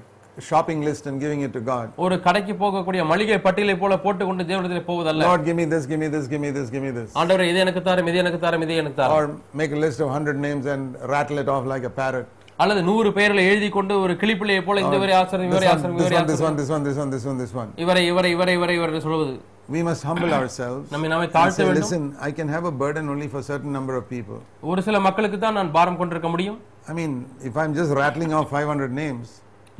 shopping 0.49 0.81
list 0.87 1.05
and 1.09 1.17
giving 1.23 1.41
it 1.47 1.53
to 1.57 1.63
God. 1.71 1.87
ஒரு 2.05 2.17
கடைக்கு 2.27 2.55
போகக்கூடிய 2.63 3.05
மளிகை 3.11 3.39
பட்டியலை 3.47 3.77
போல 3.83 3.93
போட்டுக்கொண்டு 4.05 4.45
தேவனத்திலே 4.51 4.83
போவதல்ல 4.91 5.25
Lord, 5.29 5.43
give 5.49 5.59
me 5.61 5.67
this, 5.73 5.85
give 5.93 6.01
me 6.05 6.11
this, 6.15 6.27
give 6.33 6.43
me 6.47 6.51
this, 6.59 6.69
give 6.75 6.85
me 6.87 6.93
this. 6.99 7.11
ஆண்டவரே 7.21 7.49
இது 7.53 7.61
எனக்கு 7.65 7.83
தாரும் 7.89 8.09
இது 8.11 8.21
எனக்கு 8.25 8.41
தாரும் 8.47 8.65
இது 8.67 8.81
எனக்கு 8.83 8.99
தாரும் 9.03 9.17
Or 9.19 9.25
make 9.63 9.75
a 9.79 9.83
list 9.87 10.01
of 10.05 10.11
100 10.15 10.39
names 10.47 10.67
and 10.75 10.85
rattle 11.15 11.41
it 11.45 11.51
off 11.57 11.67
like 11.75 11.87
a 11.91 11.95
parrot. 12.01 12.27
அல்லது 12.59 12.81
நூறு 12.89 13.09
பெயர்களை 13.17 13.43
எழுதி 13.51 13.69
கொண்டு 13.75 13.95
ஒரு 14.05 14.15
கிளிப்பிள்ளையை 14.23 14.63
போல 14.69 14.81
இந்த 14.85 14.97
இவரை 15.01 15.15
ஆசிரம் 15.19 15.45
இவரை 15.51 15.67
ஆசிரம் 15.73 15.93
இவரை 15.99 16.17
ஆசிரம். 16.21 17.71
இவரை 17.85 18.03
இவரை 18.13 18.31
இவரை 18.37 18.55
இவரை 18.59 18.75
இவர் 18.79 19.05
சொல்வது 19.05 19.35
We 19.69 19.81
must 19.83 20.03
humble 20.09 20.33
ourselves 20.35 20.85
நம்மை 20.93 21.09
நாமே 21.13 21.27
தாழ்த்த 21.35 21.65
வேண்டும் 21.67 21.79
listen, 21.81 22.05
I 22.29 22.33
can 22.37 22.49
have 22.55 22.67
a 22.71 22.75
burden 22.83 23.07
only 23.15 23.27
for 23.33 23.41
certain 23.49 23.73
number 23.77 23.95
of 24.01 24.05
people. 24.13 24.39
ஒரு 24.71 24.81
சில 24.87 24.99
மக்களுக்கு 25.07 25.39
தான் 25.43 25.59
நான் 25.59 25.73
பாரம் 25.75 25.99
கொண்டிருக்க 26.01 26.29
முடியும் 26.35 26.59
I 26.91 26.95
mean, 26.99 27.13
if 27.49 27.55
I'm 27.63 27.73
just 27.81 27.91
rattling 28.01 28.33
off 28.39 28.47
500 28.61 28.89
names, 29.01 29.27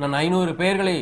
நான் 0.01 0.13
ஐநூறு 0.23 0.51
பெயர்களை 0.59 0.93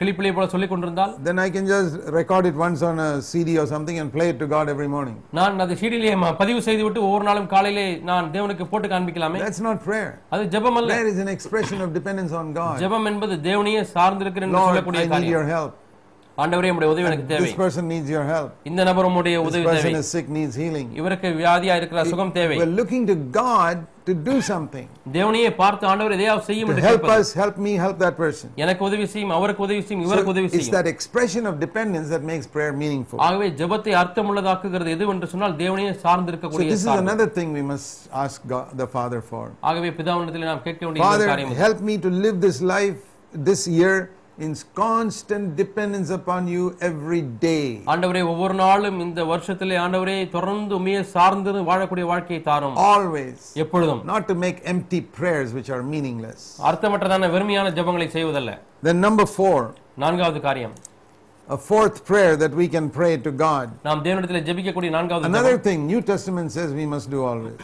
கிளிப்பிள்ளை 0.00 0.32
போல 0.36 0.46
சொல்லிக் 0.54 0.72
கொண்டிருந்தால் 0.72 1.12
then 1.26 1.38
I 1.44 1.50
can 1.54 1.64
just 1.72 1.92
record 2.18 2.44
it 2.50 2.56
once 2.64 2.80
on 2.88 2.98
a 3.06 3.10
CD 3.30 3.50
or 3.62 3.66
something 3.72 3.96
and 4.02 4.08
play 4.16 4.28
it 4.32 4.38
to 4.42 4.48
God 4.54 4.68
every 4.74 4.88
morning. 4.96 5.16
நான் 5.38 5.62
அதை 5.64 5.76
சீடிலே 5.82 6.12
பதிவு 6.42 6.60
செய்து 6.68 6.84
விட்டு 6.86 7.00
ஒவ்வொரு 7.08 7.26
நாளும் 7.30 7.48
காலையிலே 7.54 7.86
நான் 8.10 8.28
தேவனுக்கு 8.36 8.66
போட்டு 8.72 8.90
காண்பிக்கலாமே 8.94 9.40
That's 9.44 9.62
not 9.68 9.78
prayer. 9.88 10.10
அது 10.34 10.44
ஜெபம் 10.56 10.78
அல்ல 10.80 10.92
Prayer 10.94 11.10
is 11.14 11.20
an 11.26 11.32
expression 11.36 11.80
of 11.86 11.90
dependence 12.00 12.34
on 12.42 12.48
God. 12.60 12.76
ஜெபம் 12.84 13.08
என்பது 13.12 13.36
தேவனையே 13.48 13.84
சார்ந்திருக்கிறேன் 13.96 14.50
என்று 14.50 14.60
Lord, 14.60 14.70
சொல்லக்கூடிய 14.72 15.02
I 15.02 15.08
need 15.08 15.14
காரியம் 15.16 15.36
your 15.38 15.46
help. 15.56 15.72
ஆண்டவரே 16.37 16.67
உம்முடைய 16.71 16.89
உதவி 16.91 17.07
எனக்கு 17.07 17.25
தேவை 17.29 17.45
This 17.45 17.55
person 17.61 17.85
needs 17.93 18.09
your 18.15 18.25
help. 18.25 18.49
இந்த 18.69 18.81
நபர் 18.89 19.07
உம்முடைய 19.07 19.35
This 19.37 19.47
உதவி 19.49 19.63
தேவை 19.65 19.79
person 19.79 19.95
is 20.01 20.09
sick, 20.15 20.27
needs 20.37 20.55
healing. 20.61 20.87
இவருக்கு 20.99 21.29
வியாதியா 21.39 21.73
இருக்கிற 21.79 22.03
சுகம் 22.11 22.31
தேவை 22.37 22.55
We're 22.59 22.75
looking 22.79 23.03
to 23.09 23.15
God 23.39 23.77
to 24.07 24.13
do 24.29 24.35
something. 24.49 24.85
தேவனையே 25.17 25.49
பார்த்து 25.59 25.83
ஆண்டவர் 25.91 26.15
எதையாவது 26.17 26.45
செய்யும் 26.49 26.69
To 26.69 26.73
என்று 26.73 26.85
help 26.87 27.01
கேட்பது 27.01 27.23
us, 27.23 27.31
help 27.41 27.57
me, 27.65 27.73
help 27.83 27.97
that 28.05 28.15
person. 28.23 28.47
எனக்கு 28.63 28.83
உதவி 28.89 29.07
செய்யும் 29.13 29.33
அவருக்கு 29.37 29.63
உதவி 29.67 29.81
செய்யும் 29.87 30.03
இவருக்கு 30.07 30.31
உதவி 30.35 30.47
it's 30.47 30.55
செய்யும் 30.57 30.77
that 30.77 30.89
expression 30.93 31.43
of 31.51 31.55
dependence 31.65 32.07
that 32.15 32.23
makes 32.31 32.47
prayer 32.55 32.73
meaningful. 32.83 33.19
ஆகவே 33.27 33.49
ஜெபத்தை 33.61 33.95
அர்த்தமுள்ளதாக்குகிறது 34.03 34.93
எது 34.97 35.09
என்று 35.15 35.29
சொன்னால் 35.33 35.57
தேவனையே 35.63 35.91
So 35.93 36.01
சார்ந்திருக்கக்கூடிய 36.05 36.69
this 36.73 36.81
is 36.81 36.87
சார்பு. 36.89 37.05
another 37.07 37.27
thing 37.39 37.49
we 37.59 37.65
must 37.73 37.89
ask 38.23 38.37
God, 38.53 38.69
the 38.83 38.89
Father 38.95 39.21
for. 39.31 39.43
ஆகவே 39.71 39.91
பிதாவினத்தில் 39.99 40.47
நாம் 40.51 40.63
கேட்க 40.67 40.81
வேண்டிய 40.85 41.01
இன்னொரு 41.01 41.17
Father, 41.17 41.29
காரியம் 41.33 41.59
help 41.65 41.81
me 41.91 41.97
to 42.07 42.11
live 42.25 42.39
this 42.47 42.59
life 42.75 43.01
this 43.49 43.63
year 43.79 43.93
in 44.37 44.51
constant 44.75 45.45
dependence 45.57 46.09
upon 46.17 46.47
you 46.47 46.63
every 46.89 47.21
day. 47.47 47.65
ஆண்டவரே 47.93 48.21
ஒவ்வொரு 48.33 48.53
நாளும் 48.63 48.99
இந்த 49.05 49.21
வருஷத்திலே 49.31 49.77
ஆண்டவரே 49.85 50.29
தொடர்ந்து 50.35 50.75
உண்மையை 50.75 51.03
சார்ந்து 51.15 51.53
வாழக்கூடிய 51.69 52.05
வாழ்க்கையை 52.11 52.41
தாரும் 52.43 52.77
Always. 52.91 53.39
எப்பொழுதும் 53.63 54.01
Not 54.13 54.25
to 54.31 54.35
make 54.45 54.59
empty 54.73 55.01
prayers 55.19 55.49
which 55.57 55.69
are 55.69 55.81
meaningless. 55.93 56.41
அர்த்தமற்றதான 56.69 57.29
வெறுமையான 57.35 57.73
ஜெபங்களை 57.79 58.07
செய்வதல்ல 58.17 58.53
Then, 58.83 58.99
number 59.07 59.25
four, 59.39 59.59
நான்காவது 60.03 60.41
காரியம் 60.47 60.75
a 61.47 61.57
fourth 61.69 62.05
prayer 62.05 62.33
that 62.37 62.53
we 62.61 62.67
can 62.67 62.87
pray 62.99 63.13
to 63.27 63.31
God. 63.45 63.67
நாம் 63.87 64.01
தேவனிடத்தில் 64.07 64.45
ஜெபிக்கக்கூடிய 64.49 64.89
நான்காவது 64.97 65.29
Another 65.31 65.55
ஜெபம். 65.57 65.65
thing, 65.67 65.79
New 65.87 66.01
Testament 66.11 66.49
says 66.57 66.69
we 66.73 66.85
must 66.95 67.09
do 67.15 67.21
always. 67.31 67.61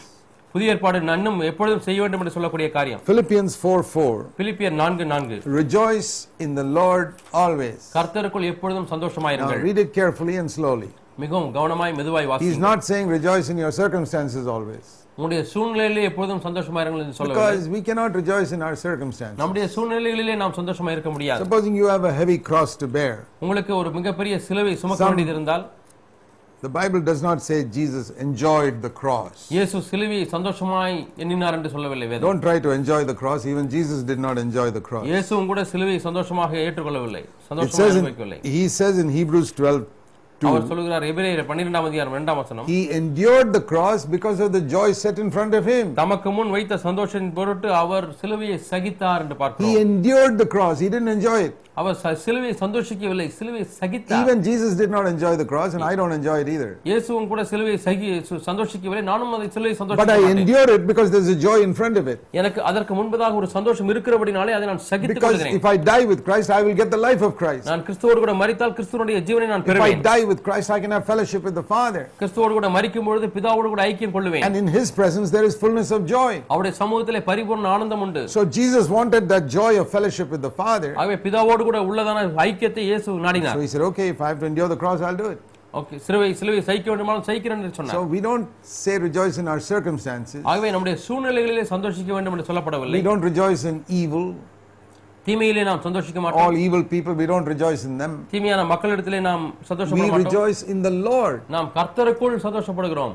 புதிய 0.53 0.71
ஏற்பாடு 0.73 0.99
நன்னும் 1.09 1.37
எப்பொழுதும் 1.49 1.83
செய்ய 1.85 1.99
வேண்டும் 2.03 2.21
என்று 2.23 2.33
சொல்லக்கூடிய 2.35 2.67
காரியம் 2.77 3.01
Philippians 3.09 3.53
4 3.59 3.83
4. 3.91 4.23
பிலிப்பியர் 4.39 4.75
நான்கு 4.81 5.05
நான்கு 5.11 5.37
Rejoice 5.59 6.09
in 6.45 6.49
the 6.59 6.65
Lord 6.79 7.07
always. 7.43 7.77
கர்த்தருக்குள் 7.97 8.47
எப்பொழுதும் 8.53 8.87
சந்தோஷமாயிருங்கள் 8.93 9.61
read 9.67 9.79
it 9.83 9.91
carefully 9.99 10.35
and 10.41 10.51
slowly. 10.57 10.89
மிகவும் 11.23 11.51
கவனமாய் 11.57 11.93
மெதுவாய் 11.99 12.27
He's 12.27 12.33
வாசி 12.33 12.59
not 12.67 12.81
saying 12.89 13.07
rejoice 13.17 13.49
in 13.53 13.59
your 13.63 13.73
circumstances 13.81 14.45
always. 14.55 14.85
உங்களுடைய 15.17 15.41
சூழ்நிலையிலே 15.53 16.03
எப்பொழுதும் 16.09 16.43
சந்தோஷமாயிருங்கள் 16.47 17.03
என்று 17.05 17.17
சொல்லவில்லை 17.17 17.41
Because 17.47 17.63
we 17.75 17.81
cannot 17.87 18.11
rejoice 18.21 18.51
in 18.57 18.61
our 18.67 18.77
circumstances. 18.87 19.39
நம்முடைய 19.41 19.65
சூழ்நிலைகளிலே 19.75 20.35
நாம் 20.43 20.55
சந்தோஷமா 20.59 20.91
இருக்க 20.97 21.11
முடியாது 21.15 21.43
Supposing 21.45 21.75
you 21.81 21.87
have 21.95 22.05
a 22.11 22.15
heavy 22.21 22.39
cross 22.49 22.73
to 22.83 22.89
bear. 22.97 23.15
உங்களுக்கு 23.45 23.73
ஒரு 23.81 23.91
மிகப்பெரிய 23.99 24.35
சிலுவை 24.47 24.75
சுமக்க 24.83 25.29
இருந்தால் 25.35 25.65
The 26.62 26.70
Bible 26.70 27.00
does 27.02 27.22
not 27.22 27.42
say 27.42 27.64
Jesus 27.64 28.06
enjoyed 28.18 28.76
the 28.80 28.90
cross. 29.00 29.34
இயேசு 29.54 29.80
சிலுவையை 29.88 30.24
சந்தோஷமாய் 30.34 30.94
எண்ணினார் 31.22 31.56
என்று 31.56 31.70
சொல்லவில்லை 31.74 32.06
வேதம் 32.12 32.26
Don't 32.28 32.42
try 32.46 32.56
to 32.66 32.70
enjoy 32.78 33.00
the 33.10 33.16
cross. 33.22 33.42
Even 33.52 33.64
Jesus 33.74 33.98
did 34.10 34.20
not 34.26 34.38
enjoy 34.44 34.68
the 34.78 34.82
cross. 34.88 35.04
இயேசுவும் 35.10 35.48
கூட 35.50 35.64
சிலுவையை 35.72 36.00
சந்தோஷமாக 36.06 36.56
ஏற்றுக்கொள்ளவில்லை 36.66 37.22
It 37.24 37.44
சந்தோஷமாக 37.50 37.82
says 37.82 37.92
in, 37.92 38.02
அனுபவிக்கவில்லை 38.02 38.38
he 38.56 38.64
says 38.78 38.96
in 39.04 39.10
Hebrews 39.18 39.50
12 39.60 39.84
அவர் 40.40 40.62
2, 40.62 40.70
சொல்லுகிறார் 40.70 41.04
எபிரேயர் 41.10 41.46
பன்னிரெண்டாம் 41.50 41.86
அதிகாரம் 41.90 42.14
இரண்டாம் 42.16 42.40
வசனம் 42.40 42.66
he 42.72 42.80
endured 43.00 43.50
the 43.58 43.62
cross 43.70 44.00
because 44.16 44.40
of 44.46 44.50
the 44.56 44.62
joy 44.74 44.88
set 45.02 45.18
in 45.24 45.30
front 45.36 45.54
of 45.60 45.64
him. 45.72 45.86
தமக்கு 46.00 46.30
முன் 46.38 46.50
வைத்த 46.56 46.80
சந்தோஷத்தின் 46.86 47.30
பொருட்டு 47.38 47.68
அவர் 47.82 48.08
சிலுவையை 48.22 48.58
சகித்தார் 48.72 49.22
என்று 49.24 49.36
He 49.36 49.42
பார்க்கிறோம் 49.42 49.78
endured 49.86 50.36
the 50.42 50.48
cross. 50.56 50.76
He 50.84 50.90
didn't 50.94 51.14
enjoy 51.18 51.38
it. 51.48 51.54
அவர் 51.80 51.96
ச- 52.02 52.16
சிலுவையை 52.22 52.54
சந்தோஷிக்கவில்லை 52.60 53.26
சிலுவையை 53.38 53.66
சகித்தார் 53.78 54.20
Even 54.20 54.38
Jesus 54.42 54.72
did 54.74 54.90
not 54.90 55.06
enjoy 55.06 55.32
the 55.36 55.46
cross, 55.46 55.72
and 55.76 55.84
I 55.84 55.94
don't 56.00 56.12
enjoy 56.12 56.36
it 56.42 56.48
either. 56.48 56.70
இயேசுவும் 56.90 57.26
கூட 57.28 57.40
சிலுவையை 57.50 57.78
சகி 57.86 58.10
சு- 58.28 58.40
சந்தோஷிக்கவில்லை 58.46 59.04
நானும் 59.08 59.34
அதை 59.36 59.48
சிலுவையை 59.48 59.74
But 59.74 59.82
I 59.82 59.82
சந்தோஷிக்க 59.82 60.30
endure 60.34 60.68
it 60.76 60.84
because 60.86 61.08
there's 61.10 61.28
a 61.28 61.38
joy 61.40 61.58
in 61.62 61.72
front 61.74 61.96
of 61.96 62.06
it. 62.12 62.20
எனக்கு 62.40 62.60
அதற்கு 62.70 62.94
முன்பதாக 63.00 63.40
ஒரு 63.40 63.48
சந்தோஷம் 63.56 63.90
இருக்கிறபடினாலே 63.94 64.54
அதை 64.58 64.66
நான் 64.70 64.82
சகித்துக் 64.88 65.18
Because 65.18 65.36
கொள்கிறேன் 65.36 65.58
if 65.58 65.66
I 65.66 65.78
die 65.90 66.04
with 66.12 66.22
Christ, 66.28 66.50
I 66.50 66.62
will 66.66 66.78
get 66.80 66.90
the 66.90 67.02
life 67.06 67.22
of 67.22 67.34
Christ. 67.42 67.66
நான் 67.72 67.84
கிறிஸ்துவோடு 67.88 68.18
கூட 68.24 68.34
மரித்தால் 68.42 68.74
கிறிஸ்துவனுடைய 68.78 69.20
ஜீவனை 69.28 69.48
நான் 69.52 69.64
If 69.64 69.68
I 69.68 69.72
பெறுவேன் 69.72 70.02
die 70.10 70.22
with 70.30 70.42
Christ, 70.48 70.70
I 70.70 70.80
can 70.80 70.94
have 70.96 71.06
fellowship 71.06 71.44
with 71.48 71.56
the 71.60 71.66
Father. 71.68 72.04
கிறிஸ்துவோடு 72.20 72.56
கூட 72.58 72.70
மரிக்கும் 72.76 73.08
பொழுது 73.10 73.28
பிதாவோடு 73.36 73.70
கூட 73.74 73.84
ஐக்கியம் 73.90 74.14
கொள்ளுவேன் 74.16 74.46
And 74.48 74.56
in 74.56 74.70
His 74.78 74.88
presence, 74.92 75.30
there 75.30 75.46
is 75.50 75.56
fullness 75.56 75.90
of 75.90 76.02
joy. 76.08 76.32
அவருடைய 76.52 76.74
சமூகத்திலே 76.80 77.22
பரிபூர்ண 77.30 77.68
ஆனந்தம் 77.76 78.04
உண்டு 78.06 78.24
So 78.36 78.42
Jesus 78.58 78.86
wanted 78.96 79.24
that 79.34 79.46
joy 79.58 79.72
of 79.82 79.88
fellowship 79.96 80.30
with 80.36 80.44
the 80.48 80.54
Father. 80.62 80.92
ஆகவே 81.00 81.18
பிதாவோடு 81.26 81.62
கூட 81.62 81.69
உள்ளதான 81.89 82.19
ஐக்கியத்தை 82.47 82.83
இயேசு 82.89 83.05
So 83.09 83.15
நாடினார் 83.25 83.61
He 83.63 83.67
said, 83.67 83.81
Okay, 83.81 84.07
if 84.09 84.21
I 84.21 84.29
have 84.31 84.39
to 84.39 84.45
endure 84.45 84.67
the 84.67 84.79
cross, 84.83 85.01
I'll 85.01 85.15
do 85.15 85.29
it. 85.35 85.39
Okay 85.79 85.97
சிலுவை 86.05 86.29
சிலுவை 86.39 86.61
சகிக்க 86.69 86.87
வேண்டுமானால் 86.91 87.25
சகிக்கிறேன் 87.27 87.59
என்று 87.63 87.75
சொன்னார் 87.79 87.95
So 87.97 88.03
we 88.15 88.19
don't 88.27 88.47
say 88.79 88.95
rejoice 89.07 89.37
in 89.43 89.47
our 89.47 89.61
circumstances. 89.73 90.41
ஆகவே 90.51 90.71
நம்முடைய 90.75 90.95
சூழ்நிலைகளிலே 91.07 91.63
சந்தோஷிக்க 91.73 92.11
வேண்டும் 92.17 92.35
என்று 92.37 92.47
சொல்லப்படவில்லை 92.49 92.97
We 92.99 93.05
don't 93.09 93.25
rejoice 93.29 93.63
in 93.71 93.77
evil. 94.01 94.25
தீமையிலே 95.25 95.63
நாம் 95.69 95.81
சந்தோஷிக்க 95.87 96.19
மாட்டோம் 96.23 96.43
All 96.45 96.55
evil 96.65 96.83
people, 96.93 97.13
we 97.21 97.25
don't 97.25 97.47
rejoice 97.53 97.83
in 97.89 97.97
them. 97.97 98.13
தீமையான 98.33 98.63
மக்களிடத்திலே 98.73 99.19
நாம் 99.29 99.43
We 99.51 99.67
சந்தோஷப்பட 99.71 100.01
மாட்டோம் 100.05 100.23
rejoice 100.25 100.61
in 100.73 100.81
the 100.87 100.93
Lord. 101.09 101.37
நாம் 101.55 101.69
கர்த்தருக்குள் 101.77 102.37
சந்தோஷப்படுகிறோம் 102.47 103.13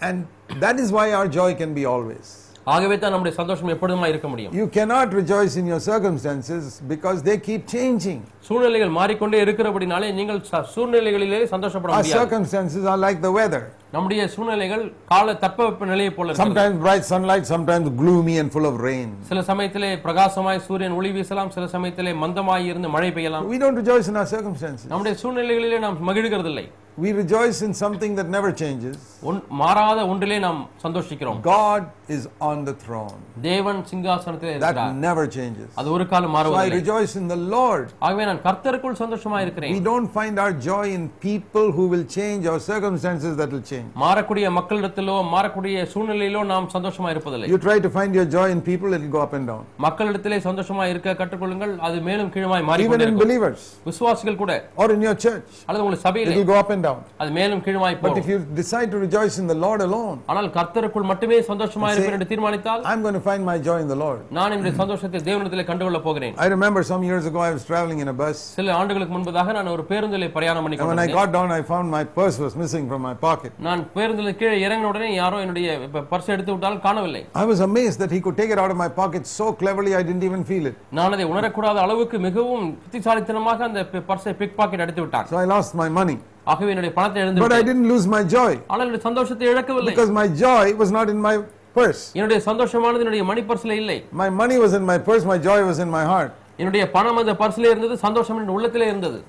And 0.00 0.18
that 0.64 0.78
is 0.78 0.92
why 0.98 1.06
our 1.12 1.28
joy 1.38 1.50
can 1.62 1.72
be 1.80 1.84
always. 1.94 2.26
ஆகவே 2.74 2.96
தான் 2.98 3.12
நம்முடைய 3.14 3.34
சந்தோஷம் 3.38 3.70
எப்பொழுதுமா 3.74 4.06
இருக்க 4.12 4.28
முடியும் 4.28 4.54
You 4.58 4.66
cannot 4.76 5.08
rejoice 5.20 5.54
in 5.60 5.66
your 5.72 5.80
circumstances 5.90 6.64
because 6.92 7.18
they 7.28 7.36
keep 7.48 7.62
changing. 7.74 8.18
சூழ்நிலைகள் 8.48 8.92
மாறிக்கொண்டே 8.96 9.38
இருக்கிறபடினாலே 9.44 10.08
நீங்கள் 10.18 10.40
சூழ்நிலைகளிலே 10.74 11.40
சந்தோஷப்பட 11.52 11.92
Our 11.92 12.00
முடியாது 12.00 12.20
circumstances 12.22 12.84
are 12.92 12.98
like 13.06 13.20
the 13.26 13.32
weather. 13.38 13.62
நம்முடைய 13.94 14.22
சூழ்நிலைகள் 14.34 14.82
கால 15.12 15.34
தட்பவெப்ப 15.44 15.86
நிலையை 15.92 16.12
போல 16.16 16.26
இருக்கிறது. 16.28 16.46
Sometimes 16.46 16.76
bright 16.86 17.04
sunlight, 17.12 17.44
sometimes 17.54 17.86
gloomy 18.02 18.34
and 18.42 18.50
full 18.56 18.66
of 18.70 18.76
rain. 18.88 19.08
சில 19.30 19.42
சமயத்திலே 19.50 19.90
பிரகாசமாய் 20.06 20.60
சூரியன் 20.66 20.96
ஒளி 20.98 21.12
வீசலாம் 21.16 21.52
சில 21.56 21.66
சமயத்திலே 21.76 22.14
மந்தமாய் 22.24 22.68
இருந்து 22.72 22.90
மழை 22.96 23.10
பெய்யலாம் 23.18 23.48
We 23.54 23.60
don't 23.64 23.78
rejoice 23.82 24.08
in 24.12 24.18
our 24.22 24.28
circumstances. 24.34 24.86
நம்முடைய 24.92 25.14
சூழ்நிலைகளிலே 25.22 25.80
நாம் 25.86 25.98
மகிழ்கிறதில்லை 26.10 26.66
We 26.97 27.11
rejoice 27.11 27.59
in 27.65 27.71
something 27.73 28.11
that 28.17 28.27
never 28.29 28.49
changes. 28.53 28.95
One- 29.29 29.43
மாறாத 29.59 29.99
ஒன்றிலே 30.11 30.35
நாம் 30.39 30.59
சந்தோஷிக்கிறோம் 30.83 31.37
God 31.45 31.83
is 32.15 32.23
on 32.49 32.57
the 32.67 32.73
throne. 32.83 33.15
தேவன் 33.45 33.79
சிங்காசனத்திலே 33.89 34.51
இருக்கிறார் 34.51 34.75
That 34.89 34.99
never 35.05 35.23
changes. 35.37 35.69
அது 35.79 35.87
ஒரு 35.91 36.05
காலம் 36.11 36.29
So 36.29 36.33
I 36.33 36.37
மாறுவதில்லை 36.37 36.77
rejoice 36.79 37.13
in 37.21 37.25
the 37.27 37.37
Lord. 37.55 37.85
ஆகவே 38.07 38.25
நான் 38.29 38.41
கர்த்தருக்குள் 38.45 38.97
சந்தோஷமா 39.01 39.37
We 39.37 39.45
இருக்கிறேன் 39.45 39.79
don't 39.89 40.09
find 40.17 40.35
our 40.43 40.53
joy 40.67 40.85
in 40.97 41.05
people 41.25 41.65
who 41.77 41.85
will 41.93 42.05
change 42.17 42.45
or 42.51 42.57
circumstances 42.67 43.33
that 43.41 43.49
will 43.55 43.65
change. 43.71 43.89
மாறக்கூடிய 44.03 44.51
மக்களிடத்திலோ 44.59 45.17
மாறக்கூடிய 45.33 45.87
சூழ்நிலையிலோ 45.95 46.43
நாம் 46.53 46.69
சந்தோஷமா 46.75 47.09
இருப்பதில்லை 47.15 47.49
You 47.53 47.59
try 47.67 47.77
to 47.87 47.93
find 47.97 48.13
your 48.19 48.27
joy 48.37 48.47
in 48.57 48.61
people, 48.69 48.91
it 48.93 49.03
will 49.05 49.15
go 49.17 49.23
up 49.27 49.35
and 49.39 49.47
down. 49.53 49.63
மக்களிடத்திலே 49.87 50.39
சந்தோஷமா 50.49 50.85
இருக்க 50.93 51.17
கற்றுக்கொள்ளுங்கள் 51.23 51.75
அது 51.87 51.99
மேலும் 52.11 52.31
கீழுமாய் 52.37 52.61
Even 52.61 52.67
in 52.67 52.71
மாறிக்கொண்டிருக்கும் 52.73 53.25
believers 53.25 53.63
விசுவாசிகள் 53.89 54.39
கூட 54.43 54.51
or 54.77 54.89
in 54.97 55.03
your 55.09 55.17
church, 55.27 55.51
அல்லது 55.67 55.85
உங்கள் 55.87 56.01
it 56.01 56.05
சபையிலே 56.07 56.37
will 56.39 56.49
go 56.53 56.59
up 56.63 56.69
and 56.69 56.81
down. 56.83 56.86
அது 57.21 57.29
மேலும் 57.37 57.61
கீழுமாய் 57.65 57.95
But 57.95 58.03
போகும் 58.03 58.21
if 58.21 58.27
you 58.31 58.37
decide 58.59 58.89
to 58.93 58.99
rejoice 59.03 59.35
in 59.41 59.47
the 59.47 59.57
Lord 59.63 59.81
alone, 59.87 60.17
ஆனால் 60.31 60.47
கர்த்தருக்குள் 60.57 61.07
மட்டுமே 61.11 61.37
சந்தோஷமா 61.49 61.87
இருப்பேன் 61.93 62.15
என்று 62.17 62.27
தீர்மானித்தால் 62.31 62.81
I'm 62.91 63.01
going 63.05 63.17
to 63.19 63.23
find 63.29 63.41
my 63.51 63.57
joy 63.67 63.77
in 63.85 63.89
the 63.93 63.99
Lord. 64.03 64.19
நான் 64.37 64.53
என்னுடைய 64.55 64.73
சந்தோஷத்தை 64.81 65.21
தேவனிடத்திலே 65.29 65.65
கண்டுகொள்ள 65.69 65.99
போகிறேன் 66.07 66.35
I 66.45 66.49
remember 66.55 66.83
some 66.91 67.03
years 67.09 67.25
ago 67.31 67.41
I 67.49 67.53
was 67.57 67.65
traveling 67.71 67.99
in 68.05 68.09
a 68.13 68.17
bus, 68.21 68.37
சில 68.59 68.73
ஆண்டுகளுக்கு 68.79 69.15
முன்பதாக 69.17 69.53
நான் 69.57 69.71
ஒரு 69.75 69.85
பேருந்திலே 69.91 70.29
பிரயாணம் 70.37 70.65
பண்ணி 70.67 70.79
and 70.79 70.89
when 70.91 71.01
I 71.03 71.07
கொண்டிருந்தேன். 71.07 71.19
got 71.21 71.31
down, 71.37 71.51
I 71.59 71.63
found 71.73 71.87
my 71.97 72.03
purse 72.17 72.39
was 72.45 72.55
missing 72.63 72.85
from 72.91 73.03
my 73.09 73.15
pocket. 73.27 73.53
நான் 73.69 73.83
பேருந்தில் 73.97 74.37
கீழே 74.41 74.57
இறங்கின 74.65 74.89
உடனே 74.93 75.11
யாரோ 75.21 75.39
என்னுடைய 75.45 75.69
பர்ஸ் 76.13 76.31
எடுத்து 76.35 76.53
விட்டால் 76.55 76.79
காணவில்லை 76.87 77.23
I 77.43 77.47
was 77.53 77.61
amazed 77.69 77.99
that 78.03 78.13
he 78.17 78.21
could 78.27 78.37
take 78.41 78.53
it 78.55 78.61
out 78.65 78.73
of 78.75 78.79
my 78.85 78.91
pocket 79.01 79.23
so 79.37 79.47
cleverly 79.61 79.93
I 80.01 80.05
didn't 80.09 80.27
even 80.31 80.43
feel 80.51 80.65
it. 80.71 80.77
நான் 80.99 81.15
அதை 81.17 81.27
உணரக்கூடாத 81.33 81.79
அளவுக்கு 81.87 82.19
மிகவும் 82.27 82.65
புத்திசாலித்தனமாக 82.83 83.63
அந்த 83.69 83.79
பர்ஸை 84.11 84.35
பிக் 84.41 84.57
பாக்கெட் 84.61 84.85
எடுத்து 84.87 85.03
விட்டான் 85.05 85.27
So 85.33 85.39
I 85.43 85.47
lost 85.55 85.73
my 85.83 85.89
money. 85.99 86.17
ஆகவே 86.52 86.70
என்னுடைய 86.74 86.92
பணத்தை 86.98 87.20
எழுந்து 87.24 87.42
But 87.44 87.54
I 87.58 87.62
didn't 87.68 87.88
lose 87.92 88.06
my 88.16 88.22
joy 88.36 88.52
ஆனால் 88.70 88.84
என்னுடைய 88.84 89.04
சந்தோஷத்தை 89.08 89.46
இழக்கவில்லை 89.52 89.92
because 89.94 90.12
my 90.20 90.26
joy 90.44 90.64
was 90.82 90.92
not 90.98 91.08
in 91.14 91.20
my 91.28 91.34
purse. 91.78 92.02
என்னுடைய 92.18 92.38
சந்தோஷமானது 92.48 93.02
என்னுடைய 93.04 93.24
மணி 93.30 93.42
பர்ஸ்ல 93.50 93.74
இல்லை 93.82 93.98
My 94.22 94.28
money 94.42 94.58
was 94.64 94.74
in 94.80 94.84
my 94.92 94.98
purse, 95.08 95.24
my 95.32 95.38
joy 95.48 95.58
was 95.70 95.80
in 95.86 95.90
my 95.98 96.04
heart. 96.12 96.32
என்னுடைய 96.62 96.84
பணம் 96.96 97.20
அந்த 97.22 97.34
பர்ஸ்ல 97.42 97.66
இருந்தது 97.72 97.96
சந்தோஷம் 98.06 98.40
என் 98.42 98.54
உள்ளத்திலே 98.56 98.88
இருந்தது 98.92 99.20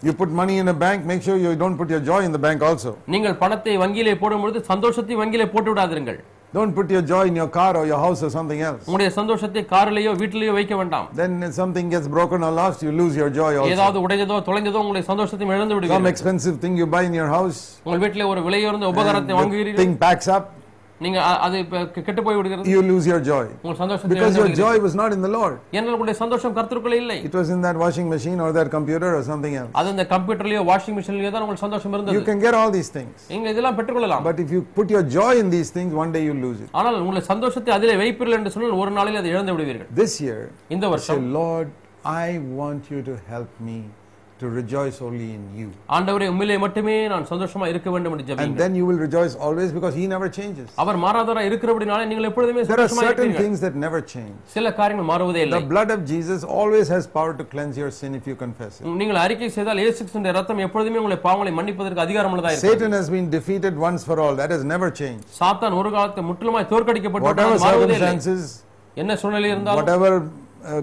You 0.00 0.12
put 0.12 0.30
money 0.40 0.56
in 0.62 0.68
a 0.68 0.74
bank, 0.82 0.98
make 1.10 1.22
sure 1.26 1.36
you 1.38 1.52
don't 1.62 1.76
put 1.78 1.90
your 1.94 2.00
joy 2.08 2.18
in 2.28 2.32
the 2.36 2.40
bank 2.46 2.60
also. 2.68 2.90
நீங்கள் 3.14 3.36
பணத்தை 3.42 3.74
வங்கியிலே 3.82 4.14
போடும் 4.22 4.42
பொழுது 4.44 4.58
சந்தோஷத்தை 4.70 5.14
வங்கியிலே 5.22 5.46
போட்டு 5.54 5.70
விடாதிருங்கள் 5.72 6.18
Don't 6.53 6.73
put 6.77 6.87
your 6.91 7.01
joy 7.11 7.21
in 7.29 7.35
your 7.39 7.47
car 7.57 7.69
or 7.79 7.83
your 7.89 7.99
house 8.05 8.21
or 8.25 8.29
something 8.37 8.61
else. 8.69 8.81
உங்களுடைய 8.87 9.09
சந்தோஷத்தை 9.17 9.61
காரிலேயோ 9.73 10.11
வீட்டிலேயோ 10.21 10.53
வைக்க 10.57 10.73
வேண்டாம் 10.79 11.05
Then 11.21 11.33
if 11.47 11.53
something 11.59 11.85
gets 11.93 12.07
broken 12.17 12.39
or 12.47 12.51
lost, 12.61 12.79
you 12.85 12.91
lose 13.01 13.13
your 13.21 13.29
joy 13.39 13.51
also. 13.59 13.73
ஏதாவது 13.75 13.99
உடைஞ்சதோ 14.05 14.37
தொலைஞ்சதோ 14.49 14.79
உங்களுடைய 14.83 15.05
சந்தோஷத்தை 15.11 15.45
இழந்து 15.51 15.73
Some 15.73 15.79
விடுவீர்கள் 15.79 16.11
expensive 16.13 16.57
thing 16.63 16.73
you 16.81 16.87
buy 16.95 17.03
in 17.09 17.15
your 17.21 17.29
house, 17.37 17.59
உங்கள் 17.85 18.01
வீட்டிலே 18.05 18.27
ஒரு 18.33 18.43
விலையுறந்த 18.47 18.85
and 18.87 18.93
உபகாரத்தை 18.95 19.31
the 19.33 19.39
வாங்குகிறீர்கள் 19.39 19.81
thing 19.83 19.95
packs 20.05 20.27
up, 20.37 20.45
நீங்க 21.04 21.18
அது 21.46 21.56
கெட்டு 22.06 22.22
போய் 22.26 22.36
விடுகிறது 22.36 22.70
you 22.74 22.80
lose 22.90 23.06
your 23.10 23.18
joy. 23.30 23.42
உங்கள் 23.62 23.78
சந்தோஷத்தை 23.80 24.12
Because 24.12 24.36
your 24.40 24.48
joy 24.60 24.74
was 24.84 24.94
not 25.00 25.10
in 25.16 25.20
the 25.26 25.30
Lord. 25.36 25.56
ஏனென்றால் 25.74 25.96
உங்களுடைய 25.96 26.16
சந்தோஷம் 26.20 26.54
கர்த்தருக்குள்ளே 26.58 26.98
இல்லை 27.02 27.16
It 27.28 27.34
was 27.40 27.48
in 27.54 27.60
that 27.66 27.76
washing 27.84 28.08
machine 28.14 28.38
or 28.44 28.48
that 28.58 28.68
computer 28.76 29.10
or 29.18 29.22
something 29.30 29.54
else. 29.60 29.72
அது 29.80 29.90
இந்த 29.94 30.06
கம்ப்யூட்டர்லயோ 30.14 30.62
வாஷிங் 30.70 30.96
மிஷின்லயோ 30.98 31.32
தான் 31.34 31.44
உங்களுக்கு 31.46 31.64
சந்தோஷம் 31.66 31.92
You 31.92 31.98
இருந்தது 31.98 32.24
can 32.30 32.40
get 32.46 32.56
all 32.60 32.72
these 32.78 32.90
things. 32.96 33.16
நீங்க 33.32 33.52
இதெல்லாம் 33.54 33.76
பெற்றுக்கொள்ளலாம் 33.80 34.24
But 34.28 34.40
if 34.44 34.52
you 34.56 34.62
put 34.78 34.88
your 34.96 35.04
joy 35.18 35.32
in 35.42 35.50
these 35.56 35.72
things, 35.76 35.92
one 36.02 36.12
day 36.16 36.22
you'll 36.28 36.44
lose 36.48 36.62
it. 36.64 36.70
ஆனால் 36.80 36.98
உங்களுடைய 37.02 37.26
சந்தோஷத்தை 37.32 37.72
அதிலே 37.78 37.96
வைப்பீர்கள் 38.02 38.38
என்று 38.38 38.54
சொன்னால் 38.56 38.80
ஒரு 38.84 38.92
நாளில் 38.98 39.20
அதை 39.22 39.30
இழந்து 39.34 39.54
விடுவீர்கள் 39.56 39.90
This 40.02 40.14
year, 40.26 40.40
இந்த 40.76 40.88
வருஷம் 40.94 41.28
Lord, 41.40 41.68
I 42.24 42.28
want 42.60 42.82
you 42.94 43.02
to 43.10 43.16
help 43.32 43.52
me 43.68 43.78
to 44.40 44.48
rejoice 44.50 44.96
only 45.00 45.28
in 45.36 45.42
you. 45.58 45.68
ஆண்டவரே 45.96 46.26
உண்மையிலே 46.32 46.56
மட்டுமே 46.64 46.94
நான் 47.12 47.26
சந்தோஷமா 47.30 47.66
இருக்க 47.72 47.88
வேண்டும் 47.94 48.14
என்று 48.14 48.24
And 48.24 48.30
ஜெபிங்க 48.30 48.58
then 48.62 48.74
you 48.78 48.84
will 48.88 49.00
rejoice 49.04 49.34
always 49.46 49.70
because 49.76 49.94
He 50.00 50.04
never 50.14 50.28
changes. 50.38 50.66
அவர் 50.82 50.98
மாறாதவரா 51.04 51.42
இருக்கிறபடினாலே 51.48 52.04
நீங்கள் 52.10 52.28
எப்பொழுதுமே 52.30 52.62
There 52.62 52.76
are 52.76 52.88
சந்தோஷமா 52.88 53.06
certain 53.08 53.32
things 53.42 53.60
that 53.64 53.76
never 53.86 54.00
change. 54.14 54.36
சில 54.56 54.72
காரியங்கள் 54.80 55.08
மாறுவதே 55.12 55.42
இல்லை 55.46 55.58
The 55.58 55.70
blood 55.74 55.92
of 55.96 56.02
Jesus 56.12 56.42
always 56.58 56.88
has 56.96 57.06
power 57.18 57.32
to 57.40 57.46
cleanse 57.54 57.78
your 57.82 57.90
sin 58.00 58.12
if 58.20 58.26
you 58.30 58.36
confess 58.44 58.74
it. 58.80 58.86
நீங்கள் 59.02 59.20
அறிக்கை 59.24 59.50
செய்தால் 59.56 59.82
இயேசு 59.84 59.98
கிறிஸ்துவின் 60.00 60.30
ரத்தம் 60.40 60.62
எப்பொழுதுமே 60.66 61.00
உங்களை 61.02 61.18
பாவங்களை 61.26 61.54
மன்னிப்பதற்கு 61.60 62.04
அதிகாரமுள்ளதா 62.06 62.52
இருக்கும் 62.52 62.72
Satan 62.72 62.92
has 63.00 63.08
been 63.16 63.28
defeated 63.38 63.76
once 63.88 64.04
for 64.10 64.18
all. 64.26 64.36
That 64.42 64.52
has 64.56 64.64
never 64.74 64.90
changed. 65.02 65.26
சாத்தான் 65.40 65.78
ஒரு 65.82 65.92
காலத்தை 65.96 66.24
முற்றிலுமாய் 66.30 66.70
தோற்கடிக்கப்பட்டு 66.74 67.30
Whatever 67.30 67.54
விட்டான், 67.54 67.66
மாறுவதே 67.68 67.96
இல்லை 67.98 68.12
என்ன 68.96 69.14
சூழ்நிலை 69.22 69.48
இருந்தாலும் 69.54 69.80
whatever 69.80 70.12
uh, 70.12 70.68
uh, 70.68 70.82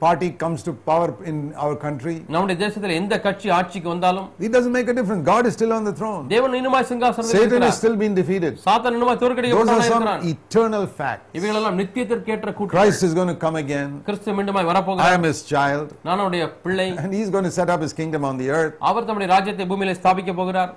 party 0.00 0.30
comes 0.42 0.60
to 0.66 0.72
power 0.88 1.08
in 1.30 1.36
our 1.64 1.74
country, 1.84 2.14
நம்முடைய 2.34 2.56
தேசத்தில் 2.62 2.94
எந்த 3.00 3.14
கட்சி 3.26 3.48
ஆட்சிக்கு 3.58 3.88
வந்தாலும் 3.92 4.26
it 4.46 4.50
doesn't 4.56 4.74
make 4.78 4.88
a 4.92 4.96
difference. 4.98 5.22
God 5.32 5.44
is 5.48 5.54
still 5.58 5.72
on 5.78 5.84
the 5.88 5.94
throne. 6.00 6.24
தேவன் 6.34 6.56
இன்னுமாய் 6.60 6.86
சிங்காசனத்தில் 6.90 7.34
Satan 7.36 7.44
is 7.44 7.52
இருக்கிறார் 7.52 7.78
still 7.80 7.96
being 8.02 8.16
defeated. 8.20 8.54
சாத்தான் 8.66 8.96
இன்னுமாய் 8.98 9.16
Those 9.16 9.24
தோற்கடிக்கப்பட்டவனாய் 9.24 9.84
are 9.84 9.92
some 9.92 10.02
இருக்கிறான் 10.02 10.26
eternal 10.34 10.84
facts. 10.98 11.26
இவைகளெல்லாம் 11.40 11.78
நித்தியத்திற்கேற்ற 11.82 12.54
கூட்டம் 12.58 12.76
Christ 12.76 13.02
is 13.08 13.14
going 13.20 13.32
to 13.34 13.38
come 13.46 13.58
again. 13.64 13.90
கிறிஸ்து 14.08 14.36
மீண்டுமாய் 14.38 14.66
I 14.66 14.70
வரப்போகிறார் 14.72 15.16
am 15.18 15.26
his 15.30 15.40
child. 15.54 15.88
நான் 16.08 16.22
அவருடைய 16.24 16.46
பிள்ளை 16.66 16.88
And 17.04 17.12
he's 17.18 17.32
going 17.36 17.48
to 17.50 17.54
set 17.60 17.70
up 17.74 17.82
his 17.86 17.94
kingdom 18.02 18.24
on 18.30 18.36
the 18.42 18.50
earth. 18.58 18.74
அவர் 18.90 19.08
தம்முடைய 19.10 19.30
ராஜ்யத்தை 19.36 19.66
பூமியிலே 19.72 19.96
ஸ்தாபிக்க 20.02 20.34
போகிறார் 20.42 20.72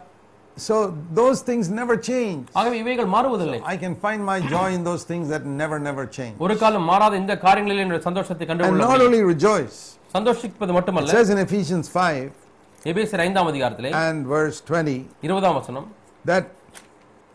So 0.57 0.75
those 1.19 1.39
things 1.49 1.65
never 1.79 1.95
change. 2.09 2.43
ஆகவே 2.59 2.75
இவைகள் 2.83 3.09
மாறுவதில்லை 3.15 3.59
I 3.73 3.77
can 3.83 3.93
find 4.05 4.21
my 4.31 4.37
joy 4.55 4.67
in 4.77 4.83
those 4.89 5.03
things 5.11 5.25
that 5.33 5.43
never, 5.61 5.77
never 5.89 6.05
change. 6.17 6.35
ஒரு 6.45 6.55
காலம் 6.63 6.85
மாறாத 6.91 7.13
இந்த 7.23 7.35
காரியங்களில் 7.45 7.81
என்னுடைய 7.83 8.03
சந்தோஷத்தை 8.09 8.43
And 8.43 8.51
கண்டுகொள்ள 8.51 8.81
not 8.83 8.91
முடியும். 8.93 9.07
only 9.07 9.21
rejoice, 9.33 9.77
சந்தோஷிப்பது 10.17 10.71
it 10.73 10.77
மட்டுமல்ல 10.79 11.15
says 11.17 11.29
in 11.35 11.39
Ephesians 11.47 11.87
5 12.03 12.29
எபேசியர் 12.91 13.23
ஐந்தாம் 13.25 13.49
அதிகாரத்திலே 13.53 13.91
and 14.05 14.19
verse 14.35 14.59
20 14.69 14.95
இருபதாம் 15.27 15.57
வசனம் 15.59 15.87
that 16.31 16.45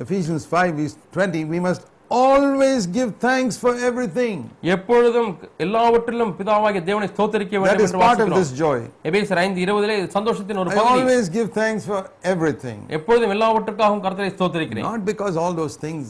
Ephesians 0.00 0.42
5 0.58 0.78
is 0.86 0.92
20, 1.12 1.44
we 1.52 1.58
must 1.58 1.82
always 2.17 2.81
give 2.87 3.09
thanks 3.19 3.55
for 3.57 3.71
everything. 3.89 4.37
எப்பொழுதும் 4.75 5.29
எல்லாவற்றிலும் 5.65 6.33
பிதாவாகிய 6.39 6.81
தேவனை 6.89 7.07
ஸ்தோத்தரிக்க 7.13 7.53
That 7.55 7.65
வேண்டும் 7.65 7.85
is 7.85 7.91
என்று 7.91 8.01
part 8.03 8.09
of 8.15 8.21
வாசிக்கிறோம் 8.21 8.41
this 8.41 8.51
joy. 8.63 8.77
எபேசியர் 9.09 9.41
ஐந்து 9.45 9.61
இருபதிலே 9.65 9.95
இது 9.99 10.09
சந்தோஷத்தின் 10.17 10.59
ஒரு 10.63 10.71
பகுதி 10.71 10.93
always 10.95 11.27
give 11.37 11.49
thanks 11.61 11.85
for 11.91 12.01
everything. 12.33 12.79
எப்பொழுதும் 12.97 13.33
எல்லாவற்றுக்காகவும் 13.37 14.03
கர்த்தரை 14.07 14.31
ஸ்தோத்தரிக்கிறேன் 14.37 14.87
Not 14.91 15.05
because 15.11 15.35
all 15.43 15.55
those 15.61 15.77
things 15.85 16.07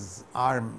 are 0.47 0.57
mm, 0.61 0.71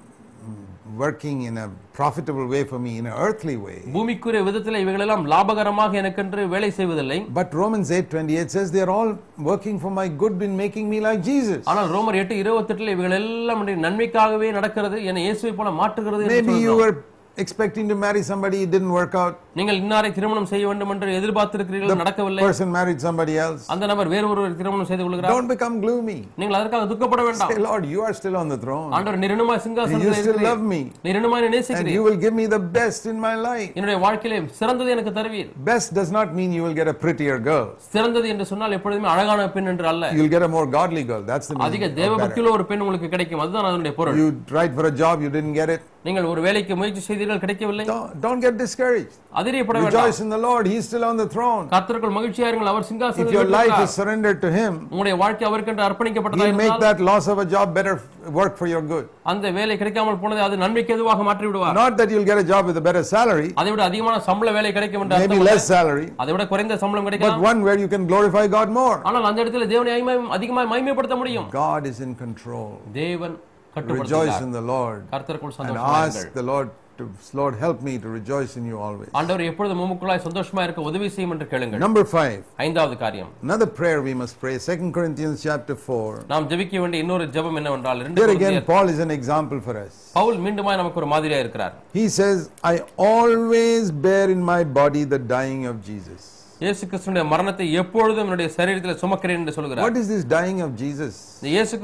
working 0.93 1.43
in 1.43 1.57
a 1.57 1.69
profitable 1.93 2.47
way 2.47 2.63
for 2.63 2.77
me, 2.77 2.97
in 2.99 3.05
an 3.05 3.13
earthly 3.17 3.57
way. 3.57 3.77
பூமிக்குரிய 3.95 4.41
விதத்தில் 4.47 4.79
இவைகளெல்லாம் 4.81 5.23
லாபகரமாக 5.33 5.97
எனக்கென்று 6.01 6.43
வேலை 6.53 6.69
செய்வதில்லை 6.79 7.17
But 7.39 7.49
Romans 7.61 7.89
8:28 7.91 8.49
says 8.49 8.71
they 8.71 8.83
are 8.85 8.93
all 8.97 9.11
working 9.49 9.79
for 9.79 9.91
my 9.91 10.07
good 10.23 10.37
in 10.41 10.53
making 10.63 10.87
me 10.93 10.99
like 11.07 11.21
Jesus. 11.31 11.61
ஆனால் 11.71 11.89
ரோமர் 11.95 12.19
எட்டு 12.21 12.37
இருபத்தெட்டில் 12.43 12.93
இவைகள் 12.95 13.17
எல்லாம் 13.19 13.57
என்னுடைய 13.57 13.79
நன்மைக்காகவே 13.87 14.49
நடக்கிறது 14.59 14.99
என்னை 15.09 15.23
இயேசுவை 15.27 15.53
போல 15.59 15.71
மாற்றுகிறது 15.81 16.23
என்று 16.25 16.37
Maybe 16.37 16.57
you 16.67 16.75
were 16.83 16.93
expecting 17.36 17.88
to 17.88 17.94
marry 17.94 18.22
somebody, 18.22 18.62
it 18.64 18.70
didn't 18.70 18.92
work 19.00 19.14
out. 19.22 19.34
நீங்கள் 19.58 19.78
இன்னாரை 19.82 20.08
திருமணம் 20.16 20.48
செய்ய 20.50 20.64
வேண்டும் 20.68 20.90
என்று 20.94 21.14
எதிர்பார்த்திருக்கிறீர்கள் 21.18 22.00
நடக்கவில்லை 22.00 22.42
Person 22.46 22.68
married 22.76 23.00
somebody 23.06 23.34
else. 23.44 23.62
அந்த 23.74 23.84
நபர் 23.90 24.10
வேறு 24.12 24.26
ஒரு 24.32 24.42
திருமணம் 24.60 24.88
செய்து 24.90 25.02
கொள்கிறார் 25.04 25.32
Don't 25.34 25.48
become 25.52 25.74
gloomy. 25.84 26.18
நீங்கள் 26.40 26.56
அதற்காக 26.58 26.86
துக்கப்பட 26.92 27.22
வேண்டாம் 27.28 27.50
Say, 27.52 27.58
Lord, 27.68 27.84
you 27.94 28.00
are 28.08 28.12
still 28.20 28.36
on 28.42 28.48
the 28.52 28.58
throne. 28.64 28.90
ஆண்டவர் 28.98 29.18
நிருணமாய் 29.24 29.58
You 29.58 29.64
சிங்காசனத்தில் 29.66 30.18
still 30.20 30.38
love 30.48 30.62
இருக்கிறீர் 30.62 30.62
me. 30.72 30.80
நிருணமாய் 31.08 31.46
And 31.46 31.54
நேசிக்கிறீர் 31.56 31.96
you 31.96 32.04
will 32.08 32.20
give 32.24 32.34
me 32.40 32.46
the 32.56 32.60
best 32.78 33.04
in 33.12 33.18
my 33.26 33.34
life. 33.48 33.70
என்னுடைய 33.78 33.98
வாழ்க்கையிலே 34.06 34.40
சிறந்தது 34.60 34.92
எனக்கு 34.96 35.14
தருவீர் 35.18 35.50
Best 35.70 35.90
does 36.00 36.12
not 36.18 36.30
mean 36.40 36.52
you 36.58 36.64
will 36.66 36.76
get 36.80 36.90
a 36.94 36.98
prettier 37.04 37.38
girl. 37.50 37.66
சிறந்தது 37.94 38.28
என்று 38.34 38.46
சொன்னால் 38.52 38.76
எப்பொழுதுமே 38.78 39.10
அழகான 39.14 39.48
பெண் 39.56 39.70
என்று 39.74 39.88
அல்ல 39.94 40.12
You'll 40.18 40.34
get 40.36 40.44
a 40.48 40.52
more 40.58 40.66
godly 40.78 41.04
girl. 41.12 41.24
That's 41.32 41.48
the 41.52 41.58
அதிக 41.68 41.82
meaning. 41.84 41.98
தேவ 42.00 42.10
of 42.10 42.18
better. 42.18 42.26
பக்தியுள்ள 42.26 42.52
ஒரு 42.58 42.66
பெண் 42.72 42.84
உங்களுக்கு 42.86 43.10
கிடைக்கும் 43.16 43.42
அதுதான் 43.46 43.70
அதனுடைய 43.72 43.94
பொருள் 44.00 44.20
You 44.22 44.28
tried 44.54 44.74
for 44.78 44.86
a 44.92 44.96
job, 45.02 45.16
you 45.26 45.32
didn't 45.38 45.56
get 45.62 45.70
it. 45.76 45.82
நீங்கள் 46.05 46.25
ஒரு 46.31 46.41
வேலைக்கு 46.45 46.73
முயற்சி 46.79 47.01
செய்தீர்கள் 47.05 47.39
கிடைக்கவில்லை 47.43 47.83
Don't, 47.87 48.09
don't 48.25 48.41
get 48.45 48.55
discouraged. 48.63 49.13
அதிரியப்பட 49.39 49.77
வேண்டாம் 49.77 49.95
Rejoice 49.95 50.19
in 50.25 50.29
the 50.33 50.39
Lord. 50.39 50.63
He's 50.71 50.83
still 50.89 51.05
on 51.07 51.15
the 51.21 51.27
throne. 51.35 51.63
கர்த்தருக்குள் 51.71 52.13
மகிழ்ச்சியா 52.17 52.47
இருங்கள் 52.51 52.69
அவர் 52.71 52.83
If 52.83 52.89
சிங்காசனத்தில் 52.91 53.37
your 53.37 53.47
life 53.55 53.69
இருக்கிறார். 53.69 53.87
is 53.87 53.95
surrendered 53.99 54.39
to 54.45 54.49
Him, 54.57 54.73
உங்களுடைய 54.91 55.15
வாழ்க்கை 55.23 55.45
அவருக்கென்று 55.49 55.83
அர்ப்பணிக்கப்பட்டதா 55.87 56.43
He'll 56.43 56.59
make 56.59 56.69
இருந்தால் 56.69 56.85
that 56.87 57.01
loss 57.09 57.27
of 57.33 57.39
a 57.45 57.47
job 57.55 57.67
better 57.79 57.95
work 58.39 58.53
for 58.61 58.67
your 58.73 58.83
good. 58.91 59.05
அந்த 59.33 59.51
வேலை 59.57 59.77
கிடைக்காமல் 59.81 60.19
போனதை 60.23 60.43
அது 60.47 60.61
நன்மைக்கு 60.63 60.93
எதுவாக 60.97 61.23
மாற்றி 61.29 61.47
விடுவார் 61.49 61.75
Not 61.81 61.95
that 62.01 62.11
you'll 62.13 62.29
get 62.31 62.41
a 62.43 62.47
job 62.53 62.63
with 62.71 62.79
a 62.83 62.85
better 62.89 63.03
salary, 63.13 63.49
அதை 63.61 63.71
விட 63.73 63.83
அதிகமான 63.89 64.19
சம்பள 64.29 64.53
வேலை 64.59 64.71
கிடைக்கும் 64.77 65.03
என்று 65.05 65.15
maybe 65.15 65.25
அர்த்தம் 65.27 65.43
அல்ல. 65.43 65.51
less 65.51 65.65
salary, 65.75 66.07
அதை 66.23 66.31
விட 66.35 66.45
குறைந்த 66.53 66.77
சம்பளம் 66.83 67.07
but 67.07 67.11
கிடைக்கலாம் 67.11 67.47
one 67.49 67.61
where 67.67 67.79
you 67.83 67.89
can 67.95 68.05
glorify 68.13 68.45
God 68.57 68.69
more. 68.79 68.95
ஆனால் 69.09 69.27
அந்த 69.31 69.39
இடத்துல 69.45 69.67
தேவனை 69.73 69.97
அதிகமாய் 70.37 70.71
மகிமைப்படுத்த 70.73 71.17
முடியும் 71.23 71.49
God 71.63 71.83
is 71.93 71.99
in 72.07 72.13
control. 72.23 72.71
தேவன் 73.01 73.35
Rejoice 73.75 74.41
in 74.41 74.51
the 74.51 74.61
Lord 74.61 75.03
and 75.11 75.77
ask 75.77 76.31
the 76.33 76.43
Lord 76.43 76.69
to, 76.97 77.09
Lord, 77.33 77.55
help 77.55 77.81
me 77.81 77.97
to 77.97 78.07
rejoice 78.07 78.55
in 78.55 78.65
you 78.65 78.77
always. 78.79 79.09
ஆண்டவர் 79.19 79.41
எப்பொழுது 79.49 79.73
முமுக்குள்ளாய் 79.79 80.21
சந்தோஷமா 80.25 80.61
இருக்க 80.65 80.81
உதவி 80.89 81.07
செய்யும் 81.15 81.33
என்று 81.35 81.47
கேளுங்கள் 81.53 81.81
Number 81.85 82.03
five, 82.13 82.37
ஐந்தாவது 82.65 82.95
காரியம் 83.03 83.31
another 83.47 83.67
prayer 83.79 83.99
we 84.07 84.13
must 84.21 84.35
pray. 84.43 84.53
Second 84.69 84.91
Corinthians 84.97 85.43
chapter 85.47 85.75
4. 85.87 86.23
நாம் 86.31 86.47
ஜெபிக்க 86.51 86.79
வேண்டிய 86.83 87.03
இன்னொரு 87.05 87.25
ஜெபம் 87.35 87.57
என்னவென்றால் 87.61 88.01
இரண்டு 88.03 88.21
Here 88.21 88.29
கொரிந்தியர் 88.29 88.55
again, 88.59 88.69
Paul 88.71 88.89
is 88.95 89.01
an 89.07 89.11
example 89.19 89.59
for 89.67 89.75
us. 89.85 89.95
Pavul 90.19 90.39
மீண்டுமாய் 90.45 90.79
நமக்கு 90.81 91.01
ஒரு 91.03 91.09
மாதிரியா 91.15 91.39
இருக்கிறார் 91.45 91.75
He 91.93 92.07
says, 92.19 92.39
I 92.73 92.77
always 93.11 93.91
bear 94.07 94.25
in 94.37 94.43
my 94.53 94.61
body 94.81 95.03
the 95.15 95.21
dying 95.35 95.65
of 95.73 95.77
Jesus. 95.91 96.23
இயேசு 96.61 96.83
கிறிஸ்துடைய 96.85 97.23
மரணத்தை 97.25 97.65
எப்பொழுதும் 97.73 98.23
என்னுடைய 98.23 98.49
சரீரத்தில் 98.55 98.99
சுமக்கிறேன் 99.01 99.39
என்று 99.39 99.53
சொல்கிறார் 99.53 99.85
What 99.85 99.97
is 100.01 100.07
this 100.07 100.23
dying 100.35 100.59
of 100.61 100.69
Jesus? 100.75 101.13
இந்த 101.37 101.49
இயேசு 101.49 101.77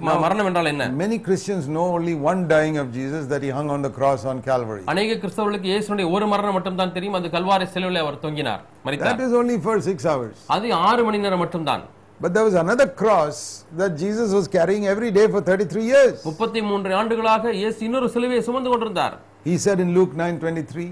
ம- 0.00 0.18
மரணம் 0.24 0.48
என்றால் 0.50 0.68
என்ன 0.72 0.84
Many 1.00 1.18
Christians 1.26 1.64
know 1.68 1.86
only 1.96 2.14
one 2.24 2.42
dying 2.48 2.76
of 2.78 2.86
Jesus 2.92 3.22
that 3.32 3.42
he 3.42 3.50
hung 3.50 3.70
on 3.70 3.82
the 3.82 3.92
cross 3.98 4.22
on 4.24 4.38
Calvary. 4.42 4.82
அநேக 4.92 5.16
கிறிஸ்தவர்களுக்கு 5.22 5.70
இயேசுடைய 5.72 6.06
ஒரு 6.10 6.26
மரணம் 6.26 6.56
மட்டும் 6.58 6.78
தான் 6.80 6.92
தெரியும் 6.92 7.16
அது 7.20 7.30
கல்வாரி 7.30 7.66
சிலுவையில் 7.74 8.02
அவர் 8.04 8.20
தொங்கினார் 8.22 8.62
மரித்தார் 8.84 9.10
That 9.12 9.24
is 9.28 9.34
only 9.40 9.58
for 9.60 9.76
six 9.82 10.06
hours. 10.12 10.36
அது 10.56 10.68
ஆறு 10.88 11.04
மணி 11.08 11.20
நேரம் 11.26 11.42
மட்டும்தான் 11.44 11.84
But 12.20 12.32
there 12.34 12.46
was 12.48 12.56
another 12.64 12.88
cross 12.94 13.36
that 13.78 13.92
Jesus 13.96 14.30
was 14.38 14.46
carrying 14.48 14.84
every 14.86 15.10
day 15.10 15.26
for 15.28 15.40
33 15.42 15.84
years. 15.92 16.16
முப்பத்தி 16.24 16.60
மூன்று 16.62 16.92
ஆண்டுகளாக 16.94 17.52
இயேசு 17.60 17.80
இன்னொரு 17.88 18.08
சிலுவையை 18.14 18.44
சுமந்து 18.48 18.70
கொண்டிருந்தார் 18.70 19.16
He 19.44 19.56
said 19.58 19.78
in 19.80 19.90
Luke 19.98 20.14
9:23, 20.22 20.88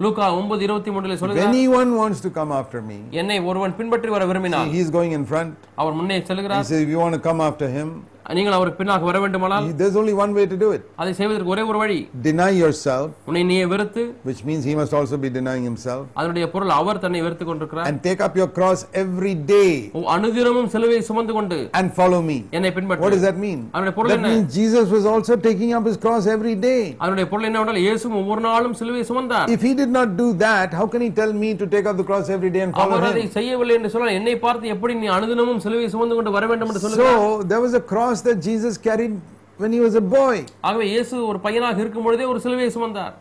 லூக்கா 0.00 0.24
ஒன்பது 0.38 0.62
இருபத்தி 0.66 0.90
மூன்றுல 0.94 1.14
If 1.14 1.20
சொல்லுகிறார் 1.20 1.52
anyone 1.52 1.90
wants 2.00 2.18
to 2.26 2.30
come 2.38 2.50
after 2.60 2.80
me, 2.88 2.98
என்னை 3.20 3.38
ஒருவன் 3.50 3.76
பின்பற்றி 3.78 4.10
வர 4.14 4.24
விரும்பினார் 4.30 4.68
he 4.74 4.80
is 4.84 4.90
going 4.98 5.12
in 5.18 5.24
front. 5.32 5.52
அவர் 5.80 5.96
முன்னே 6.00 6.18
He 6.20 6.26
செல்கிறார் 6.30 6.66
says, 6.70 6.82
if 6.86 6.90
you 6.94 7.00
want 7.04 7.16
to 7.18 7.22
come 7.28 7.40
after 7.48 7.68
him, 7.78 7.88
நீங்கள் 8.36 8.54
அவருக்கு 8.54 8.78
பின்னாக 8.78 9.04
வர 9.08 9.18
வேண்டுமானால் 9.22 9.64
he- 9.64 9.74
there's 9.80 9.96
only 9.96 10.14
one 10.14 10.32
way 10.34 10.44
to 10.46 10.56
do 10.56 10.68
it. 10.76 10.82
அதை 11.00 11.10
செய்வதற்கு 11.18 11.52
ஒரே 11.54 11.62
ஒரு 11.70 11.78
வழி 11.78 11.98
Deny 12.24 12.48
yourself, 12.60 13.04
உன்னை 13.28 13.42
நீயே 13.50 13.66
வெறுத்து 13.72 14.02
which 14.28 14.40
means 14.48 14.62
he 14.64 14.74
must 14.74 14.94
also 14.98 15.16
be 15.16 15.30
denying 15.30 15.64
himself, 15.68 16.02
அதனுடைய 16.18 16.44
பொருள் 16.50 16.72
அவர் 16.76 17.00
தன்னை 17.04 17.20
வெறுத்து 17.26 17.44
கொண்டிருக்கிறார் 17.44 17.86
and 17.90 17.98
take 18.00 18.22
up 18.26 18.34
your 18.36 18.48
cross 18.56 18.80
every 19.02 19.34
day 19.52 19.68
அனுதினமும் 20.16 20.70
சிலுவையை 20.74 21.02
சுமந்து 21.08 21.32
கொண்டு 21.32 21.58
and 21.78 21.88
follow 21.92 22.20
me. 22.22 22.38
என்னை 22.50 22.68
What 22.68 22.76
பின்பற்று 22.78 23.12
does 23.14 23.26
that 23.28 23.38
mean? 23.38 23.60
அதனுடைய 23.72 23.94
பொருள் 23.98 24.12
That 24.12 24.20
என்ன 24.20 24.32
means 24.32 24.48
Jesus 24.56 24.88
was 24.90 25.06
also 25.06 25.36
taking 25.40 25.70
up 25.78 25.86
his 25.86 25.98
cross 25.98 26.26
every 26.28 26.56
day. 26.66 26.80
அதனுடைய 27.00 27.28
பொருள் 27.30 27.48
என்னவென்றால் 27.50 27.80
இயேசு 27.84 28.12
ஒவ்வொரு 28.22 28.44
நாளும் 28.48 28.76
சிலுவையை 28.80 29.06
சுமந்தார் 29.12 29.48
If 29.50 29.62
he 29.62 29.74
did 29.74 29.92
not 29.92 30.10
do 30.16 30.28
that, 30.44 30.68
how 30.72 30.88
can 30.88 31.00
he 31.00 31.12
tell 31.12 31.34
me 31.36 31.52
to 31.54 31.68
take 31.68 31.86
up 31.86 31.96
the 31.96 32.08
cross 32.10 32.26
every 32.30 32.50
day 32.50 32.64
and 32.66 32.74
follow 32.74 32.96
அவர் 32.96 33.08
அதை 33.12 33.24
him? 33.24 33.32
செய்யவில்லை 33.38 33.76
என்று 33.78 33.92
சொன்னால் 33.94 34.16
என்னை 34.18 34.36
பார்த்து 34.44 34.74
எப்படி 34.74 34.96
நீ 35.00 35.08
அனுதினமும் 35.16 35.62
சிலுவையை 35.66 35.90
சுமந்து 35.94 36.18
கொண்டு 36.18 36.34
வர 36.38 36.44
வேண்டும் 36.52 36.70
என்று 36.72 36.84
சொல்லுகிறார் 36.84 37.18
So 37.20 37.24
there 37.46 37.60
was 37.60 37.74
a 37.74 37.84
cross 37.86 38.09
cross 38.11 38.21
that 38.27 38.39
Jesus 38.41 38.77
carried 38.87 39.13
when 39.61 39.71
he 39.75 39.79
was 39.85 39.93
a 40.01 40.05
boy, 40.17 40.37
ஆகவே 40.67 40.85
இயேசு 40.93 41.15
ஒரு 41.29 41.39
பையனாக 41.45 41.77
இருக்கும் 41.83 42.05
பொழுதே 42.07 42.25
ஒரு 42.31 42.39
சிலுவையை 42.43 42.71
சுமந்தார். 42.75 43.13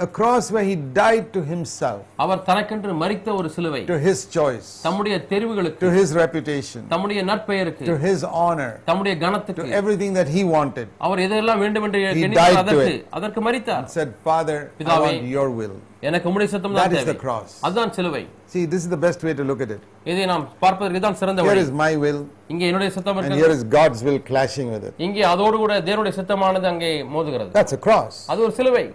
a 0.00 0.06
cross 0.06 0.50
where 0.54 0.64
he 0.70 0.74
died 0.98 1.26
to 1.34 1.40
himself, 1.50 2.00
அவர் 2.22 2.40
தனக்கென்று 2.48 2.94
மரித்த 3.02 3.28
ஒரு 3.38 3.48
சிலுவை 3.54 3.80
to 3.90 3.96
his 4.06 4.18
choice, 4.36 4.66
தம்முடைய 4.86 5.14
தெரிவுகளுக்கு 5.30 5.82
to 5.84 5.90
his 5.98 6.08
reputation, 6.22 6.80
தம்முடைய 6.92 7.20
நற்பெயருக்கு 7.30 7.84
to 7.90 7.96
his 8.06 8.20
honor, 8.44 8.70
தம்முடைய 8.88 9.14
to 9.16 9.22
கனத்துக்கு 9.24 9.68
everything 9.80 10.12
that 10.18 10.28
he 10.36 10.42
wanted. 10.56 10.88
அவர் 11.06 11.22
எதெல்லாம் 11.26 11.60
வேண்டும் 11.64 11.86
என்று 11.88 12.00
He 12.02 12.08
எண்ணினார் 12.10 12.40
died 12.42 12.56
to 12.56 12.62
அதற்கு 12.64 12.92
it. 12.96 13.06
அதற்கு 13.18 13.42
மரித்தார் 13.46 13.86
Said, 13.96 14.10
Father, 14.28 14.58
I 14.66 14.76
பிதாவே, 14.80 15.08
want 15.08 15.24
your 15.36 15.48
will. 15.60 15.74
எனக்கு 16.08 16.28
உம்முடைய 16.30 16.48
சத்தம் 16.56 16.76
That 16.76 16.82
தான் 16.82 16.98
is 16.98 17.06
the 17.06 17.12
தேவை 17.12 17.22
cross. 17.24 17.54
அதுதான் 17.68 17.94
சிலுவை 17.98 18.22
See, 18.54 18.64
this 18.72 18.82
is 18.86 18.90
the 18.96 19.00
best 19.06 19.20
way 19.28 19.32
to 19.40 19.44
look 19.50 19.62
at 19.66 19.72
it. 19.76 19.82
இதை 20.12 20.26
நாம் 20.32 20.44
பார்ப்பதற்கு 20.64 21.02
தான் 21.06 21.18
சிறந்த 21.22 21.40
Here 21.42 21.50
வழி 21.52 21.64
is 21.66 21.72
my 21.84 21.92
will, 22.04 22.20
இங்கே 22.52 22.66
என்னுடைய 22.70 22.90
சத்தம் 22.98 23.16
and 23.16 23.26
இருக்கிறது 23.26 23.46
here 23.46 23.54
is 23.58 23.64
God's 23.78 24.02
will 24.08 24.20
clashing 24.30 24.68
with 24.74 24.84
it. 24.90 24.94
இங்கே 25.08 25.24
அதோடு 25.32 25.56
கூட 25.64 25.72
தேவனுடைய 25.88 26.14
சித்தமானது 26.20 26.68
அங்கே 26.74 26.92
மோதுகிறது 27.16 27.50
That's 27.58 27.76
a 27.80 27.82
cross. 27.88 28.14
அது 28.34 28.40
ஒரு 28.48 28.54
சிலுவை 28.60 28.86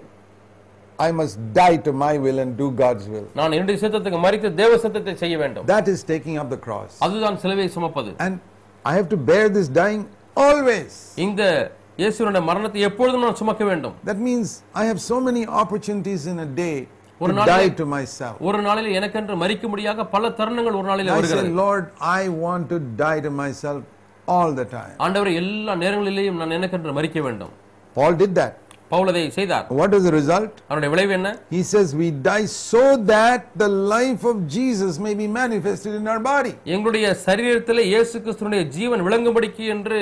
I 1.00 1.12
must 1.12 1.36
die 1.54 1.78
to 1.86 1.92
my 2.02 2.14
will 2.24 2.40
and 2.40 2.52
do 2.58 2.68
God's 2.82 3.06
will. 3.14 3.28
நான் 3.34 3.54
என்னுடைய 3.58 3.78
சித்தத்துக்கு 3.84 4.20
மறித்து 4.26 4.50
தேவ 4.54 4.72
சித்தத்தை 4.78 5.14
செய்ய 5.16 5.36
வேண்டும் 5.38 5.66
That 5.68 5.88
is 5.94 6.02
taking 6.06 6.36
up 6.42 6.50
the 6.50 6.62
cross. 6.68 6.92
அதுதான் 7.00 7.38
சிலுவை 7.44 7.68
சுமப்பது 7.70 8.12
And 8.20 8.36
I 8.86 8.96
have 9.00 9.10
to 9.10 9.20
bear 9.30 9.46
this 9.58 9.70
dying 9.82 10.04
always. 10.38 10.94
இந்த 11.26 11.42
இயேசுவினுடைய 11.98 12.44
மரணத்தை 12.50 12.82
எப்பொழுதும் 12.90 13.26
நான் 13.26 13.40
சுமக்க 13.42 13.64
வேண்டும் 13.66 13.96
That 14.06 14.20
means 14.30 14.50
I 14.82 14.86
have 14.92 15.00
so 15.12 15.18
many 15.20 15.44
opportunities 15.62 16.24
in 16.34 16.40
a 16.40 16.50
day 16.64 16.76
to 16.82 17.24
ஒரு 17.26 17.34
நாளிலே- 17.34 17.56
die 17.56 17.72
to 17.82 17.86
myself. 17.96 18.36
ஒரு 18.50 18.62
நாளில் 18.62 18.92
எனக்கென்று 19.00 19.36
மறிக்க 19.36 19.68
முடியாத 19.68 20.06
பல 20.16 20.30
தருணங்கள் 20.40 20.78
ஒரு 20.80 20.88
நாளில் 20.92 21.10
I 21.10 21.14
say, 21.14 21.20
வருகிறது 21.20 21.52
Lord, 21.64 21.84
I 22.20 22.24
want 22.46 22.66
to 22.70 22.80
die 23.04 23.20
to 23.20 23.32
myself 23.42 23.82
all 24.28 24.52
the 24.54 24.68
time. 24.78 24.96
ஆண்டவரை 25.06 25.34
எல்லா 25.42 25.76
நேரங்களிலேயும் 25.84 26.40
நான் 26.42 26.58
எனக்கென்று 26.60 26.94
மறிக்க 27.00 27.22
வேண்டும் 27.22 27.54
Paul 27.96 28.14
did 28.24 28.34
that. 28.36 28.54
பவுல் 28.91 29.11
அதை 29.13 29.23
செய்தார் 29.39 29.67
What 29.81 29.95
is 29.99 30.05
the 30.09 30.15
result? 30.19 30.53
அவருடைய 30.69 30.91
விளைவு 30.95 31.15
என்ன 31.19 31.31
He 31.57 31.63
says, 31.73 31.89
We 32.03 32.11
die 32.29 32.45
so 32.63 32.85
that 33.15 33.43
the 33.65 33.71
life 33.95 34.25
of 34.25 34.37
Jesus 34.59 34.93
may 35.07 35.15
be 35.15 35.29
manifested 35.41 35.95
in 36.01 36.07
our 36.09 36.23
body. 36.33 36.55
எங்களுடைய 36.75 37.09
சரீரத்திலே 37.27 37.85
இயேசு 37.95 38.17
கிறிஸ்துனுடைய 38.25 38.63
ஜீவன் 38.77 39.05
விளங்கும்படிக்கு 39.09 39.67
என்று 39.77 39.99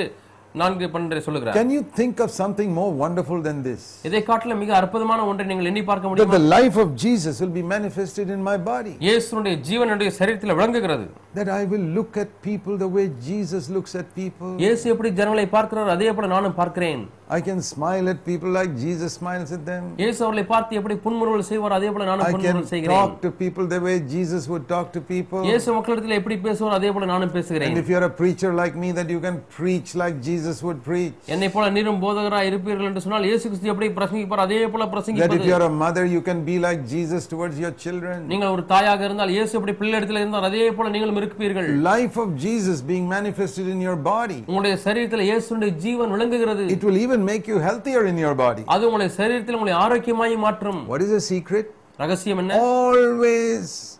நான்கு 0.55 0.85
பன்னெண்டை 0.91 1.21
சொல்லுகிறார் 1.23 1.55
Can 1.57 1.69
you 1.75 1.81
think 1.97 2.15
of 2.25 2.29
something 2.33 2.69
more 2.77 2.91
wonderful 3.01 3.39
than 3.47 3.57
this? 3.65 3.81
இதை 4.07 4.21
காட்டிலும் 4.29 4.61
மிக 4.63 4.71
அற்புதமான 4.79 5.25
ஒன்றை 5.29 5.45
நீங்கள் 5.49 5.69
எண்ணி 5.71 5.83
பார்க்க 5.89 6.03
That 6.03 6.11
முடியுமா 6.11 6.37
the 6.37 6.45
life 6.55 6.77
of 6.83 6.89
Jesus 7.05 7.35
will 7.43 7.55
be 7.57 7.65
manifested 7.73 8.29
in 8.35 8.41
my 8.49 8.55
body. 8.69 8.93
இயேசுனுடைய 9.07 9.55
ஜீவன் 9.67 9.89
என்னுடைய 9.89 10.11
சரீரத்தில் 10.19 10.55
விளங்குகிறது 10.59 11.07
That 11.35 11.49
I 11.59 11.65
will 11.71 11.85
look 11.97 12.13
at 12.23 12.29
people 12.41 12.75
the 12.77 12.89
way 12.89 13.05
Jesus 13.29 13.65
looks 13.77 13.93
at 14.01 14.07
people. 14.21 14.53
இயேசு 14.63 14.85
எப்படி 14.93 15.11
ஜனங்களை 15.19 15.47
பார்க்கிறார் 15.57 15.93
அதே 15.95 16.11
போல 16.17 16.29
நானும் 16.35 16.57
பார்க்கிறேன் 16.61 17.03
I 17.30 17.40
can 17.40 17.60
smile 17.62 18.08
at 18.08 18.24
people 18.24 18.50
like 18.50 18.70
Jesus 18.76 19.10
smiles 19.18 19.50
at 19.56 19.62
them. 19.68 19.82
இயேசு 20.02 20.18
அவர்களை 20.24 20.42
பார்த்து 20.52 20.78
எப்படி 20.78 20.94
புன்முறுவல் 21.04 21.44
செய்வார் 21.50 21.74
அதே 21.76 21.90
போல 21.94 22.04
நானும் 22.08 22.24
I 22.24 22.30
can 22.30 22.36
புன்முறுவல் 22.36 22.70
செய்கிறேன் 22.72 22.96
talk 22.96 23.12
to 23.24 23.30
people 23.42 23.64
the 23.74 23.78
way 23.84 23.94
Jesus 24.14 24.42
would 24.52 24.64
talk 24.72 24.86
to 24.96 25.00
people. 25.12 25.42
இயேசு 25.48 25.68
மக்களிடத்தில் 25.76 26.16
எப்படி 26.18 26.36
பேசுவார் 26.46 26.74
அதே 26.78 26.90
போல 26.94 27.06
நானும் 27.12 27.32
பேசுகிறேன் 27.36 27.70
And 27.70 27.80
if 27.82 27.90
you're 27.92 28.06
a 28.08 28.14
preacher 28.22 28.50
like 28.62 28.74
me, 28.84 28.90
that 28.98 29.10
you 29.14 29.20
can 29.26 29.36
preach 29.58 29.90
like 30.02 30.16
Jesus 30.28 30.56
would 30.68 30.80
preach. 30.88 31.20
என்னை 31.36 31.50
போல 31.56 31.68
நீரும் 31.76 32.00
போதகராய் 32.06 32.50
இருப்பீர்கள் 32.50 32.88
என்று 32.90 33.04
சொன்னால் 33.06 33.28
இயேசு 33.30 33.44
கிறிஸ்து 33.50 33.72
எப்படி 33.74 33.90
பிரசங்கிப்பார் 34.00 34.44
அதே 34.46 34.60
போல 34.74 34.82
That 34.82 34.90
if 34.90 34.94
பிரசங்கிப்பது 34.96 35.48
you're 35.50 35.68
a 35.68 35.74
mother, 35.84 36.04
you 36.16 36.22
can 36.30 36.42
be 36.50 36.58
like 36.66 36.82
Jesus 36.94 37.22
towards 37.34 37.56
your 37.64 37.72
children. 37.84 38.18
நீங்கள் 38.34 38.52
ஒரு 38.56 38.64
தாயாக 38.74 39.06
இருந்தால் 39.10 39.34
இயேசு 39.36 39.54
எப்படி 39.60 39.76
பிள்ளை 39.82 39.94
இடத்துல 40.00 40.22
இருந்தால் 40.24 40.48
அதே 40.50 40.66
போல 40.80 40.92
நீங்களும் 40.96 41.20
இருப்பீர்கள் 41.22 41.70
Life 41.92 42.18
of 42.24 42.28
Jesus 42.46 42.80
being 42.92 43.08
manifested 43.16 43.68
in 43.76 43.80
your 43.88 43.98
body. 44.12 44.40
உங்களுடைய 44.50 44.76
சரீரத்தில் 44.88 45.26
இயேசுடைய 45.30 45.72
ஜீவன் 45.86 46.12
விளங்குகிறது 46.16 46.66
It 46.78 46.84
will 46.88 47.00
even 47.06 47.13
make 47.14 47.46
you 47.46 47.58
healthier 47.58 48.06
in 48.06 48.16
your 48.18 48.34
body. 48.34 48.62
அது 48.66 48.86
உங்களுடைய 48.86 49.10
சரீரத்தில் 49.16 49.54
உங்களை 49.54 49.72
ஆரோக்கியமாய் 49.84 50.36
மாற்றும் 50.36 50.88
What 50.88 51.02
is 51.02 51.08
the 51.08 51.20
secret? 51.20 51.66
ரகசியம் 51.96 52.38
என்ன 52.38 52.60
Always 52.60 53.98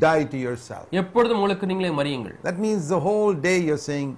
die 0.00 0.24
to 0.24 0.36
yourself. 0.36 0.86
எப்பொழுதும் 0.90 1.36
உங்களுக்கு 1.36 1.66
நீங்களே 1.66 1.92
மறியுங்கள் 2.00 2.36
That 2.42 2.58
means 2.58 2.88
the 2.88 3.00
whole 3.00 3.32
day 3.48 3.58
you're 3.68 3.84
saying, 3.90 4.10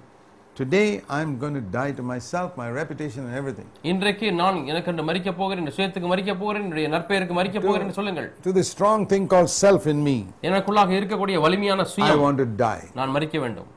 Today 0.55 1.01
I'm 1.09 1.39
going 1.39 1.55
to 1.55 1.61
die 1.61 1.91
to 1.91 2.03
myself, 2.03 2.57
my 2.57 2.69
reputation, 2.71 3.21
and 3.27 3.35
everything. 3.35 3.67
இன்றைக்கு 3.91 4.31
நான் 4.31 4.65
எனக்கு 4.65 4.89
என்று 4.91 5.03
மறிக்க 5.03 5.33
போகிறேன் 5.33 5.61
இந்த 5.63 5.73
சுயத்துக்கு 5.77 6.07
மறிக்க 6.11 6.35
போகிறேன் 6.35 6.63
என்னுடைய 6.63 6.87
நற்பெயருக்கு 6.95 7.33
மறிக்க 7.33 7.59
போகிறேன் 7.59 7.85
என்று 7.87 7.97
சொல்லுங்கள் 7.99 8.27
To 8.47 8.53
the 8.59 8.63
strong 8.63 9.07
thing 9.13 9.27
called 9.33 9.49
self 9.63 9.85
in 9.93 10.03
me, 10.09 10.17
எனக்குள்ளாக 10.49 10.93
இருக்கக்கூடிய 10.99 11.39
வலிமையான 11.45 11.85
I 11.87 11.93
சுயம் 11.95 12.21
want 12.25 12.37
to 12.37 12.45
die. 12.45 12.83
நான் 12.99 13.13
மறிக்க 13.17 13.39
வேண்டும் 13.39 13.71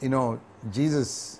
You 0.00 0.08
know, 0.08 0.38
Jesus 0.70 1.39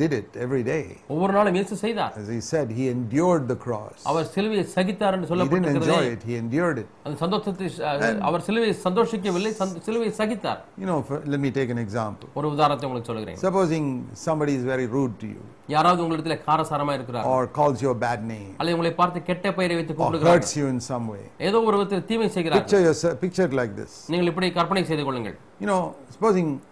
did 0.00 0.12
it 0.12 0.36
every 0.36 0.62
day. 0.64 0.82
ஒவ்வொரு 1.08 1.32
நாளும் 1.32 1.54
இயேசு 1.54 1.76
செய்தார் 1.76 2.12
As 2.20 2.28
he 2.28 2.40
said, 2.50 2.66
he 2.78 2.84
endured 2.88 3.44
the 3.48 3.56
cross. 3.56 3.98
அவர் 4.10 4.26
சிலுவையை 4.34 4.64
சகித்தார் 4.74 5.14
என்று 5.16 5.28
He 5.32 5.48
didn't 5.48 5.70
enjoy 5.72 6.02
it, 6.12 6.22
he 6.22 6.36
endured 6.36 6.78
it. 6.78 6.88
அந்த 7.06 7.16
சந்தோஷத்தை 7.16 7.68
அஹ், 7.88 8.20
அவர் 8.28 8.44
சிலுவையை 8.48 8.74
சந்தோஷிக்கவில்லை 8.86 9.52
சந்த- 9.60 9.82
சிலுவையை 9.86 10.12
சகித்தார் 10.20 10.60
You 10.82 10.88
know, 10.90 10.98
for, 11.08 11.18
let 11.26 11.40
me 11.40 11.50
take 11.58 11.70
an 11.70 11.80
example. 11.86 12.28
ஒரு 12.40 12.48
உதாரணத்தை 12.54 12.86
உங்களுக்கு 12.88 13.10
சொல்கிறேன் 13.12 13.40
Supposing 13.46 13.88
somebody 14.26 14.54
is 14.54 14.64
very 14.72 14.86
rude 14.96 15.16
to 15.24 15.28
you, 15.34 15.42
யாராவது 15.68 16.02
உங்களிடத்துல 16.04 16.38
காரசாரமா 16.48 16.94
இருக்கிறார் 16.94 17.26
or 17.32 17.42
calls 17.58 17.78
you 17.84 17.90
a 17.90 18.00
bad 18.06 18.22
name, 18.34 18.50
அல்லது 18.58 18.76
உங்களை 18.78 18.94
பார்த்து 18.94 19.22
கெட்ட 19.30 19.54
பெயரை 19.58 19.76
வைத்து 19.80 19.94
or 19.94 19.98
கூப்பிடுகிறார் 20.00 20.34
hurts 20.34 20.54
you 20.60 20.66
in 20.66 20.80
some 20.90 21.06
way. 21.14 21.24
ஏதோ 21.48 21.60
ஒரு 21.68 21.76
விதத்தில் 21.78 22.06
தீமை 22.10 22.28
செய்கிறார் 22.36 22.60
Picture, 22.62 22.82
yourself, 22.88 23.16
picture 23.24 23.46
it 23.50 23.56
like 23.62 23.74
this. 23.76 23.94
நீங்கள் 24.12 24.30
இப்படி 24.32 24.50
கற்பனை 24.60 24.84
செய்து 24.92 25.06
கொள்ளுங்கள் 25.08 25.38
You 25.62 25.68
know, 25.68 25.82
supposing 26.14 26.48
uh, 26.52 26.71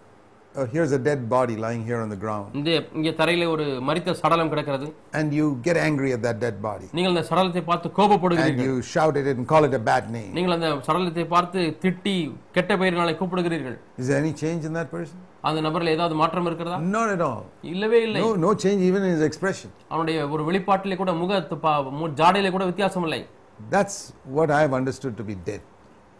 here's 0.74 0.92
a 0.92 0.98
dead 0.98 1.28
body 1.28 1.54
lying 1.54 1.82
here 1.88 1.98
on 2.02 2.08
the 2.08 2.18
ground, 2.22 2.46
இந்த 2.58 2.70
இங்கே 2.98 3.10
தரையிலே 3.18 3.46
ஒரு 3.54 3.64
மரித்த 3.88 4.14
சடலம் 4.20 4.50
கிடக்கிறது 4.52 4.86
and 5.18 5.32
you 5.38 5.46
get 5.66 5.76
angry 5.88 6.10
at 6.16 6.22
that 6.26 6.38
dead 6.44 6.56
body, 6.62 6.86
நீங்கள் 6.96 7.12
அந்த 7.14 7.24
சடலத்தை 7.30 7.62
பார்த்து 7.64 7.88
and 7.88 7.96
கோபப்படுகிறீர்கள் 7.98 8.68
you 8.68 8.76
shout 8.92 9.14
at 9.20 9.26
it 9.32 9.36
and 9.40 9.46
call 9.52 9.66
it 9.68 9.74
a 9.80 9.84
bad 9.90 10.06
name. 10.16 10.30
நீங்கள் 10.38 10.54
அந்த 10.56 10.70
சடலத்தை 10.88 11.26
பார்த்து 11.34 11.60
திட்டி 11.84 12.16
கெட்ட 12.56 12.72
பெயரினாலே 12.82 13.14
கூப்பிடுகிறீர்கள் 13.20 13.76
Is 13.98 14.08
there 14.08 14.20
any 14.24 14.34
change 14.44 14.64
in 14.70 14.74
that 14.80 14.90
person? 14.96 15.18
அந்த 15.48 15.60
நபரில் 15.60 15.94
ஏதாவது 15.96 16.14
மாற்றம் 16.14 16.46
இருக்கிறதா 16.46 16.78
Not 16.96 17.10
at 17.16 17.24
all. 17.28 17.42
இல்லவே 17.74 18.00
இல்லை 18.08 18.22
No, 18.24 18.30
no 18.46 18.52
change 18.64 18.82
even 18.90 19.02
in 19.08 19.12
his 19.16 19.24
expression. 19.30 19.70
அவனுடைய 19.88 20.28
ஒரு 20.36 20.44
வெளிப்பாட்டிலே 20.50 20.96
கூட 20.96 21.12
முக 21.22 21.32
பா- 21.66 21.78
மு- 22.00 22.12
ஜாடையிலே 22.22 22.52
கூட 22.56 22.64
வித்தியாசம் 22.64 23.06
இல்லை 23.08 23.22
That's 23.70 23.98
what 24.36 24.48
I 24.50 24.62
have 24.64 24.74
understood 24.74 25.14
to 25.16 25.24
be 25.24 25.36
death. 25.50 25.66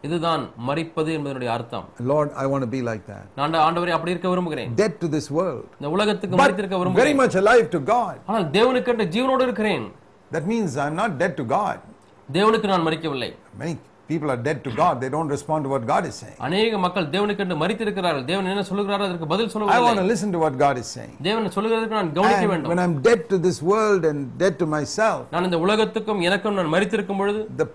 இதுதான் 0.07 0.43
மரிப்பது 0.67 1.09
என்பதனுடைய 1.17 1.49
அர்த்தம் 1.57 1.85
Lord, 2.11 2.29
I 2.43 2.47
want 2.51 2.63
to 2.67 2.71
be 2.77 2.81
like 2.89 3.03
that. 3.11 3.25
நான் 3.39 3.59
ஆண்டவரை 3.67 3.93
அப்படி 3.97 4.13
இருக்க 4.15 4.29
விரும்புகிறேன் 4.33 4.71
Dead 4.81 4.95
to 5.03 5.09
this 5.17 5.27
world, 5.39 5.65
இந்த 5.79 5.91
உலகத்துக்கு 5.97 6.41
மறித்திருக்க 6.43 6.77
விரும்புகிறேன் 6.81 7.05
very 7.05 7.15
much 7.23 7.35
alive 7.43 7.67
to 7.75 7.81
God. 7.93 8.15
ஆனால் 8.29 8.47
தேவனுக்கென்று 8.57 9.07
ஜீவனோடு 9.15 9.45
இருக்கிறேன் 9.49 9.85
That 10.31 10.45
means 10.51 10.77
I'm 10.83 10.97
not 11.03 11.13
dead 11.23 11.33
to 11.41 11.45
God. 11.57 11.79
தேவனுக்கு 12.29 12.67
நான் 12.73 12.85
மறிக்கவில்லை 12.87 13.31
Many 13.61 13.73
people 14.09 14.29
are 14.33 14.41
dead 14.47 14.59
to 14.65 14.71
God. 14.79 14.93
They 15.03 15.09
don't 15.15 15.29
respond 15.35 15.59
to 15.65 15.69
what 15.73 15.83
God 15.91 16.03
is 16.09 16.15
saying. 16.21 16.37
அநேக 16.47 16.79
மக்கள் 16.85 17.05
தேவனுக்கென்று 17.15 17.57
மறித்திருக்கிறார்கள் 17.63 18.25
தேவன் 18.31 18.49
என்ன 18.53 18.63
சொல்லுகிறாரோ 18.71 19.03
அதற்கு 19.09 19.27
பதில் 19.33 19.49
I 19.49 19.53
சொல்லவில்லை 19.53 19.85
want 19.87 20.01
to 20.03 20.07
listen 20.13 20.31
to 20.35 20.41
what 20.45 20.55
God 20.65 20.77
is 20.83 20.89
saying. 20.97 21.13
தேவன் 21.27 21.53
சொல்லுகிறதுக்கு 21.57 21.97
நான் 21.99 22.11
கவனிக்க 22.17 22.47
வேண்டும் 22.53 22.71
when 22.73 22.81
I'm 22.85 22.95
dead 23.09 23.21
to 23.33 23.39
this 23.47 23.59
world 23.71 24.03
and 24.11 24.19
dead 24.43 24.55
to 24.63 24.67
myself, 24.77 25.21
நான் 25.35 25.47
இந்த 25.49 25.59
உலகத்துக்கும் 25.67 26.23
எனக்கும் 26.29 26.57
நான் 26.59 26.73
மறித்திருக்கும் 26.75 27.21
பொழுது 27.23 27.41
the 27.61 27.67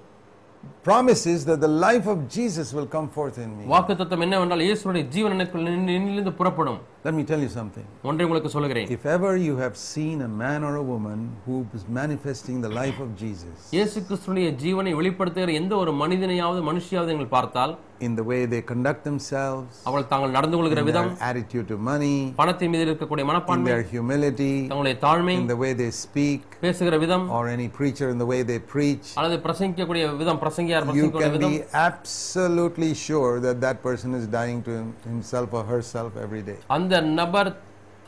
promise 0.86 1.26
is 1.26 1.46
that 1.46 1.62
the 1.62 1.72
life 1.80 2.08
of 2.08 2.28
Jesus 2.30 2.68
will 2.74 2.88
come 2.88 3.08
forth 3.10 3.38
in 3.38 3.58
me. 3.58 3.64
வாக்கு 3.66 3.96
தத்துவம் 3.96 4.22
என்னவென்றால் 4.22 4.60
இயேசுடைய 4.60 5.08
ஜீவன் 5.08 5.32
எனக்குள் 5.32 5.64
நின்று- 5.64 5.88
நின்றிலிருந்து 5.90 6.34
புறப்படும் 6.34 6.80
Let 7.06 7.14
me 7.20 7.24
tell 7.24 7.42
you 7.42 7.50
something. 7.50 7.86
ஒன்றை 8.10 8.26
உங்களுக்கு 8.26 8.50
சொல்லுகிறேன் 8.56 8.90
If 8.96 9.06
ever 9.16 9.32
you 9.48 9.54
have 9.64 9.76
seen 9.92 10.18
a 10.22 10.32
man 10.44 10.60
or 10.64 10.74
a 10.76 10.86
woman 10.92 11.20
who 11.46 11.56
is 11.78 11.86
manifesting 12.00 12.58
the 12.62 12.72
life 12.82 13.00
of 13.06 13.10
Jesus 13.24 13.56
இயேசு 13.78 14.00
கிறிஸ்துடைய 14.10 14.50
ஜீவனை 14.64 14.94
வெளிப்படுத்துகிற 15.00 15.54
எந்த 15.62 15.74
ஒரு 15.84 15.94
மனிதனையாவது 16.02 16.62
மனுஷியாவது 16.70 17.14
நீங்கள் 17.14 17.34
பார்த்தால் 17.38 17.74
in 18.08 18.14
the 18.16 18.24
way 18.30 18.40
they 18.52 18.60
conduct 18.72 19.02
themselves, 19.08 19.74
அவள் 19.90 20.06
தாங்கள் 20.12 20.36
நடந்து 20.38 20.56
கொள்கிற 20.60 20.82
in 20.84 20.88
விதம் 20.90 21.10
their 21.10 21.26
attitude 21.30 21.66
to 21.72 21.78
money, 21.90 22.16
பணத்தின் 22.40 22.72
மீது 22.74 22.86
இருக்கக்கூடிய 22.88 23.26
in 23.26 23.30
மனப்பான்மை 23.32 23.70
their 23.72 23.84
humility, 23.94 24.54
தங்களுடைய 24.70 24.98
தாழ்மை 25.06 25.36
in 25.42 25.50
the 25.54 25.60
way 25.64 25.72
they 25.82 25.92
speak, 26.06 26.46
பேசுகிற 26.64 26.98
விதம் 27.04 27.26
or 27.38 27.44
any 27.56 27.68
preacher 27.80 28.08
in 28.14 28.20
the 28.24 28.30
way 28.32 28.40
they 28.52 28.60
preach, 28.74 29.10
அல்லது 29.20 29.38
பிரசங்கிக்கக்கூடிய 29.46 30.06
விதம் 30.22 30.42
பிரசங்கியார் 30.46 30.84
you 30.84 30.90
பிரசங்கிக்கூடிய 30.90 31.28
can 31.28 31.36
விதம் 31.38 31.56
be 31.56 31.62
absolutely 31.88 32.92
sure 33.06 33.34
that 33.40 33.60
that 33.62 33.80
person 33.84 34.16
is 34.16 34.26
dying 34.40 34.62
to 34.64 34.74
him- 34.80 34.94
himself 35.12 35.50
or 35.54 35.64
herself 35.66 36.12
every 36.26 36.44
day. 36.44 36.58
அந்த 36.78 36.95
the 36.97 37.03
number 37.03 37.55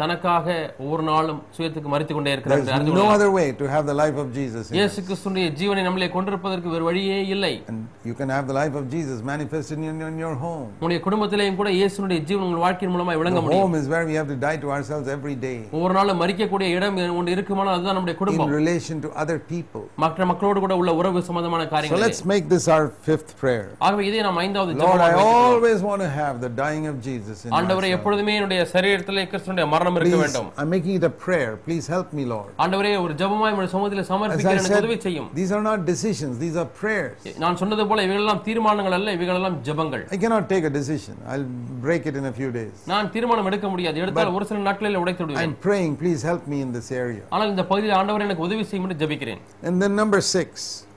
தனக்காக 0.01 0.47
ஒவ்வொரு 0.83 1.03
நாளும் 1.09 1.41
சுயத்துக்கு 1.55 1.89
மறித்துக் 1.93 2.17
கொண்டே 2.17 2.33
இருக்கிறார் 2.35 2.85
no 2.99 3.07
other 3.15 3.31
way 3.31 3.47
to 3.61 3.65
have 3.73 3.85
the 3.87 3.97
life 4.01 4.19
of 4.23 4.29
Jesus. 4.33 4.65
in 4.65 4.73
us. 4.73 4.77
இயேசு 4.77 4.99
கிறிஸ்துடைய 5.07 5.47
ஜீவனை 5.61 5.83
நம்மளே 5.87 6.09
கொண்டிருப்பதற்கு 6.15 6.69
வேறு 6.75 6.85
வழியே 6.89 7.19
இல்லை 7.35 7.53
And 7.71 7.79
you 8.09 8.15
can 8.15 8.31
have 8.37 8.45
the 8.51 8.57
life 8.61 8.75
of 8.81 8.85
Jesus 8.95 9.19
manifested 9.31 9.79
in, 9.81 10.01
in 10.09 10.19
your 10.25 10.35
home. 10.45 10.67
உங்களுடைய 10.77 11.01
குடும்பத்திலேயும் 11.07 11.59
கூட 11.61 11.71
இயேசுனுடைய 11.79 12.19
ஜீவன் 12.29 12.47
உங்கள் 12.49 12.65
வாழ்க்கையின் 12.67 12.95
மூலமாய் 12.97 13.19
விளங்க 13.23 13.43
முடியும் 13.45 13.65
home 13.65 13.77
is 13.81 13.89
where 13.95 14.05
we 14.11 14.17
have 14.21 14.29
to 14.29 14.39
die 14.47 14.57
to 14.65 14.71
ourselves 14.77 15.09
every 15.17 15.37
day 15.47 15.57
ஒவ்வொரு 15.77 15.97
நாளும் 15.99 16.21
மறிக்கக்கூடிய 16.23 16.69
இடம் 16.79 16.97
ஒன்று 17.19 17.35
இருக்குமானால் 17.37 17.75
அதுதான் 17.77 17.99
நம்முடைய 17.99 18.17
in 18.17 18.21
குடும்பம் 18.23 18.55
relation 18.61 18.97
to 19.07 19.11
other 19.25 19.39
people. 19.53 19.85
மற்ற 20.05 20.27
மக்களோடு 20.33 20.63
கூட 20.67 20.77
உள்ள 20.83 20.95
உறவு 21.01 21.25
சம்பந்தமான 21.31 21.65
So 21.65 21.73
காரியங்கள் 21.75 22.05
let's 22.07 22.23
make 22.35 22.47
this 22.55 22.67
our 22.77 22.87
fifth 23.09 23.35
prayer. 23.43 23.67
ஆகவே 23.87 24.07
இதை 24.11 24.23
நாம் 24.29 24.41
ஐந்தாவது 24.47 24.73
Lord, 24.73 24.81
ஜெபமாக 24.83 25.03
I 25.03 25.11
வைத்துக் 25.11 25.27
கொள்வோம். 25.27 25.51
always 25.51 25.81
want 25.91 26.03
to 26.07 26.11
have 26.21 26.35
the 26.47 26.53
dying 26.63 26.87
of 26.93 26.97
Jesus 27.09 27.45
in 27.47 27.53
ஆண்டவரே. 27.59 27.91
எப்பொழுதுமே 27.99 28.35
என்னுடைய 28.39 28.63
சரீரத்திலே 28.75 29.27
கிறிஸ்துடைய 29.33 29.67
மரணம் 29.69 29.87
இருக்க 29.88 30.02
Please, 30.04 30.24
வேண்டும் 30.26 30.48
I'm 30.62 30.70
making 30.70 30.96
it 31.00 31.04
a 31.04 31.14
prayer. 31.26 31.52
Please 31.68 31.86
help 31.94 32.10
me, 32.18 32.24
Lord. 32.34 32.50
ஆண்டவரே 32.64 32.92
ஒரு 33.06 33.14
ஜெபமாய் 33.22 33.52
உங்களுடைய 33.54 33.72
சமூகத்தில் 33.74 34.02
As 34.04 34.10
சமர்ப்பிக்க 34.12 34.52
I 34.52 34.56
எனக்கு 34.58 34.80
உதவி 34.82 34.96
said, 34.96 35.06
செய்யும் 35.08 35.30
these 35.40 35.52
are 35.58 35.64
not 35.70 35.80
decisions, 35.92 36.34
these 36.46 36.58
are 36.62 36.68
prayers. 36.82 37.18
நான் 37.44 37.58
சொன்னது 37.62 37.86
போல 37.92 38.04
இவைகளெல்லாம் 38.08 38.42
தீர்மானங்கள் 38.48 38.96
அல்ல 39.00 39.14
இவைகளெல்லாம் 39.18 39.58
ஜெபங்கள் 39.70 40.04
I 40.16 40.20
cannot 40.24 40.48
take 40.54 40.68
a 40.72 40.74
decision. 40.80 41.16
I'll 41.34 41.48
break 41.88 42.06
it 42.12 42.18
in 42.22 42.28
a 42.32 42.36
few 42.40 42.52
days. 42.60 42.76
நான் 42.94 43.12
தீர்மானம் 43.16 43.50
எடுக்க 43.52 43.70
முடியாது 43.74 44.02
எடுத்தால் 44.06 44.34
ஒரு 44.40 44.48
சில 44.52 44.62
நாட்களில் 44.70 45.02
உடைத்து 45.04 45.24
விடுவேன் 45.26 45.44
I'm 45.46 45.56
praying, 45.68 45.94
please 46.04 46.24
help 46.32 46.46
me 46.54 46.60
in 46.66 46.72
this 46.78 46.90
area. 47.04 47.24
ஆனால் 47.36 47.52
இந்த 47.54 47.66
பகுதியில் 47.72 47.98
ஆண்டவர் 48.02 48.26
எனக்கு 48.28 48.48
உதவி 48.50 48.66
செய்யும் 48.72 48.88
என்று 48.88 49.00
ஜெபிக்கிறேன் 49.04 49.42
And 49.70 49.78
then 49.84 49.94
number 50.02 50.22
six, 50.38 50.50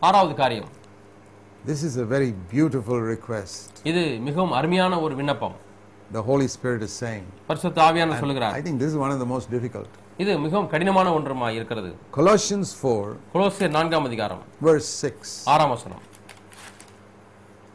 ஆறாவது 0.09 0.35
காரியம் 0.43 0.71
this 1.65 1.81
is 1.83 1.95
a 1.97 2.07
very 2.15 2.29
beautiful 2.55 2.99
request. 3.15 3.71
இது 3.91 4.03
மிகவும் 4.27 4.53
அருமையான 4.59 5.01
ஒரு 5.05 5.15
விண்ணப்பம் 5.21 5.57
The 6.14 6.22
Holy 6.22 6.48
Spirit 6.48 6.82
is 6.84 6.94
saying. 7.04 7.26
பரிசுத்த 7.50 7.78
ஆவியான 7.88 8.16
சொல்லுகிறார் 8.22 8.56
I 8.58 8.64
think 8.66 8.78
this 8.84 8.90
is 8.94 8.98
one 9.06 9.12
of 9.16 9.20
the 9.24 9.30
most 9.34 9.48
difficult. 9.56 9.92
இது 10.24 10.32
மிகவும் 10.46 10.70
கடினமான 10.74 11.08
ஒன்றுமாய் 11.18 11.56
இருக்கிறது 11.60 11.90
Colossians 12.18 12.70
4, 12.82 13.14
கொலோசியர் 13.36 13.72
நான்காம் 13.78 14.08
அதிகாரம் 14.10 14.42
verse 14.70 14.90
6. 15.10 15.30
ஆறாம் 15.54 15.72
வசனம் 15.76 16.04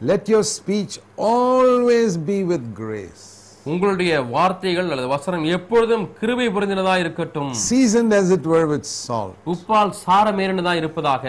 Let 0.01 0.23
your 0.33 0.43
speech 0.57 0.93
always 1.31 2.11
be 2.29 2.39
with 2.51 2.65
grace, 2.81 3.23
உங்களுடைய 3.65 4.11
வார்த்தைகள் 4.35 4.89
அல்லது 4.93 5.07
வசனம் 5.15 5.45
எப்பொழுதும் 5.57 6.05
கிருபை 6.19 6.47
புரிந்தினதா 6.57 6.95
இருக்கட்டும் 7.03 7.51
seasoned 7.69 8.13
as 8.19 8.29
it 8.37 8.45
were 8.53 8.67
with 8.73 8.85
salt. 9.05 9.35
உப்பால் 9.55 9.93
சாரமேறினதா 10.05 10.75
இருப்பதாக 10.81 11.25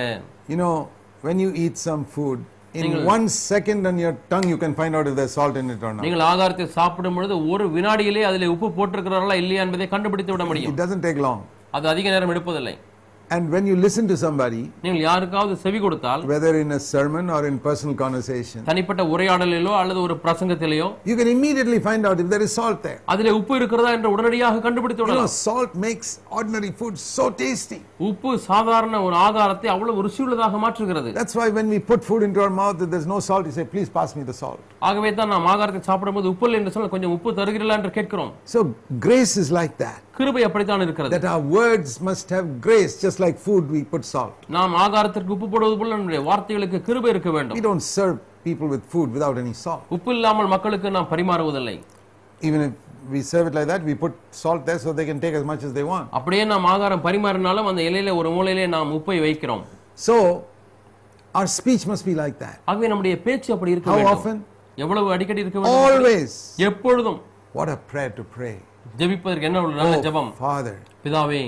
You 0.53 0.59
know, 0.63 0.75
when 1.27 1.39
you 1.45 1.51
eat 1.65 1.77
some 1.89 2.05
food, 2.17 2.39
in 2.75 3.05
one 3.05 3.29
second 3.29 3.87
on 3.87 3.99
your 3.99 4.17
tongue 4.29 4.49
you 4.49 4.59
can 4.59 4.75
find 4.75 4.95
out 4.95 5.07
if 5.07 5.15
there's 5.17 5.33
salt 5.33 5.57
in 5.57 5.71
it 5.71 5.83
or 5.83 5.93
not. 5.93 6.03
நீங்கள் 6.05 6.25
ஆகாரத்தை 6.31 6.67
சாப்பிடும் 6.77 7.17
பொழுது 7.19 7.35
ஒரு 7.53 7.65
வினாடியிலே 7.77 8.25
அதிலே 8.31 8.51
உப்பு 8.55 8.69
போட்டிருக்கிறார்களா 8.79 9.37
இல்லையா 9.43 9.63
என்பதை 9.67 9.89
கண்டுபிடித்து 9.89 10.35
விட 10.37 10.45
முடியும் 10.45 10.73
It 10.73 10.81
doesn't 10.83 11.03
take 11.03 11.21
long. 11.29 11.41
அது 11.77 11.87
அதிக 11.89 12.07
நேரம் 12.11 12.33
எடுப்பதில்லை 12.35 12.75
And 13.30 13.50
when 13.54 13.66
you 13.66 13.76
listen 13.84 14.06
to 14.10 14.16
somebody, 14.24 14.60
நீங்கள் 14.84 15.04
யாருக்காவது 15.06 15.54
செவி 15.62 15.80
கொடுத்தால் 15.84 16.22
whether 16.32 16.52
in 16.64 16.72
a 16.78 16.80
sermon 16.90 17.26
or 17.36 17.40
in 17.50 17.56
personal 17.68 17.96
conversation, 18.02 18.60
தனிப்பட்ட 18.70 19.02
உரையாடலிலோ 19.14 19.72
அல்லது 19.82 20.00
ஒரு 20.08 20.16
பிரசங்கத்திலேயோ 20.26 20.88
you 21.10 21.16
can 21.20 21.30
immediately 21.36 21.80
find 21.88 22.04
out 22.10 22.20
if 22.24 22.28
there 22.34 22.44
is 22.48 22.52
salt 22.60 22.80
there. 22.88 23.00
அதிலே 23.14 23.32
உப்பு 23.40 23.56
இருக்கிறதா 23.60 23.94
என்று 23.98 24.12
உடனடியாக 24.16 24.62
கண்டுபிடித்து 24.66 25.02
You 25.04 25.08
know, 25.08 25.16
விடலாம் 25.16 25.34
salt 25.46 25.74
makes 25.86 26.10
ordinary 26.40 26.72
food 26.82 26.98
so 27.16 27.26
tasty. 27.42 27.80
உப்பு 28.10 28.34
சாதாரண 28.50 29.02
ஒரு 29.08 29.18
ஆகாரத்தை 29.28 29.70
அவ்வளவு 29.76 30.06
ருசியுள்ளதாக 30.08 30.60
மாற்றுகிறது 30.66 31.12
That's 31.20 31.38
why 31.42 31.48
when 31.58 31.70
we 31.76 31.80
put 31.92 32.04
food 32.10 32.24
into 32.30 32.42
our 32.46 32.54
mouth, 32.62 32.78
if 32.88 32.92
there's 32.96 33.10
no 33.16 33.20
salt, 33.30 33.46
you 33.52 33.56
say, 33.60 33.68
please 33.76 33.92
pass 34.00 34.14
me 34.20 34.26
the 34.32 34.38
salt. 34.44 34.62
ஆகவே 34.90 35.12
தான் 35.22 35.34
நாம் 35.36 35.50
ஆகாரத்தை 35.56 35.84
சாப்பிடும்போது 35.90 36.28
உப்பு 36.34 36.46
இல்லை 36.50 36.60
என்று 36.62 36.76
சொல்ல 36.78 36.94
கொஞ்சம் 36.96 37.16
உப்பு 37.18 37.38
தருகிறீர்களா 37.42 37.78
என்று 37.82 37.94
கேட்கிறோம் 38.00 38.32
So 38.56 38.62
grace 39.08 39.36
is 39.44 39.52
like 39.60 39.76
that. 39.86 40.00
கிருபை 40.19 40.43
அப்படித்தான் 40.49 40.83
இருக்கிறது 40.87 41.13
That 41.17 41.29
our 41.35 41.45
words 41.59 41.93
must 42.09 42.29
have 42.37 42.47
grace, 42.67 42.95
just 43.07 43.19
like 43.25 43.37
food 43.47 43.65
we 43.77 43.83
put 43.95 44.05
salt. 44.15 44.37
நாம் 44.57 44.75
ஆகாரத்திற்கு 44.85 45.33
உப்பு 45.37 45.49
போடுவது 45.55 45.77
போல 45.81 45.93
நம்முடைய 45.95 46.23
வார்த்தைகளுக்கு 46.29 46.81
கிருபை 46.89 47.11
இருக்க 47.15 47.31
வேண்டும் 47.37 47.57
We 47.59 47.65
don't 47.69 47.87
serve 47.97 48.17
people 48.49 48.69
with 48.75 48.85
food 48.95 49.09
without 49.17 49.39
any 49.45 49.55
salt. 49.65 49.85
உப்பு 49.97 50.13
இல்லாமல் 50.17 50.51
மக்களுக்கு 50.55 50.91
நாம் 50.99 51.11
பரிமாறுவதில்லை 51.15 51.77
Even 52.49 52.61
if 52.69 52.75
we 53.15 53.21
serve 53.31 53.47
it 53.51 53.55
like 53.59 53.69
that, 53.71 53.83
we 53.89 53.95
put 54.03 54.13
salt 54.43 54.63
there 54.69 54.79
so 54.85 54.93
they 54.99 55.07
can 55.11 55.21
take 55.25 55.37
as 55.41 55.45
much 55.51 55.63
as 55.69 55.73
they 55.79 55.85
want. 55.93 56.07
அப்படியே 56.19 56.45
நாம் 56.53 56.69
ஆகாரம் 56.75 57.03
பரிமாறினாலும் 57.07 57.69
அந்த 57.71 57.83
இலையில 57.91 58.15
ஒரு 58.21 58.31
மூலையிலே 58.37 58.67
நாம் 58.77 58.93
உப்பை 58.99 59.19
வைக்கிறோம் 59.27 59.63
So 60.07 60.17
our 61.35 61.49
speech 61.59 61.85
must 61.93 62.05
be 62.11 62.15
like 62.23 62.37
that. 62.45 62.59
ஆகவே 62.71 62.89
நம்முடைய 62.93 63.17
பேச்சு 63.27 63.51
அப்படி 63.57 63.75
இருக்க 63.77 63.91
How 63.91 63.99
வேண்டும் 63.99 64.19
often? 64.19 64.39
எவ்வளவு 64.85 65.09
அடிக்கடி 65.15 65.43
இருக்க 65.45 65.59
வேண்டும் 65.61 65.85
Always. 65.87 66.33
எப்பொழுதும் 66.71 67.21
What 67.59 67.69
a 67.77 67.81
prayer 67.93 68.11
to 68.19 68.25
pray. 68.37 68.57
ஜெபிப்பதற்கு 69.01 69.49
என்ன 69.49 69.63
ஒரு 69.63 69.75
நல்ல 69.75 69.97
ஜெபம் 70.07 70.31
Father, 70.41 70.77
பிதாவே 71.05 71.43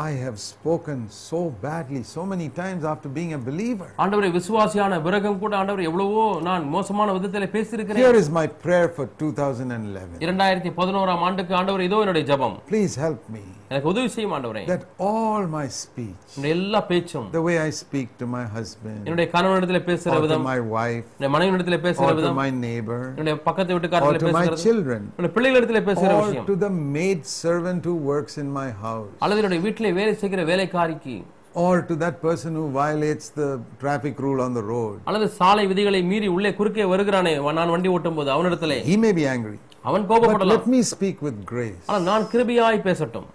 I 0.00 0.12
have 0.22 0.38
spoken 0.44 0.98
so 1.20 1.38
badly 1.62 2.02
so 2.06 2.22
many 2.26 2.48
times 2.58 2.82
after 2.84 3.08
being 3.08 3.30
a 3.32 3.40
believer. 3.40 3.88
ஆண்டவரை 4.02 4.30
விசுவாசியான 4.34 4.98
பிறகும் 5.02 5.38
கூட 5.38 5.52
ஆண்டவர் 5.56 5.86
எவ்வளவோ 5.88 6.24
நான் 6.48 6.64
மோசமான 6.74 7.12
விதத்தில் 7.16 7.52
பேசியிருக்கிறேன் 7.54 8.04
Here 8.04 8.18
is 8.22 8.28
my 8.30 8.46
prayer 8.64 8.88
for 8.96 9.06
2011. 9.20 10.20
இரண்டாயிரத்தி 10.26 10.72
பதினோராம் 10.80 11.24
ஆண்டுக்கு 11.28 11.54
ஆண்டவர் 11.60 11.86
இதோ 11.88 12.00
என்னுடைய 12.04 12.26
ஜெபம் 12.32 12.56
Please 12.72 12.96
help 13.06 13.22
me 13.36 13.44
எனக்கு 13.70 13.88
உதவி 13.92 14.08
செய்யும் 14.14 14.34
ஆண்டவரே. 14.36 14.62
That 14.72 14.82
all 15.06 15.44
my 15.54 15.64
speech, 15.82 16.34
எல்லா 16.52 16.80
பேச்சும் 16.90 17.28
the 17.36 17.42
way 17.46 17.54
I 17.66 17.70
speak 17.82 18.08
to 18.20 18.26
my 18.34 18.42
husband, 18.56 19.00
என்னுடைய 19.06 19.26
கணவனிடத்தில் 19.34 19.80
to 20.04 20.20
விதம் 20.26 20.46
my 20.50 20.58
wife, 20.76 21.06
என்னுடைய 21.16 21.30
மனைவியிடத்தில் 21.36 21.78
to 22.00 22.14
விதம் 22.20 22.38
my 22.42 22.48
neighbor, 22.66 23.00
என்னுடைய 23.18 23.36
பக்கத்து 23.48 23.72
or 23.74 23.78
வீட்டுக்காரத்தில் 23.78 24.26
to 24.26 24.36
my 24.40 24.46
children, 24.66 25.02
என்னுடைய 25.16 25.32
பிள்ளைகளிடத்தில் 25.38 25.86
பேசுகிற 25.90 26.12
or 26.18 26.22
விஷயம். 26.26 26.46
to 26.52 26.56
the 26.66 26.72
maid 26.98 27.22
servant 27.44 27.82
who 27.90 27.96
works 28.12 28.36
in 28.44 28.50
my 28.60 28.68
house, 28.86 29.12
அல்லது 29.24 29.40
என்னுடைய 29.42 29.62
வீட்டிலே 29.68 29.92
வேலை 30.00 30.14
செய்கிற 30.24 30.44
வேலைக்காரிக்கு 30.52 31.16
or 31.66 31.74
to 31.90 31.94
that 32.04 32.16
person 32.24 32.50
who 32.58 32.64
violates 32.80 33.26
the 33.40 33.50
traffic 33.82 34.16
rule 34.24 34.40
on 34.46 34.52
the 34.58 34.64
road. 34.72 34.96
அல்லது 35.08 35.28
சாலை 35.38 35.64
விதிகளை 35.70 36.02
மீறி 36.10 36.28
உள்ளே 36.36 36.52
குறுக்கே 36.58 36.86
வருகிறானே 36.94 37.32
நான் 37.58 37.72
வண்டி 37.76 37.90
ஓட்டும் 37.96 38.18
போது 38.20 38.30
அவனிடத்திலே. 38.34 38.78
He 38.92 38.98
may 39.06 39.14
be 39.20 39.24
angry, 39.36 39.56
அவன் 39.90 40.04
but 40.04 40.10
கோபப்படலாம். 40.10 40.54
let 40.56 40.66
me 40.74 40.82
speak 40.94 41.18
with 41.28 41.38
grace. 41.52 41.82
ஆனால் 41.88 42.06
நான் 42.10 42.26
கிருபியாய் 42.34 42.86
பேசட்டும். 42.88 43.28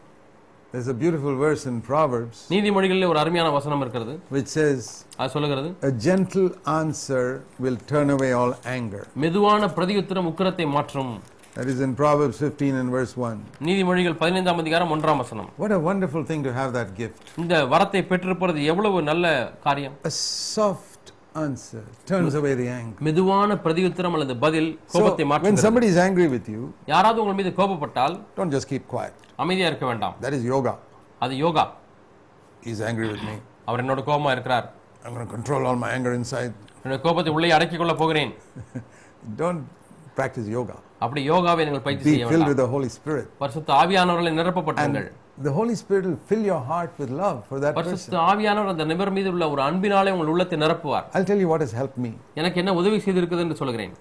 There's 0.73 0.89
a 0.89 0.99
beautiful 1.03 1.35
verse 1.39 1.63
in 1.71 1.77
Proverbs 1.83 2.39
நீதிமொழிகளில் 2.55 3.09
ஒரு 3.11 3.19
அருமையான 3.21 3.51
வசனம் 3.57 3.83
இருக்கிறது 3.85 4.15
which 4.31 4.49
says, 4.57 4.81
அது 5.19 5.31
சொல்லுகிறது 5.35 5.69
A 5.83 5.95
gentle 6.07 6.49
answer 6.81 7.25
will 7.65 7.79
turn 7.93 8.11
away 8.17 8.31
all 8.41 8.53
anger. 8.77 9.03
மெதுவான 9.25 9.71
பிரதியுத்தரம் 9.77 10.29
உக்கிரத்தை 10.33 10.67
மாற்றும் 10.77 11.15
That 11.57 11.69
is 11.75 11.79
in 11.81 11.93
Proverbs 11.95 12.39
15 12.41 12.81
and 12.81 12.91
verse 12.91 13.13
1. 13.19 13.37
நீதிமொழிகள் 13.67 14.17
பதினைந்தாம் 14.23 14.61
அதிகாரம் 14.63 14.93
ஒன்றாம் 14.97 15.21
வசனம் 15.23 15.49
What 15.63 15.73
a 15.73 15.83
wonderful 15.89 16.25
thing 16.31 16.43
to 16.49 16.53
have 16.59 16.73
that 16.79 16.91
gift. 17.01 17.23
இந்த 17.45 17.55
வரத்தை 17.75 18.03
பெற்றிருப்பது 18.11 18.67
எவ்வளவு 18.73 19.01
நல்ல 19.11 19.27
காரியம் 19.67 19.95
A 20.11 20.15
soft 20.57 20.90
answer 21.36 21.84
turns 22.06 22.34
away 22.36 22.54
the 22.56 22.68
anger. 22.70 22.98
மெதுவான 23.08 23.56
பிரதியுத்தரம் 23.66 24.16
அல்லது 24.18 24.34
பதில் 24.46 24.70
கோபத்தை 24.94 25.24
when 25.24 25.30
மாற்றும் 25.32 25.60
somebody 25.66 25.88
is 25.94 25.98
angry 26.08 26.28
with 26.28 26.48
you, 26.54 26.62
யாராவது 26.94 27.22
உங்கள் 27.24 27.38
மீது 27.40 27.52
கோபப்பட்டால் 27.60 28.16
don't 28.40 28.54
just 28.58 28.68
keep 28.72 28.86
quiet. 28.96 29.16
அமைதியா 29.44 29.68
இருக்க 29.72 29.86
வேண்டாம் 29.92 30.16
That 30.26 30.36
is 30.40 30.44
yoga. 30.54 30.74
அது 31.26 31.34
yoga 31.46 31.66
He's 32.68 32.82
angry 32.90 33.08
with 33.14 33.24
me. 33.30 33.36
அவர் 33.68 33.82
என்னோட 33.84 34.04
கோபமா 34.10 34.32
இருக்கிறார் 34.38 34.68
I'm 35.06 35.14
going 35.16 35.28
to 35.28 35.34
control 35.38 35.62
all 35.68 35.78
my 35.86 35.92
anger 35.98 36.14
inside. 36.20 36.52
என்னுடைய 36.82 37.02
கோபத்தை 37.08 37.32
உள்ளே 37.38 37.52
அடக்கிக் 37.58 37.82
கொள்ள 37.82 37.96
போகிறேன் 38.02 38.34
Don't 39.42 39.62
practice 40.20 40.48
yoga. 40.58 40.78
அப்படி 41.06 41.22
யோகாவை 41.32 41.62
நீங்கள் 41.68 41.86
பயிற்சி 41.88 42.06
Be 42.06 42.12
செய்ய 42.12 42.26
filled 42.26 42.34
வேண்டாம் 42.36 42.52
with 42.54 42.62
the 42.64 42.70
Holy 42.76 42.90
Spirit. 42.98 43.28
பரிசுத்த 43.44 43.70
ஆவியானவர்களை 43.82 44.34
நிரப்பப்பட்டுங்கள் 44.40 45.08
The 45.44 45.52
Holy 45.52 45.76
Spirit 45.76 46.06
will 46.06 46.20
fill 46.30 46.44
your 46.44 46.60
heart 46.62 46.92
with 47.00 47.10
love 47.22 47.38
for 47.50 47.58
that 47.64 47.74
person. 47.78 48.16
ஆவியானவர் 48.30 48.72
அந்த 48.74 48.86
நிபர் 48.92 49.12
மீது 49.16 49.30
உள்ள 49.34 49.46
ஒரு 49.54 49.62
அன்பினாலே 49.68 50.12
உங்கள் 50.16 50.32
உள்ளத்தை 50.34 50.58
நிரப்புவார் 50.64 51.06
I'll 51.18 51.28
tell 51.30 51.42
you 51.44 51.50
what 51.52 51.62
has 51.66 51.74
helped 51.82 52.00
me. 52.06 52.12
எனக்கு 52.42 52.60
என்ன 52.62 52.74
உதவி 52.82 52.98
செய்திருக்குது 53.06 53.44
என்று 53.46 53.58
சொல்கிறேன் 53.62 53.94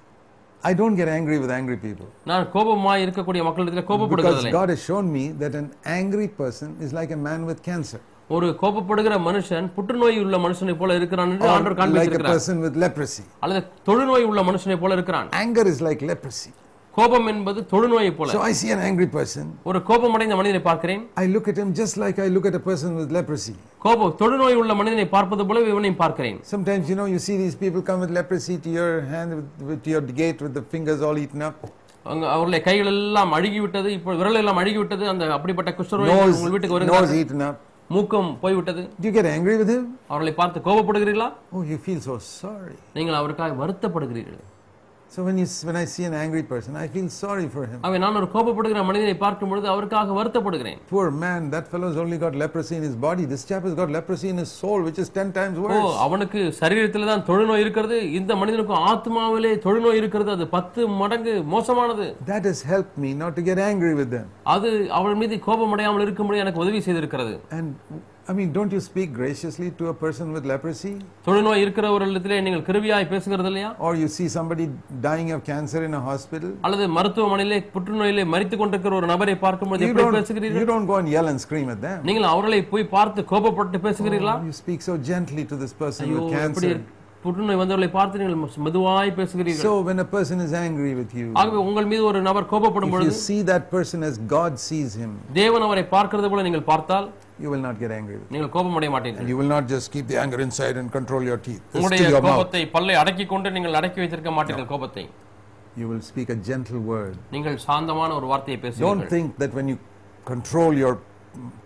I 0.62 0.74
don't 0.80 0.96
get 1.00 1.08
angry 1.18 1.36
with 1.42 1.52
angry 1.58 1.78
people. 1.84 2.08
நான் 2.30 2.46
கோபமாய் 2.54 3.04
இருக்கக்கூடிய 3.06 3.42
மக்களிடத்தில் 3.48 3.82
Because 3.82 3.92
கோபப்படுகிறதில்லை 3.92 4.52
God 4.58 4.70
has 4.74 4.82
shown 4.88 5.06
me 5.16 5.24
that 5.42 5.54
an 5.62 5.68
angry 6.00 6.28
person 6.42 6.70
is 6.86 6.92
like 6.98 7.12
a 7.18 7.20
man 7.28 7.42
with 7.50 7.60
cancer. 7.70 8.00
ஒரு 8.36 8.48
கோபப்படுகிற 8.62 9.14
மனுஷன் 9.28 9.68
புற்றுநோய் 9.76 10.18
உள்ள 10.24 10.36
மனுஷனை 10.46 10.74
போல 10.82 10.96
இருக்கிறான் 11.00 11.30
என்று 11.34 11.48
ஆண்டவர் 11.54 11.74
like 11.74 11.80
a 11.80 11.84
காண்பித்திருக்கிறார் 11.84 12.34
person 12.36 12.58
with 12.66 12.76
leprosy. 12.84 13.24
அல்லது 13.44 13.62
தொழுநோய் 13.88 14.26
உள்ள 14.32 14.42
மனுஷனை 14.50 14.78
போல 14.84 14.98
இருக்கிறான் 14.98 15.30
Anger 15.44 15.66
is 15.72 15.80
like 15.88 16.02
leprosy. 16.12 16.52
கோபம் 17.00 17.28
என்பது 17.32 17.60
தொழுநோயை 17.72 18.12
போல 18.16 18.32
So 18.34 18.42
I 18.48 18.54
see 18.60 18.70
an 18.76 18.80
angry 18.88 19.08
person. 19.16 19.44
ஒரு 19.70 19.78
கோபமடைந்த 19.88 20.36
மனிதனை 20.40 20.62
பார்க்கிறேன் 20.68 21.02
I 21.22 21.28
look 21.34 21.48
at 21.52 21.58
him 21.62 21.68
just 21.80 21.96
like 22.02 22.18
I 22.26 22.30
look 22.36 22.46
at 22.50 22.56
a 22.60 22.64
person 22.68 22.90
with 23.00 23.10
leprosy. 23.18 23.54
கோபம் 23.84 24.14
தொழுநோய் 24.22 24.58
உள்ள 24.62 24.72
மனிதனை 24.80 25.06
பார்ப்பது 25.14 25.44
போல 25.48 25.60
இவனையும் 25.72 26.00
பார்க்கிறேன் 26.02 26.38
Sometimes, 26.52 26.84
you 26.92 26.96
know, 27.00 27.08
you 27.14 27.20
see 27.26 27.36
these 27.44 27.56
people 27.62 27.82
come 27.90 28.00
with 28.04 28.12
leprosy 28.18 28.56
to 28.66 28.72
your 28.78 28.92
hand, 29.12 29.30
with, 29.38 29.50
with 29.70 29.86
your 29.92 30.02
gate, 30.22 30.40
with 30.46 30.54
the 30.58 30.64
fingers 30.74 31.02
all 31.08 31.18
eaten 31.24 31.44
up. 31.48 31.58
அங்க 32.06 32.26
அவருடைய 32.34 32.60
கைகள் 32.66 32.90
எல்லாம் 32.92 33.32
அழுகி 33.38 33.58
விட்டது 33.64 33.88
இப்போ 33.96 34.12
விரல் 34.20 34.40
எல்லாம் 34.42 34.60
அழுகி 34.60 34.78
விட்டது 34.82 35.04
அந்த 35.12 35.24
அப்படிப்பட்ட 35.38 35.72
குஷ்டரோகி 35.78 36.12
Nose, 36.12 36.36
உங்கள் 36.38 36.54
வீட்டுக்கு 36.54 37.48
up. 37.48 37.58
மூக்கம் 37.90 38.30
போய்விட்டது 38.42 38.82
Do 39.02 39.06
you 39.08 39.14
get 39.18 39.26
angry 39.36 39.56
with 39.62 39.70
him? 39.74 39.82
அவர்களை 40.12 40.34
பார்த்து 40.40 40.64
கோபப்படுகிறீர்களா 40.68 41.28
Oh, 41.56 41.62
you 41.72 41.78
feel 41.88 42.00
so 42.08 42.16
sorry. 42.34 42.76
நீங்கள் 42.98 43.18
அவருக்காக 43.20 43.54
வருத்தப்படுகிறீர்கள் 43.62 44.40
So 45.12 45.24
when 45.24 45.36
you 45.38 45.46
when 45.64 45.74
I 45.74 45.86
see 45.86 46.04
an 46.04 46.14
angry 46.14 46.42
person, 46.44 46.76
I 46.76 46.86
feel 46.86 47.06
sorry 47.14 47.46
for 47.54 47.62
him. 47.70 47.78
அவை 47.86 47.96
நான் 48.02 48.18
ஒரு 48.18 48.26
கோபப்படுகிற 48.34 48.82
மனிதனை 48.88 49.14
பார்க்கும் 49.22 49.50
பொழுது 49.52 49.66
அவருக்காக 49.72 50.14
வருத்தப்படுகிறேன் 50.18 50.78
Poor 50.92 51.06
man, 51.22 51.40
that 51.54 51.64
fellow's 51.72 51.96
only 52.02 52.18
got 52.24 52.34
leprosy 52.42 52.74
in 52.78 52.84
his 52.88 52.94
body. 53.06 53.24
This 53.32 53.42
chap 53.48 53.64
has 53.68 53.74
got 53.80 53.90
leprosy 53.96 54.28
in 54.34 54.38
his 54.42 54.52
soul, 54.60 54.78
which 54.88 55.00
is 55.04 55.08
ten 55.18 55.30
times 55.38 55.56
O 55.58 55.64
worse. 55.64 55.96
அவனுக்கு 56.04 56.42
சரீரத்தில் 56.60 57.08
தான் 57.10 57.24
தொழுநோய் 57.30 57.64
இருக்கிறது 57.64 57.98
இந்த 58.20 58.36
மனிதனுக்கும் 58.42 58.84
ஆத்மாவிலே 58.92 59.52
தொழுநோய் 59.66 60.00
இருக்கிறது 60.02 60.32
அது 60.36 60.46
பத்து 60.56 60.80
மடங்கு 61.02 61.34
மோசமானது 61.54 62.06
That 62.32 62.46
has 62.50 62.60
helped 62.72 62.96
me 63.06 63.12
not 63.24 63.34
to 63.40 63.44
get 63.50 63.60
angry 63.70 63.94
with 64.02 64.12
them. 64.16 64.28
அது 64.54 64.70
அவள் 65.00 65.18
மீது 65.22 65.38
கோபமடையாமல் 65.48 66.06
இருக்கும்படி 66.06 66.44
எனக்கு 66.44 66.64
உதவி 66.66 66.82
செய்திருக்கிறது 66.88 67.34
And 67.58 67.68
I 68.27 68.33
mean, 68.33 68.51
don't 68.53 68.71
you 68.71 68.79
speak 68.79 69.09
graciously 69.13 69.67
to 69.79 69.83
a 69.87 69.95
person 70.03 70.27
with 70.35 70.45
leprosy? 70.51 70.93
தொழுநோய் 71.25 71.61
இருக்கிறவர்களிடத்திலே 71.63 72.37
நீங்கள் 72.45 72.63
கிருபியாய் 72.69 73.05
பேசுகிறது 73.11 73.49
இல்லையா 73.51 73.69
Or 73.85 73.91
you 74.01 74.07
see 74.15 74.27
somebody 74.37 74.65
dying 75.05 75.29
of 75.35 75.41
cancer 75.51 75.81
in 75.87 75.93
a 75.99 76.03
hospital? 76.09 76.51
அல்லது 76.67 76.85
மருத்துவமனையிலே 76.97 77.59
புற்றுநோயிலே 77.75 78.23
மரித்துக் 78.33 78.61
கொண்டிருக்கிற 78.61 78.95
ஒரு 79.01 79.09
நபரை 79.13 79.35
பார்க்கும்போது 79.45 79.83
You 79.85 79.91
எப்படி 79.91 80.05
don't, 80.05 80.17
பேசுகிறீர்கள் 80.19 80.61
you 80.61 80.67
don't 80.73 80.87
go 80.91 80.97
and 81.01 81.09
yell 81.15 81.29
and 81.33 81.41
scream 81.45 81.69
at 81.75 81.81
them. 81.87 81.99
நீங்கள் 82.09 82.27
அவர்களை 82.33 82.61
போய் 82.73 82.91
பார்த்து 82.97 83.27
கோபப்பட்டு 83.33 83.79
பேசுகிறீர்களா 83.87 84.35
You 84.49 84.55
speak 84.63 84.81
so 84.89 84.95
gently 85.11 85.45
to 85.51 85.57
this 85.63 85.75
person 85.83 86.05
ஐயோ 86.07 86.19
with 86.19 86.25
எப்படி 86.25 86.39
cancer. 86.39 86.71
இருக்கு? 86.73 86.91
புற்றுநோய் 87.25 87.59
வந்தவர்களை 87.61 87.89
பார்த்து 87.97 88.19
நீங்கள் 88.21 88.39
மெதுவாய் 88.65 89.11
பேசுகிறீர்கள் 89.19 89.65
So 89.67 89.73
when 89.87 89.99
a 90.03 90.09
person 90.15 90.39
is 90.47 90.51
angry 90.65 90.91
with 91.01 91.13
you, 91.19 91.27
ஆகவே 91.41 91.61
உங்கள் 91.69 91.87
மீது 91.91 92.03
ஒரு 92.09 92.19
நபர் 92.29 92.49
கோபப்படும் 92.53 92.89
if 92.89 92.93
you 92.93 92.97
பொழுது 92.97 93.15
see 93.27 93.39
that 93.51 93.63
person 93.75 94.01
as 94.09 94.17
God 94.35 94.53
sees 94.67 94.91
him, 95.03 95.13
தேவன் 95.39 95.65
அவரை 95.67 95.85
பார்க்கிறது 95.95 96.29
போல 96.33 96.43
நீங்கள் 96.49 96.67
பார்த்தால் 96.71 97.07
you 97.42 97.50
will 97.52 97.64
not 97.66 97.76
get 97.82 97.90
angry 97.98 98.16
with. 98.20 98.28
நீங்கள் 98.34 98.50
கோபமடைய 98.56 98.90
மாட்டீர்கள் 98.94 99.28
you 99.30 99.36
will 99.40 99.52
not 99.56 99.66
just 99.74 99.86
keep 99.94 100.06
the 100.12 100.18
anger 100.24 100.40
inside 100.46 100.76
and 100.82 100.88
control 100.98 101.22
your 101.30 101.38
teeth. 101.48 101.62
உங்களுடைய. 101.76 102.08
கோபத்தை 102.28 102.62
பல்லை 102.76 102.96
அடக்கிக் 103.02 103.32
கொண்டு 103.34 103.50
நீங்கள் 103.56 103.78
அடக்கி 103.80 104.00
வைத்திருக்க 104.04 104.32
மாட்டீர்கள் 104.38 104.70
கோபத்தை 104.74 105.06
You 105.80 105.86
will 105.90 106.02
speak 106.10 106.28
a 106.36 106.40
gentle 106.48 106.80
word. 106.92 107.14
நீங்கள் 107.36 107.56
சாந்தமான 107.68 108.10
ஒரு 108.20 108.26
வார்த்தையை 108.32 108.58
Don't 108.58 108.66
பேசுவீர்கள் 108.66 109.12
think 109.14 109.30
that 109.42 109.52
when 109.58 109.68
you 109.72 109.78
control 110.32 110.72
your 110.84 110.94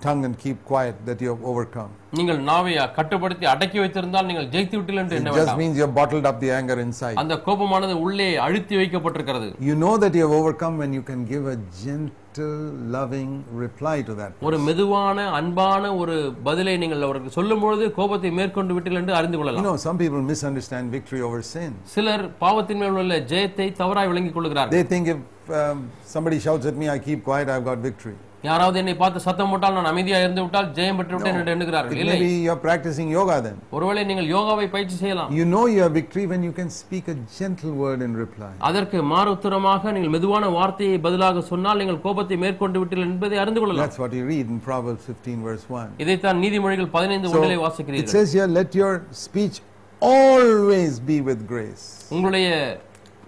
tongue 0.05 0.23
and 0.27 0.35
keep 0.43 0.59
quiet 0.71 0.97
that 1.09 1.19
you 1.25 1.29
have 1.33 1.43
overcome. 1.51 1.91
நீங்கள் 2.19 2.41
நாவை 2.51 2.73
கட்டுப்படுத்தி 2.99 3.47
அடக்கி 3.53 3.79
வைத்திருந்தால் 3.83 4.29
நீங்கள் 4.31 4.49
ஜெயித்து 4.55 4.77
விட்டீர்கள் 4.79 5.03
என்று 5.05 5.17
எண்ண 5.21 5.31
just 5.31 5.41
வேண்டாம் 5.41 5.61
means 5.63 5.77
you 5.81 5.85
have 5.87 5.97
bottled 6.01 6.27
up 6.31 6.39
the 6.45 6.51
anger 6.59 6.77
inside. 6.87 7.17
அந்த 7.23 7.37
கோபமானது 7.47 7.95
உள்ளே 8.07 8.29
அழுத்தி 8.47 8.77
வைக்கப்பட்டிருக்கிறது 8.83 9.49
You 9.71 9.77
know 9.85 9.95
that 10.05 10.15
you 10.19 10.25
have 10.27 10.37
overcome 10.41 10.77
when 10.85 10.93
you 10.99 11.05
can 11.11 11.23
give 11.33 11.47
a 11.55 11.59
gentle, 11.85 12.13
loving 12.95 13.31
reply 13.63 13.97
to 14.09 14.15
that. 14.21 14.33
ஒரு 14.49 14.59
மெதுவான 14.59 15.19
அன்பான 15.39 15.93
ஒரு 16.03 16.15
பதிலை 16.49 16.75
நீங்கள் 16.83 17.05
அவருக்கு 17.09 17.31
சொல்லும் 17.39 17.63
பொழுது 17.65 17.87
கோபத்தை 17.99 18.31
மேற்கொண்டு 18.41 18.75
விட்டீர்கள் 18.77 19.03
என்று 19.03 19.17
அறிந்து 19.21 19.37
You 19.37 19.43
கொள்ளலாம் 19.43 19.67
know, 19.69 19.77
some 19.87 19.99
people 19.99 20.23
misunderstand 20.33 20.93
victory 20.97 21.23
over 21.29 21.41
sin. 21.55 21.73
சிலர் 21.95 22.25
பாவத்தின் 22.45 22.81
மேல் 22.83 23.01
உள்ள 23.03 23.19
ஜெயத்தை 23.33 23.69
தவறாய் 23.83 24.11
விளங்கிக் 24.13 24.37
கொள்கிறார்கள் 24.39 24.77
They 24.79 24.87
think 24.95 25.07
if 25.15 25.21
um, 25.61 25.81
somebody 26.15 26.39
shouts 26.39 26.67
at 26.67 26.77
me, 26.83 26.89
I 26.89 27.01
keep 27.09 27.23
quiet, 27.25 27.49
I've 27.55 27.67
got 27.71 27.79
victory. 27.91 28.17
யாராவது 28.45 28.77
என்னை 28.81 28.95
பார்த்து 28.97 29.19
சத்தம் 29.27 29.51
போட்டால் 29.53 29.77
நான் 29.77 29.89
அமைதியா 29.91 30.17
இருந்து 30.23 30.43
விட்டால் 30.45 30.67
ஜெயம் 30.77 30.99
பெற்று 30.99 31.15
விட்டேன் 31.17 31.37
என்று 31.39 31.53
எண்ணுகிறார்கள் 31.55 31.95
It 31.95 32.03
இல்லை 32.03 32.17
may 32.17 32.25
be 32.25 32.33
you're 32.47 32.63
practicing 32.65 33.09
yoga 33.17 33.37
then. 33.47 33.57
ஒருவேளை 33.77 34.03
நீங்கள் 34.11 34.29
யோகாவை 34.33 34.67
பயிற்சி 34.75 34.97
செய்யலாம் 35.03 35.31
You 35.39 35.45
know 35.53 35.65
you 35.75 35.81
have 35.85 35.95
victory 36.01 36.25
when 36.33 36.43
you 36.49 36.53
can 36.53 36.71
speak 36.81 37.07
a 37.09 37.17
gentle 37.39 37.73
word 37.83 38.03
in 38.09 38.15
reply. 38.25 38.51
அதற்கு 38.71 39.01
மாறு 39.13 39.31
உத்தரமாக 39.37 39.93
நீங்கள் 39.97 40.15
மெதுவான 40.17 40.51
வார்த்தையை 40.59 40.99
பதிலாக 41.07 41.45
சொன்னால் 41.51 41.81
நீங்கள் 41.83 42.01
கோபத்தை 42.07 42.39
மேற்கொண்டு 42.45 42.81
விட்டீர்கள் 42.83 43.11
என்பதை 43.11 43.39
அறிந்து 43.45 43.63
கொள்ளலாம் 43.63 43.85
That's 43.85 44.01
what 44.05 44.15
you 44.19 44.25
read 44.27 44.49
in 44.55 44.61
Proverbs 44.71 45.05
15, 45.09 45.39
verse 45.49 45.67
1. 45.77 45.89
இதைத்தான் 46.05 46.41
நீதிமொழிகள் 46.45 46.91
பதினைந்து 46.99 47.29
So, 47.29 47.37
ஒன்றிலே 47.37 47.59
it 47.59 47.65
வாசிக்கிறீர்கள் 47.67 48.15
says 48.17 48.33
here, 48.39 48.49
let 48.61 48.73
your 48.83 48.93
speech 49.27 49.57
always 50.03 50.95
be 51.11 51.19
with 51.23 51.43
grace. 51.47 51.85
உங்களுடைய 52.15 52.49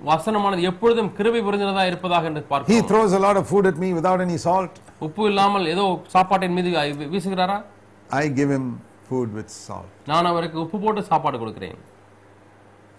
வசனமானது 0.08 0.62
எப்பொழுதும் 0.70 1.10
கிருபை 1.18 1.40
புரிந்ததா 1.46 1.84
இருப்பதாக 1.90 2.28
என்று 2.30 2.42
He 2.42 2.48
பார்க்கிறோம் 2.50 2.88
throws 2.90 3.12
a 3.18 3.22
lot 3.26 3.36
of 3.40 3.46
food 3.52 3.66
at 3.72 3.78
me 3.84 3.88
without 3.98 4.20
any 4.26 4.38
salt. 4.46 4.74
உப்பு 5.06 5.22
இல்லாமல் 5.30 5.66
ஏதோ 5.74 5.84
சாப்பாட்டின் 6.14 6.56
மீது 6.58 6.70
வீசுகிறாரா 7.14 7.58
I 8.22 8.26
give 8.40 8.50
him 8.56 8.66
food 9.10 9.30
with 9.38 9.50
salt. 9.66 9.90
நான் 10.12 10.30
அவருக்கு 10.32 10.58
உப்பு 10.64 10.80
போட்டு 10.84 11.02
சாப்பாடு 11.12 11.38
கொடுக்கிறேன் 11.42 11.78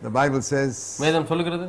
The 0.02 0.12
Bible 0.20 0.42
says, 0.52 0.74
வேதம் 1.06 1.30
சொல்லுகிறது 1.30 1.68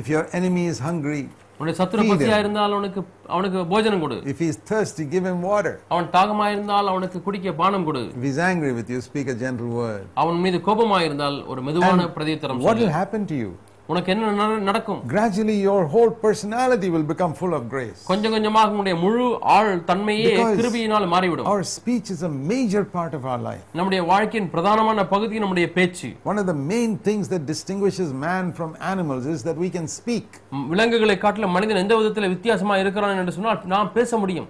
if 0.00 0.08
your 0.14 0.24
enemy 0.38 0.64
is 0.72 0.80
hungry, 0.88 1.22
உன்னுடைய 1.60 1.76
சத்துரு. 1.78 2.02
பசியா 2.10 2.36
இருந்தால் 2.42 2.74
அவனுக்கு 2.76 3.00
அவனுக்கு 3.34 3.60
போஜனம் 3.72 4.02
கொடு 4.02 4.16
if 4.32 4.40
he 4.42 4.48
is 4.52 4.58
thirsty, 4.70 5.04
give 5.14 5.24
him 5.30 5.38
water. 5.52 5.72
அவன் 5.92 6.10
தாகமா 6.16 6.46
இருந்தால் 6.54 6.90
அவனுக்கு 6.92 7.20
குடிக்க 7.28 7.54
பானம் 7.62 7.86
கொடு 7.88 8.02
If 8.18 8.24
he's 8.28 8.40
angry 8.50 8.72
with 8.78 8.90
you, 8.94 9.00
speak 9.08 9.28
a 9.34 9.38
gentle 9.44 9.70
word. 9.80 10.04
அவன் 10.22 10.38
மீது 10.44 10.60
கோபமா 10.68 11.00
இருந்தால் 11.08 11.38
ஒரு 11.52 11.62
மெதுவான 11.68 12.06
பிரதித்திரம் 12.18 12.60
What 12.68 12.78
will 12.84 12.94
happen 13.00 13.24
to 13.32 13.38
you? 13.44 13.50
உனக்கு 13.88 14.10
என்ன 14.12 14.30
நட- 14.38 14.58
நடக்கும் 14.60 14.98
Gradually, 15.12 15.54
your 15.68 15.82
whole 15.92 16.10
personality 16.24 16.88
will 16.94 17.06
become 17.12 17.32
full 17.38 17.54
of 17.58 17.62
grace. 17.74 18.00
கொஞ்சம் 18.04 18.34
கொஞ்சமாக 18.34 18.72
உன்னுடைய 18.72 18.96
முழு 18.96 19.26
ஆள் 19.54 19.70
தன்மையே 19.90 20.32
கிருபியினால் 20.58 21.06
மாறிவிடும் 21.06 21.48
Our 21.52 21.62
speech 21.76 22.08
is 22.14 22.20
a 22.22 22.32
major 22.52 22.82
part 22.96 23.12
of 23.18 23.22
our 23.30 23.40
life. 23.40 23.62
நம்முடைய 23.72 24.02
வாழ்க்கையின் 24.02 24.50
பிரதானமான 24.54 25.06
பகுதி 25.08 25.38
நம்முடைய 25.38 25.68
பேச்சு 25.72 26.10
One 26.24 26.40
of 26.42 26.46
the 26.46 26.58
main 26.72 26.92
things 27.08 27.26
that 27.34 27.44
distinguishes 27.46 28.10
man 28.26 28.52
from 28.52 28.70
animals 28.92 29.26
is 29.26 29.42
that 29.48 29.58
we 29.64 29.70
can 29.78 29.88
speak. 29.98 30.28
விலங்குகளை 30.72 31.18
காட்டிலும் 31.18 31.50
மனிதன் 31.50 31.82
எந்த 31.84 31.96
விதத்தில் 31.96 32.28
வித்தியாசமா 32.28 32.76
இருக்கிறான் 32.76 33.20
என்று 33.24 33.36
சொன்னால் 33.38 33.66
நாம் 33.66 33.92
பேச 33.92 34.18
முடியும் 34.18 34.48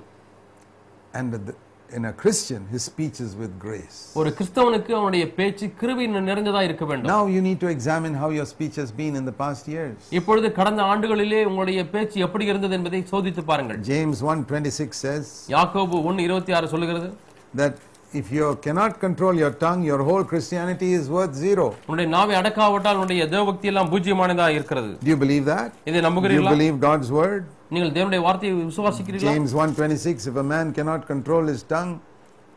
And 1.14 1.32
the, 1.36 1.55
in 1.93 2.05
a 2.05 2.12
Christian, 2.12 2.66
his 2.70 2.82
speech 2.82 3.20
is 3.20 3.34
with 3.34 3.53
grace. 3.59 3.99
ஒரு 4.20 4.30
கிறிஸ்தவனுக்கு 4.39 4.93
அவனுடைய 4.99 5.24
பேச்சு 5.39 5.66
கிருபி 5.80 6.07
நிறைந்ததா 6.28 6.62
இருக்க 6.68 6.84
வேண்டும் 6.91 7.11
Now 7.14 7.22
you 7.34 7.41
need 7.49 7.61
to 7.64 7.68
examine 7.76 8.14
how 8.22 8.28
your 8.39 8.47
speech 8.55 8.76
has 8.82 8.91
been 9.01 9.14
in 9.20 9.24
the 9.30 9.36
past 9.43 9.64
years. 9.74 9.97
இப்பொழுது 10.18 10.49
கடந்த 10.59 10.82
ஆண்டுகளிலே 10.93 11.41
உங்களுடைய 11.51 11.82
பேச்சு 11.95 12.18
எப்படி 12.26 12.47
இருந்தது 12.53 12.76
என்பதை 12.78 13.01
சோதித்து 13.12 13.45
பாருங்கள் 13.51 13.80
James 13.93 14.20
1:26 14.32 15.03
says 15.05 15.24
யாக்கோபு 15.57 16.03
ஒன்னு 16.11 16.26
இருபத்தி 16.28 16.55
ஆறு 16.59 16.68
சொல்லுகிறது 16.74 17.09
that 17.55 17.74
if 18.12 18.30
you 18.30 18.59
cannot 18.62 19.00
control 19.00 19.34
your 19.34 19.50
tongue, 19.52 19.82
your 19.82 20.02
whole 20.02 20.24
Christianity 20.24 20.92
is 20.92 21.09
worth 21.09 21.34
zero. 21.36 21.66
உன்னுடைய 21.88 22.09
நாவை 22.14 22.34
அடக்காவிட்டால் 22.40 22.98
உன்னுடைய 22.98 23.22
தேவபக்தி 23.34 23.68
எல்லாம் 23.72 23.90
பூஜ்யமானதா 23.92 24.46
இருக்கிறது 24.56 24.90
Do 25.04 25.11
you 25.11 25.18
believe 25.24 25.44
that? 25.46 25.70
இதை 25.84 25.94
Do 25.94 26.00
you 26.00 26.06
நம்புகிறீர்களா 26.09 26.52
believe 26.56 26.78
God's 26.80 27.11
word? 27.18 27.42
நீங்கள் 27.74 27.92
தேவனுடைய 27.96 28.22
வார்த்தையை 28.26 28.54
விசுவாசிக்கிறீர்களா 28.70 29.32
James 29.32 29.52
1:26 29.62 30.30
if 30.30 30.36
a 30.36 30.48
man 30.54 30.72
cannot 30.78 31.02
control 31.12 31.44
his 31.52 31.62
tongue, 31.74 31.92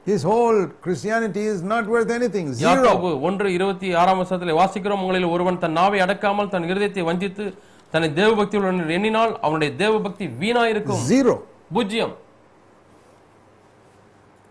his 0.06 0.22
whole 0.24 0.60
Christianity 0.86 1.43
is 1.54 1.62
not 1.74 1.86
worth 1.95 2.12
anything. 2.20 2.47
யாக்கோபு 2.64 3.10
Zero. 3.10 3.22
ஒன்று 3.30 3.49
இருபத்தி 3.58 3.89
ஆறாம் 4.04 4.22
வருஷத்தில் 4.24 4.58
வாசிக்கிறோம் 4.62 5.04
உங்களில் 5.06 5.30
ஒருவன் 5.36 5.62
தன் 5.66 5.78
நாவை 5.82 5.99
அடக்காமல் 6.08 6.52
தன் 6.56 6.70
இருதயத்தை 6.72 7.06
வஞ்சித்து 7.10 7.45
தன்னை 7.93 8.10
தேவபக்தியுடன் 8.20 8.82
எண்ணினால் 8.97 9.34
அவனுடைய 9.45 9.72
தேவபக்தி 9.84 10.28
வீணா 10.41 10.66
இருக்கும் 10.74 11.02
Zero. 11.14 11.36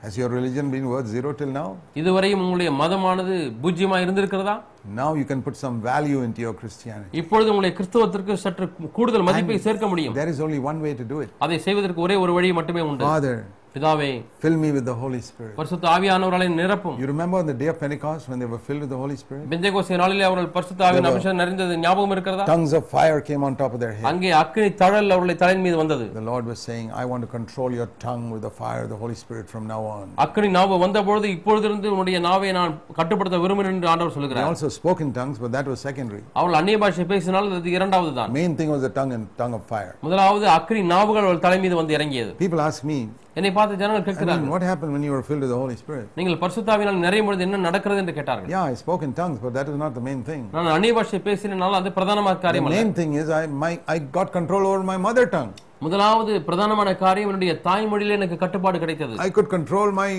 Has 0.03 0.17
your 0.17 0.29
religion 0.31 0.71
been 0.71 0.87
worth 0.89 1.09
zero 1.15 1.31
till 1.35 1.51
now? 1.53 1.67
இதுவரையும் 2.01 2.43
உங்களுடைய 2.45 2.71
மதமானது 2.79 3.35
பூஜ்யமா 3.63 3.97
இருந்திருக்கிறதா 4.05 4.55
Now 5.01 5.09
you 5.19 5.27
can 5.31 5.41
put 5.47 5.57
some 5.65 5.77
value 5.89 6.21
into 6.27 6.41
your 6.47 6.55
Christianity. 6.61 7.11
இப்பொழுது 7.21 7.49
உங்களுடைய 7.53 7.73
கிறிஸ்தவத்திற்கு 7.79 8.35
சற்று 8.45 8.67
கூடுதல் 8.99 9.27
மதிப்பை 9.29 9.59
சேர்க்க 9.67 9.89
முடியும் 9.93 10.15
There 10.21 10.31
is 10.35 10.41
only 10.47 10.61
one 10.71 10.79
way 10.87 10.93
to 11.01 11.07
do 11.13 11.19
it. 11.25 11.31
அதை 11.47 11.59
செய்வதற்கு 11.67 12.01
ஒரே 12.07 12.17
ஒரு 12.25 12.35
வழி 12.39 12.53
மட்டுமே 12.61 12.85
உண்டு 12.91 13.07
Father, 13.11 13.35
பிதாவே 13.75 14.09
fill 14.43 14.57
me 14.63 14.69
with 14.77 14.85
the 14.85 14.95
Holy 15.01 15.21
Spirit. 15.27 15.53
பரிசுத்த 15.59 15.85
ஆவியானவர்களை 15.93 16.47
நிரப்பும் 16.61 16.97
You 17.01 17.09
remember 17.11 17.37
on 17.41 17.47
the 17.51 17.57
day 17.61 17.69
of 17.73 17.77
Pentecost 17.83 18.25
when 18.31 18.39
they 18.43 18.49
were 18.53 18.61
filled 18.67 18.83
with 18.85 18.91
the 18.95 19.01
Holy 19.03 19.17
Spirit? 19.21 19.43
Pentecost 19.53 19.97
நாளிலே 20.01 20.25
அவர்கள் 20.29 20.49
பரிசுத்த 20.57 20.81
ஆவியின் 20.89 21.09
அபிஷேகம் 21.11 21.39
நிறைந்தது 21.43 21.75
ஞாபகம் 21.85 22.15
இருக்கிறதா 22.17 22.47
Tongues 22.51 22.73
of 22.79 22.85
fire 22.95 23.19
came 23.29 23.43
on 23.49 23.55
top 23.63 23.73
of 23.77 23.81
their 23.85 23.93
head. 23.99 24.07
அங்கே 24.11 24.31
அக்கினி 24.41 24.71
தழல் 24.83 25.13
அவர்களை 25.15 25.37
தலையின் 25.43 25.65
மீது 25.67 25.77
வந்தது 25.83 26.07
The 26.19 26.25
Lord 26.31 26.47
was 26.53 26.59
saying, 26.69 26.89
I 27.03 27.07
want 27.13 27.25
to 27.27 27.31
control 27.37 27.71
your 27.79 27.89
tongue 28.07 28.27
with 28.35 28.43
the 28.49 28.55
fire 28.61 28.83
of 28.87 28.91
the 28.95 29.01
Holy 29.03 29.19
Spirit 29.23 29.47
from 29.53 29.65
now 29.75 29.81
on. 29.95 30.05
அக்கினி 30.27 30.51
நாவு 30.59 30.79
வந்தபொழுது 30.85 31.29
இப்பொழுதிருந்து 31.37 31.89
உன்னுடைய 31.95 32.21
நாவை 32.29 32.51
நான் 32.59 32.75
கட்டுப்படுத்த 32.99 33.41
விரும்புகிறேன் 33.45 33.77
என்று 33.79 33.91
ஆண்டவர் 33.93 34.11
They 34.11 34.19
சொல்லுகிறார் 34.19 34.51
also 34.51 34.71
spoke 34.81 35.03
in 35.07 35.13
tongues, 35.13 35.39
but 35.39 35.53
that 35.59 35.69
was 35.73 35.81
secondary. 35.89 36.23
அவள் 36.41 36.59
அந்நிய 36.61 36.79
பாஷை 36.85 37.07
பேசினால் 37.15 37.55
அது 37.61 37.71
இரண்டாவது 37.79 38.13
தான் 38.21 38.35
Main 38.41 38.55
thing 38.61 38.73
was 38.77 38.83
the 38.89 38.95
tongue 39.01 39.15
and 39.19 39.27
tongue 39.43 39.57
of 39.61 39.65
fire. 39.75 39.95
முதலாவது 40.07 40.47
அக்கினி 40.59 40.85
நாவுகள் 40.95 41.29
அவள் 41.29 41.45
தலை 41.47 41.61
மீது 41.65 41.77
வந்து 41.83 41.95
இறங்கியது 41.99 42.33
People 42.45 42.63
ask 42.69 42.83
me, 42.85 42.99
என்னை 43.41 43.53
பார்த்து 43.59 43.81
ஜனங்கள் 43.83 44.07
கேட்கிறார்கள் 44.09 44.53
what 44.55 44.65
happened 44.71 44.93
when 44.97 45.05
you 45.07 45.13
were 45.17 45.25
filled 45.29 45.45
with 45.45 45.53
the 45.55 45.61
Holy 45.63 45.77
Spirit? 45.83 46.07
நீங்கள் 46.19 46.39
பரிசுத்தாவினால் 46.43 47.05
நிறைய 47.07 47.23
பொழுது 47.27 47.45
என்ன 47.47 47.63
நடக்கிறது 47.69 48.03
என்று 48.05 48.15
கேட்டார்கள் 48.19 48.51
Yeah, 48.55 48.71
I 48.73 48.77
spoke 48.83 49.03
in 49.09 49.13
tongues, 49.21 49.41
but 49.45 49.55
that 49.59 49.69
is 49.73 49.79
not 49.85 49.95
the 49.99 50.05
main 50.09 50.21
thing. 50.31 50.43
நான் 50.57 50.75
அந்நிய 50.77 50.95
பாஷை 50.99 51.21
பேசினால் 51.29 51.79
அது 51.81 51.93
பிரதானமான 51.99 52.37
காரியம் 52.47 52.69
அல்ல 52.69 52.79
main 52.81 52.93
thing 53.01 53.13
is 53.23 53.31
I, 53.41 53.47
my, 53.65 53.73
I 53.95 54.01
got 54.19 54.31
control 54.39 54.65
over 54.71 54.83
my 54.93 54.99
mother 55.07 55.27
tongue. 55.37 55.53
முதலாவது 55.87 56.33
பிரதானமான 56.49 56.89
காரியம் 57.05 57.31
என்னுடைய 57.31 57.53
தாய்மொழியில 57.67 58.17
எனக்கு 58.19 58.37
கட்டுப்பாடு 58.43 58.79
கிடைத்தது 58.83 59.15
I 59.27 59.33
could 59.37 59.51
control 59.57 59.91
my 60.01 60.11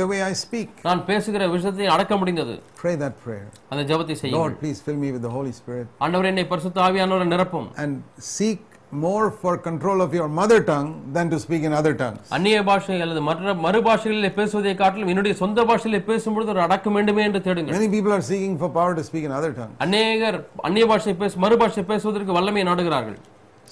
the 0.00 0.06
way 0.10 0.18
I 0.22 0.34
speak. 0.42 0.70
நான் 0.88 1.04
பேசுகிற 1.04 1.46
விஷயத்தை 1.54 1.86
அடக்க 1.94 2.16
முடிந்தது 2.22 2.54
Pray 2.82 2.94
that 3.04 3.14
prayer. 3.24 3.46
அந்த 3.72 3.82
ஜெபத்தை 3.90 4.16
செய்யும் 4.20 4.38
Lord, 4.40 4.54
please 4.62 4.80
fill 4.86 4.98
me 5.04 5.10
with 5.16 5.24
the 5.28 5.32
Holy 5.38 5.54
Spirit 5.60 5.86
ஆண்டவர் 6.04 6.30
என்னை 6.32 6.46
பரிசுத்த 6.52 6.80
ஆவியானவரை 6.88 7.28
நிரப்பும் 7.34 7.68
and 7.84 7.94
seek 8.34 8.60
more 8.94 9.30
for 9.32 9.56
control 9.58 10.02
of 10.02 10.12
your 10.12 10.28
mother 10.30 10.62
tongue 10.62 10.88
than 11.12 11.30
to 11.30 11.38
speak 11.38 11.62
in 11.62 11.72
other 11.72 11.94
tongues. 11.94 12.24
அந்நிய 12.36 12.58
பாஷை 12.62 12.96
அல்லது 13.00 13.20
மற்ற 13.20 13.54
மறு 13.64 13.80
பாஷைகளிலே 13.86 14.30
பேசுவதை 14.38 14.74
காட்டிலும் 14.76 15.10
என்னுடைய 15.12 15.34
சொந்த 15.34 15.64
பாஷையிலே 15.70 16.00
பேசும்பொழுது 16.08 16.52
ஒரு 16.54 16.62
அடக்கம் 16.66 16.96
வேண்டுமே 16.98 17.22
என்று 17.28 17.40
தேடுங்கள் 17.46 17.76
Many 17.76 17.90
people 17.94 18.12
are 18.12 18.24
seeking 18.30 18.56
for 18.58 18.70
power 18.70 18.94
to 18.94 19.04
speak 19.08 19.24
in 19.28 19.34
other 19.38 19.52
tongues. 19.58 19.76
அநேகர் 19.86 20.38
அந்நிய 20.68 20.86
பாஷை 20.92 21.14
பேச 21.22 21.40
மறு 21.44 21.58
பாஷை 21.62 21.84
பேசுவதற்கு 21.92 22.36
வல்லமை 22.38 22.64
நாடுகிறார்கள் 22.70 23.18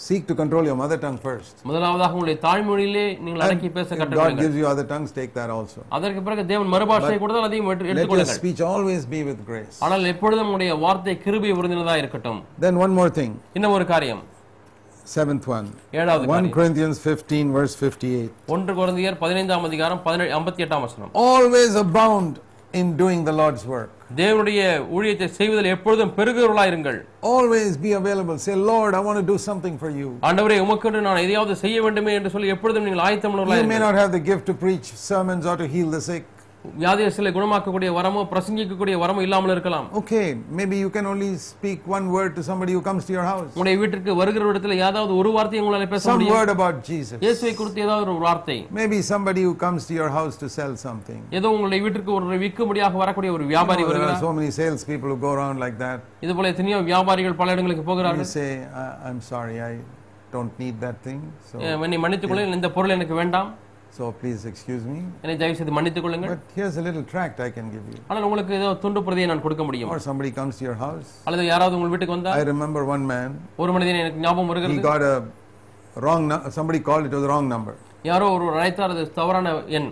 Seek 0.01 0.23
to 0.29 0.35
control 0.35 0.64
your 0.68 0.77
mother 0.77 0.99
tongue 1.03 1.18
first. 1.25 1.55
முதலாவதாக 1.68 2.12
உங்களுடைய 2.14 2.37
தாய்மொழியிலே 2.45 3.07
நீங்கள் 3.25 3.43
அடக்கி 3.47 3.68
பேச 3.75 3.89
If 3.97 4.14
God 4.14 4.33
gives 4.41 4.57
you 4.61 4.66
other 4.73 4.87
tongues, 4.93 5.11
take 5.12 5.33
that 5.35 5.51
also. 5.57 5.81
அதற்கு 5.97 6.21
பிறகு 6.29 6.43
தேவன் 6.53 6.71
மறுபாஷை 6.75 7.14
கொடுத்தால் 7.23 7.49
அதையும் 7.49 7.66
எடுத்து- 7.66 7.83
Let 7.83 7.91
your 7.91 7.95
எடுத்துக்கொள்ளுங்கள் 7.97 8.41
speech 8.41 8.62
always 8.73 9.05
be 9.14 9.23
with 9.29 9.41
grace. 9.51 9.77
ஆனால் 9.87 10.11
எப்பொழுதும் 10.14 10.49
உங்களுடைய 10.49 10.75
வார்த்தை 10.87 11.14
கிருபை 11.27 11.53
உறுதினதா 11.61 11.97
இருக்கட்டும் 12.03 12.41
Then 12.66 12.77
one 12.85 12.95
more 13.01 13.11
thing, 13.21 13.33
இன்னும் 13.59 13.77
ஒரு 13.79 13.87
காரியம் 13.95 14.23
seventh 15.10 15.45
one. 15.47 15.68
ஏழாவது 15.99 16.24
1 16.26 16.30
காரியம் 16.30 16.53
Corinthians 16.58 16.97
15, 17.06 17.51
verse 17.58 17.76
58. 17.82 18.30
ஒன்று 18.56 18.74
குழந்தையர் 18.80 19.18
பதினைந்தாம் 19.24 19.66
அதிகாரம் 19.70 20.01
பதினேழு 20.08 20.34
ஐம்பத்தி 20.39 20.64
எட்டாம் 20.66 20.86
வசனம் 20.88 21.12
Always 21.28 21.74
abound 21.86 22.34
in 22.74 22.88
doing 23.01 23.20
the 23.30 23.36
Lord's 23.41 23.66
work. 23.76 23.91
தேவனுடைய 24.18 24.62
ஊழியத்தை 24.95 25.28
செய்வதில் 25.38 25.70
எப்பொழுதும் 25.76 26.12
பெருகிறவர்களாயிருங்கள் 26.18 26.97
Always 27.34 27.72
be 27.86 27.91
available. 28.01 28.36
Say, 28.45 28.56
Lord, 28.72 28.91
I 28.99 29.03
want 29.08 29.18
to 29.22 29.28
do 29.32 29.38
something 29.47 29.76
for 29.84 29.91
you. 29.99 30.10
ஆண்டவரே 30.30 30.58
உமக்கென்று 30.66 31.01
நான் 31.08 31.22
எதையாவது 31.26 31.56
செய்ய 31.64 31.78
வேண்டுமே 31.86 32.14
என்று 32.20 32.32
சொல்லி 32.36 32.53
எப்பொழுதும் 32.56 32.86
நீங்கள் 32.88 32.99
You 32.99 33.03
may 33.03 33.10
ஆயத்தமுள்ளவர்களாயிருங்கள் 33.12 33.86
not 33.88 33.97
have 34.01 34.12
the 34.18 34.24
gift 34.32 34.45
to 34.51 34.56
preach 34.66 34.89
sermons 35.10 35.45
or 35.45 35.58
to 35.64 35.68
heal 35.76 35.89
the 35.97 36.03
sick. 36.10 36.26
வியாதியஸ்களை 36.81 37.31
குணமாக்கக்கூடிய 37.33 37.91
வரமோ 37.99 38.23
பிரசங்கிக்கக்கூடிய 38.31 38.95
வரமோ 39.03 39.21
இல்லாமல் 39.27 39.53
இருக்கலாம் 39.55 39.87
Okay, 40.01 40.25
maybe 40.59 40.77
you 40.83 40.91
can 40.97 41.07
only 41.07 41.29
speak 41.45 41.79
one 41.89 42.07
word 42.17 42.31
to 42.39 42.43
somebody 42.49 42.73
who 42.77 42.83
comes 42.89 43.03
to 43.09 43.13
your 43.17 43.25
house. 43.25 43.49
உங்களுடைய 43.55 43.77
வீட்டிற்கு 43.83 44.15
வருகிற 44.21 44.43
இடத்துல 44.51 44.77
ஏதாவது 44.81 45.13
ஒரு 45.21 45.31
வார்த்தையை 45.37 45.61
உங்களால 45.63 45.87
பேச 45.93 46.03
Some 46.05 46.17
முடியும் 46.17 46.37
word 46.37 46.51
about 46.57 46.75
Jesus. 46.91 47.19
இயேசுவை 47.25 47.53
குறித்து 47.61 47.85
ஏதாவது 47.87 48.05
ஒரு 48.07 48.23
வார்த்தை 48.27 48.59
Maybe 48.81 48.99
somebody 49.13 49.45
who 49.49 49.55
comes 49.65 49.87
to 49.91 49.95
your 50.01 50.11
house 50.19 50.37
to 50.43 50.49
sell 50.59 50.75
something. 50.87 51.21
ஏதோ 51.39 51.51
உங்களுடைய 51.55 51.81
வீட்டிற்கு 51.87 52.13
ஒரு 52.19 52.39
விற்கும்படியாக 52.45 53.01
வரக்கூடிய 53.05 53.33
ஒரு 53.39 53.47
வியாபாரி 53.53 53.85
வருகிறார் 53.89 54.21
so 54.27 54.33
many 54.39 54.51
salespeople 54.61 55.13
who 55.15 55.19
go 55.27 55.33
around 55.39 55.59
like 55.65 55.79
that. 55.85 55.99
இது 56.27 56.35
போல 56.39 56.53
எத்தனையோ 56.55 56.81
வியாபாரிகள் 56.91 57.39
பல 57.41 57.57
இடங்களுக்கு 57.57 57.87
போகிறார்கள் 57.91 58.31
say, 58.37 58.49
I- 58.85 58.95
I'm 59.09 59.21
sorry, 59.33 59.57
I 59.71 59.75
don't 60.35 60.55
need 60.59 60.77
that 60.87 60.99
thing. 61.07 61.21
So, 61.51 61.57
என்னை 61.85 62.01
மன்னித்துக் 62.05 62.31
கொள்ளுங்கள் 62.31 62.59
இந்த 62.61 62.71
பொருள் 62.75 62.97
எனக்கு 62.99 63.17
வேண்டாம் 63.23 63.51
so 63.97 64.03
please 64.20 64.41
excuse 64.51 64.84
me. 64.93 64.99
என்னை 65.22 65.34
தயவு 65.41 65.57
செய்து 65.59 65.72
மன்னித்துக் 65.78 66.05
கொள்ளுங்கள் 66.07 66.32
But 66.34 66.55
here's 66.59 66.76
a 66.82 66.84
little 66.88 67.05
tract 67.12 67.36
I 67.47 67.51
can 67.57 67.66
give 67.74 67.86
you. 67.93 67.99
ஆனால் 68.11 68.24
உங்களுக்கு 68.28 68.53
ஏதோ 68.61 68.68
துண்டு 68.84 69.03
பிரதியை 69.07 69.28
நான் 69.32 69.45
கொடுக்க 69.47 69.64
முடியும் 69.68 69.91
Or 69.95 70.01
somebody 70.09 70.30
comes 70.41 70.57
to 70.61 70.64
your 70.68 70.76
house. 70.86 71.11
அல்லது 71.28 71.45
யாராவது 71.53 71.76
உங்கள் 71.78 71.93
வீட்டுக்கு 71.95 72.16
வந்தா 72.18 72.34
I 72.43 72.47
remember 72.53 72.82
one 72.95 73.05
man, 73.12 73.30
ஒரு 73.62 73.72
மனிதன் 73.76 74.01
எனக்கு 74.05 74.22
ஞாபகம் 74.26 74.49
he 74.49 74.53
வருகிறது 74.53 74.86
got 74.91 75.05
a 75.12 75.16
wrong, 76.05 76.24
somebody 76.59 76.80
called, 76.88 77.07
it 77.11 77.16
was 77.18 77.26
a 77.28 77.32
wrong 77.32 77.49
number. 77.55 77.74
யாரோ 78.11 78.28
ஒரு 78.36 78.47
அழைத்தார் 78.61 78.95
அது 78.97 79.05
தவறான 79.20 79.49
எண் 79.78 79.91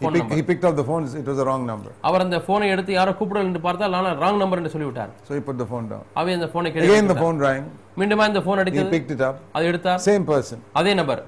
He 0.00 0.08
picked, 0.14 0.32
he 0.36 0.42
picked 0.42 0.64
up 0.68 0.74
the 0.78 0.84
phone, 0.88 1.04
it 1.20 1.26
was 1.32 1.38
a 1.42 1.46
wrong 1.48 1.64
number. 1.72 1.90
அவர் 2.08 2.22
அந்த 2.24 2.38
போனை 2.46 2.68
எடுத்து 2.74 2.92
யாரோ 2.98 3.12
கூப்பிடல் 3.18 3.46
என்று 3.48 3.60
பார்த்தால் 3.66 3.94
ஆனால் 3.98 4.16
ராங் 4.22 4.40
நம்பர் 4.42 4.60
என்று 4.60 4.72
சொல்லிவிட்டார் 4.74 5.10
So 5.28 5.32
he 5.36 5.42
put 5.48 5.58
the 5.62 5.68
phone 5.72 5.86
down. 5.92 6.02
அவை 6.20 6.32
அந்த 6.38 6.48
போனை 6.54 6.70
Again 6.86 7.08
the 7.12 7.18
phone 7.24 7.38
rang, 7.46 7.64
மீண்டுமா 8.00 8.26
இந்த 8.32 8.42
போன் 8.48 8.58
he 8.58 8.62
அடித்தது 8.62 8.90
picked 8.96 9.12
it 9.16 9.22
up, 9.28 9.36
அதை 9.56 9.66
எடுத்தார் 9.72 10.00
same 10.10 10.26
person. 10.32 10.58
அதே 10.80 10.94
நபர் 11.02 11.22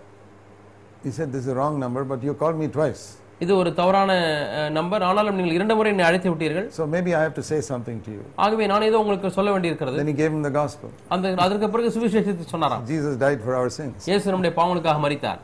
He 1.03 1.11
said, 1.11 1.31
this 1.31 1.43
is 1.43 1.49
a 1.49 1.55
wrong 1.55 1.75
number, 1.79 2.03
but 2.05 2.21
you 2.23 2.33
called 2.35 2.57
me 2.57 2.69
twice. 2.69 3.03
இது 3.43 3.51
ஒரு 3.59 3.69
தவறான 3.73 4.09
அஹ், 4.55 4.71
நம்பர் 4.77 5.03
ஆனாலும் 5.09 5.37
நீங்கள் 5.37 5.55
இரண்டு 5.57 5.75
முறை 5.77 5.89
என்னை 5.93 6.05
அழைத்து 6.07 6.29
விட்டீர்கள் 6.31 6.65
So 6.77 6.85
maybe 6.95 7.11
I 7.15 7.23
have 7.25 7.35
to 7.37 7.43
say 7.43 7.59
something 7.69 7.99
to 8.05 8.11
you. 8.15 8.23
ஆகவே 8.45 8.65
நான் 8.71 8.85
ஏதோ 8.89 8.99
உங்களுக்கு 9.03 9.29
சொல்ல 9.37 9.51
வேண்டியிருக்கிறது 9.55 9.99
Then 10.01 10.09
he 10.13 10.17
gave 10.21 10.31
him 10.35 10.43
the 10.47 10.53
gospel. 10.57 10.89
அந்த 11.15 11.31
அதற்கு 11.45 11.69
பிறகு 11.75 11.91
சுவிசேஷத்தை 11.97 12.47
சொன்னாராம் 12.53 12.83
Jesus 12.91 13.13
died 13.25 13.39
for 13.45 13.53
our 13.59 13.69
sins. 13.77 13.99
இயேசு 14.11 14.27
நம்முடைய 14.33 14.53
பாவங்களுக்காக 14.59 14.99
மரித்தார் 15.05 15.39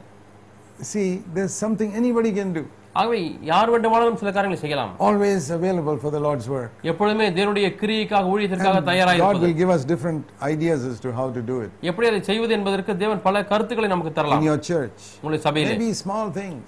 See, 0.92 1.08
there's 1.36 1.56
something 1.64 1.90
anybody 1.96 2.34
can 2.34 2.52
do. 2.54 2.64
ஆகவே 2.95 3.19
யார் 3.51 3.71
வேண்டுமானாலும் 3.73 4.17
சில 4.21 4.31
காரியங்களை 4.37 4.61
செய்யலாம் 4.63 4.93
Always 5.09 5.45
available 5.59 5.97
for 6.05 6.11
the 6.17 6.23
Lord's 6.27 6.49
work. 6.55 6.71
எப்பொழுதுமே 6.91 7.27
தேவனுடைய 7.37 7.67
கிரியைக்காக 7.83 8.33
ஊழியத்திற்காக 8.35 8.81
தயாராக 8.91 9.17
God 9.19 9.29
இருப்பது 9.29 9.47
will 9.49 9.59
give 9.63 9.73
us 9.77 9.83
different 9.93 10.25
ideas 10.53 10.81
as 10.91 10.99
to 11.05 11.11
how 11.21 11.27
to 11.37 11.43
do 11.53 11.59
it. 11.67 11.71
எப்படி 11.91 12.09
அதை 12.11 12.21
செய்வது 12.31 12.55
என்பதற்கு 12.59 12.99
தேவன் 13.05 13.23
பல 13.29 13.45
கருத்துக்களை 13.53 13.91
நமக்கு 13.95 14.13
In 14.13 14.19
தரலாம் 14.21 14.47
your 14.51 14.61
church, 14.71 14.99
உங்களுடைய 15.21 15.43
சபையிலே 15.49 15.75
maybe 15.75 15.91
small 16.05 16.29
things. 16.41 16.67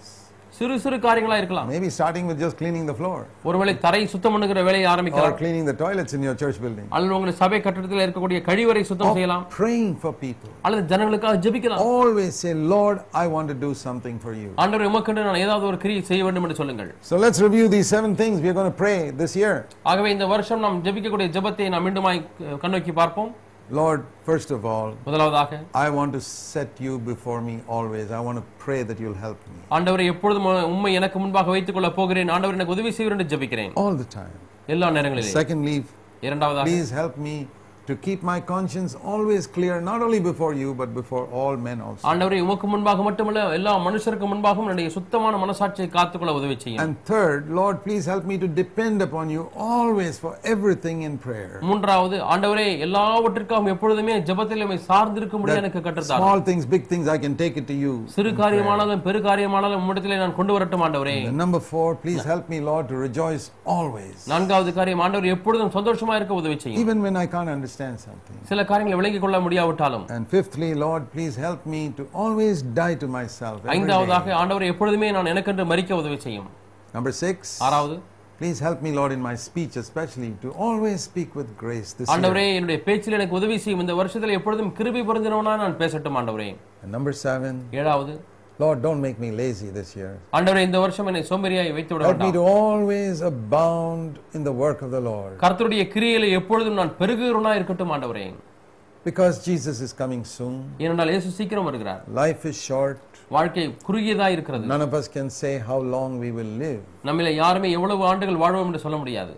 சிறு 0.63 0.75
சிறு 0.83 0.97
காரியங்களா 1.05 1.37
இருக்கலாம் 1.39 1.69
Maybe 1.71 1.89
starting 1.93 2.27
with 2.27 2.41
just 2.41 2.57
cleaning 2.59 2.85
the 2.87 2.95
floor 2.95 3.17
ஒருவேளை 3.45 3.75
தரை 3.81 4.01
சுத்தம் 4.13 4.35
பண்ணுகிற 4.35 4.61
வேலையை 4.67 4.87
or 4.87 4.93
ஆரம்பிக்கலாம் 4.93 5.37
cleaning 5.39 5.65
the 5.67 5.77
toilets 5.77 6.13
in 6.13 6.23
your 6.23 6.35
church 6.37 6.59
building. 6.61 6.87
அல்லது 6.95 7.15
உங்களுடைய 7.17 7.37
சபை 7.41 7.59
கட்டடத்தில் 7.61 8.03
இருக்கக்கூடிய 8.05 8.41
கழிவறை 8.49 8.83
சுத்தம் 8.91 9.15
செய்யலாம் 9.17 9.45
Praying 9.57 9.91
for 9.97 10.13
people. 10.21 10.51
அல்லது 10.67 10.83
ஜனங்களுக்காக 10.93 11.41
ஜெபிக்கலாம் 11.45 11.83
Always 11.93 12.33
say, 12.37 12.53
Lord, 12.75 12.99
I 13.15 13.29
want 13.29 13.49
to 13.49 13.59
do 13.59 13.71
something 13.83 14.19
for 14.19 14.35
you. 14.35 14.51
ஆண்டவர் 14.57 14.87
உமக்கென்று 14.91 15.27
நான் 15.29 15.43
ஏதாவது 15.45 15.67
ஒரு 15.71 15.81
கிரியை 15.83 16.03
செய்ய 16.11 16.23
வேண்டும் 16.25 16.47
என்று 16.47 16.59
சொல்லுங்கள் 16.61 16.91
So 17.03 17.17
let's 17.19 17.41
review 17.41 17.67
these 17.69 17.89
seven 17.89 18.15
things 18.15 18.37
we 18.41 18.51
are 18.51 18.59
going 18.61 18.71
to 18.71 18.79
pray 18.79 18.97
this 19.17 19.35
year. 19.37 19.55
ஆகவே 19.91 20.11
இந்த 20.17 20.27
வருஷம் 20.33 20.63
நாம் 20.65 20.79
ஜெபிக்கக்கூடிய 20.87 21.29
ஜெபத்தை 21.37 21.69
நாம் 21.75 21.87
மீண்டுமாய் 21.89 22.21
அஹ், 22.45 22.59
கண்ணோக்கி 22.63 22.95
பார்ப்போம் 22.95 23.33
Lord, 23.73 24.01
first 24.27 24.51
of 24.57 24.63
all, 24.71 24.89
முதலாவதாக 25.07 25.59
I 25.83 25.89
want 25.99 26.11
to 26.17 26.21
set 26.53 26.73
you 26.87 26.95
before 27.11 27.39
me 27.47 27.55
always. 27.77 28.11
I 28.19 28.21
want 28.27 28.39
to 28.41 28.45
pray 28.65 28.81
that 28.89 28.99
you'll 29.03 29.21
help 29.27 29.41
me 29.53 29.61
ஆண்டவரை 29.77 30.07
எப்பொழுதும் 30.13 30.49
உண்மை 30.73 30.91
எனக்கு 30.99 31.19
முன்பாக 31.19 31.51
வைத்துக் 31.55 31.77
கொள்ள 31.77 31.91
போகிறேன் 31.99 32.33
ஆண்டவர் 32.35 32.57
எனக்கு 32.59 32.75
உதவி 32.77 32.93
செய்வர் 32.99 33.15
என்று 33.17 33.29
ஜெபிக்கிறேன் 33.33 33.73
all 33.83 33.97
the 34.03 34.09
time. 34.19 34.35
எல்லா 34.75 34.89
நேரங்களிலும் 34.97 35.37
Secondly, 35.41 35.77
இரண்டாவதாக 36.29 36.67
please 36.71 36.91
help 37.01 37.15
me 37.29 37.35
to 37.88 37.96
keep 37.98 38.22
my 38.22 38.40
conscience 38.50 38.94
always 39.12 39.44
clear, 39.48 39.76
not 39.82 40.00
only 40.06 40.20
before 40.22 40.54
you, 40.54 40.70
but 40.74 40.90
before 40.94 41.22
all 41.34 41.56
men 41.68 41.78
also. 41.82 42.02
ஆண்டவரை 42.10 42.40
உமக்கு 42.46 42.68
முன்பாக 42.72 43.04
மட்டுமல்ல 43.06 43.44
எல்லா 43.58 43.74
மனுஷருக்கு 43.86 44.28
முன்பாகவும் 44.32 44.68
என்னுடைய 44.68 44.90
சுத்தமான 44.96 45.38
மனசாட்சியை 45.44 45.88
காத்துக்கொள்ள 45.94 46.32
உதவி 46.40 46.56
செய்யும் 46.64 46.82
And 46.84 46.96
third, 47.12 47.40
Lord, 47.60 47.76
please 47.86 48.06
help 48.14 48.26
me 48.32 48.38
to 48.44 48.48
depend 48.60 48.98
upon 49.08 49.30
you 49.36 49.44
always 49.70 50.18
for 50.24 50.34
everything 50.54 50.98
in 51.10 51.14
prayer. 51.28 51.54
மூன்றாவது 51.70 52.18
ஆண்டவரே 52.34 52.68
எல்லாவற்றிற்காகவும் 52.88 53.72
எப்பொழுதுமே 53.76 54.18
ஜெபத்தில் 54.32 54.66
உம்மை 54.68 54.80
சார்ந்திருக்கும்படி 54.90 55.56
எனக்கு 55.62 55.84
கற்றுத்தார் 55.88 56.22
Small 56.24 56.42
things, 56.50 56.66
big 56.76 56.86
things, 56.92 57.08
I 57.16 57.20
can 57.26 57.38
take 57.44 57.56
it 57.64 57.68
to 57.72 57.78
you. 57.86 57.96
சிறு 58.18 58.34
காரியமானாலும் 58.42 59.06
பெரு 59.08 59.22
காரியமானாலும் 59.30 59.82
உம்மிடத்திலே 59.84 60.20
நான் 60.24 60.38
கொண்டு 60.42 60.56
வரட்டும் 60.58 60.86
ஆண்டவரே 60.90 61.18
And 61.32 61.42
number 61.46 61.64
four, 61.72 61.88
please 62.06 62.22
help 62.34 62.48
me, 62.56 62.62
Lord, 62.72 62.86
to 62.94 63.00
rejoice 63.08 63.48
always. 63.78 64.20
நான்காவது 64.36 64.76
காரியம் 64.82 65.06
ஆண்டவர் 65.08 65.32
எப்பொழுதும் 65.38 65.74
சந்தோஷமா 65.80 66.20
இருக்க 66.20 66.42
உதவி 66.44 66.60
செய்யும் 66.66 66.84
Even 66.86 67.00
when 67.08 67.18
I 67.26 67.28
can't 67.38 67.54
understand 67.58 67.71
Something. 67.75 68.39
சில 68.45 68.65
காரியங்களை 68.65 68.97
விளங்கிக் 69.01 69.21
கொள்ள 69.21 69.41
முடியாவிட்டாலும் 69.41 70.05
And 70.09 70.27
fifthly, 70.29 70.71
Lord, 70.85 71.03
please 71.15 71.37
help 71.47 71.67
me 71.67 71.83
to 71.99 72.05
always 72.15 72.59
die 72.81 72.95
to 72.95 73.09
myself. 73.19 73.59
every 73.61 73.75
ஐந்தாவதாக. 73.77 74.33
ஆண்டவர் 74.35 74.63
எப்பொழுதுமே 74.63 75.11
நான் 75.11 75.27
எனக்கென்று 75.27 75.65
மறிக்க 75.65 75.97
உதவி 75.97 76.19
செய்யும் 76.21 76.49
Number 76.95 77.13
six, 77.25 77.37
ஆறாவது 77.59 77.97
please 78.41 78.59
help 78.61 78.81
me, 78.83 78.91
Lord, 78.93 79.13
in 79.13 79.21
my 79.23 79.35
speech, 79.39 79.75
especially 79.77 80.31
to 80.45 80.49
always 80.67 80.99
speak 81.11 81.31
with 81.41 81.51
grace 81.57 81.91
this 81.93 82.07
year. 82.07 82.13
ஆண்டவரே 82.15 82.55
என்னுடைய 82.55 82.83
பேச்சில் 82.83 83.13
எனக்கு 83.13 83.35
உதவி 83.35 83.59
செய்யும் 83.59 83.81
இந்த 83.81 83.95
வருஷத்தில் 83.95 84.37
எப்பொழுதும் 84.39 84.73
கிருபை 84.73 85.03
பொருந்தினவனா 85.03 85.55
நான் 85.57 85.79
பேசட்டும் 85.79 86.19
ஆண்டவரே 86.21 86.51
And 86.85 86.91
number 86.97 87.13
seven, 87.27 87.55
ஏழாவது 87.81 88.15
Lord, 88.62 88.78
don't 88.82 89.02
make 89.02 89.18
me 89.24 89.30
lazy 89.40 89.68
this 89.70 89.90
year. 90.00 90.12
ஆண்டவரே 90.38 90.62
இந்த 90.68 90.80
வருஷம் 90.84 91.08
என்னை 91.10 91.22
சோம்பேறியாய் 91.32 91.72
வைத்து 91.78 91.94
விட 91.96 92.04
Help 92.08 92.18
me 92.18 92.30
வேண்டாம் 92.30 92.38
to 92.40 92.46
always 92.60 93.18
abound 93.32 94.14
in 94.38 94.44
the 94.50 94.56
work 94.64 94.80
of 94.86 94.92
the 94.96 95.02
Lord. 95.10 95.34
கர்த்தருடைய 95.44 95.84
கிரியையில 95.96 96.30
எப்பொழுதும் 96.40 96.80
நான் 96.82 96.94
பெருகுகிறவனா 97.02 97.54
இருக்கட்டும் 97.60 97.94
ஆண்டவரே 97.98 98.28
Because 99.06 99.36
Jesus 99.50 99.78
is 99.86 99.92
coming 100.02 100.24
soon. 100.38 100.56
ஏனென்றால் 100.84 101.12
இயேசு 101.14 101.30
சீக்கிரம் 101.40 101.68
வருகிறார் 101.70 102.02
Life 102.24 102.42
is 102.52 102.58
short. 102.70 102.98
வாழ்க்கை 103.38 103.66
குறுகியதா 103.88 104.28
இருக்கிறது 104.36 104.72
None 104.74 104.86
of 104.88 104.94
us 105.00 105.08
can 105.18 105.30
say 105.42 105.54
how 105.70 105.80
long 105.96 106.12
we 106.26 106.32
will 106.40 106.54
live. 106.66 106.82
நம்மில 107.10 107.36
யாருமே 107.44 107.72
எவ்வளவு 107.78 108.04
ஆண்டுகள் 108.12 108.42
வாழ்வோம் 108.46 108.70
என்று 108.72 108.84
சொல்ல 108.86 109.00
முடியாது 109.04 109.36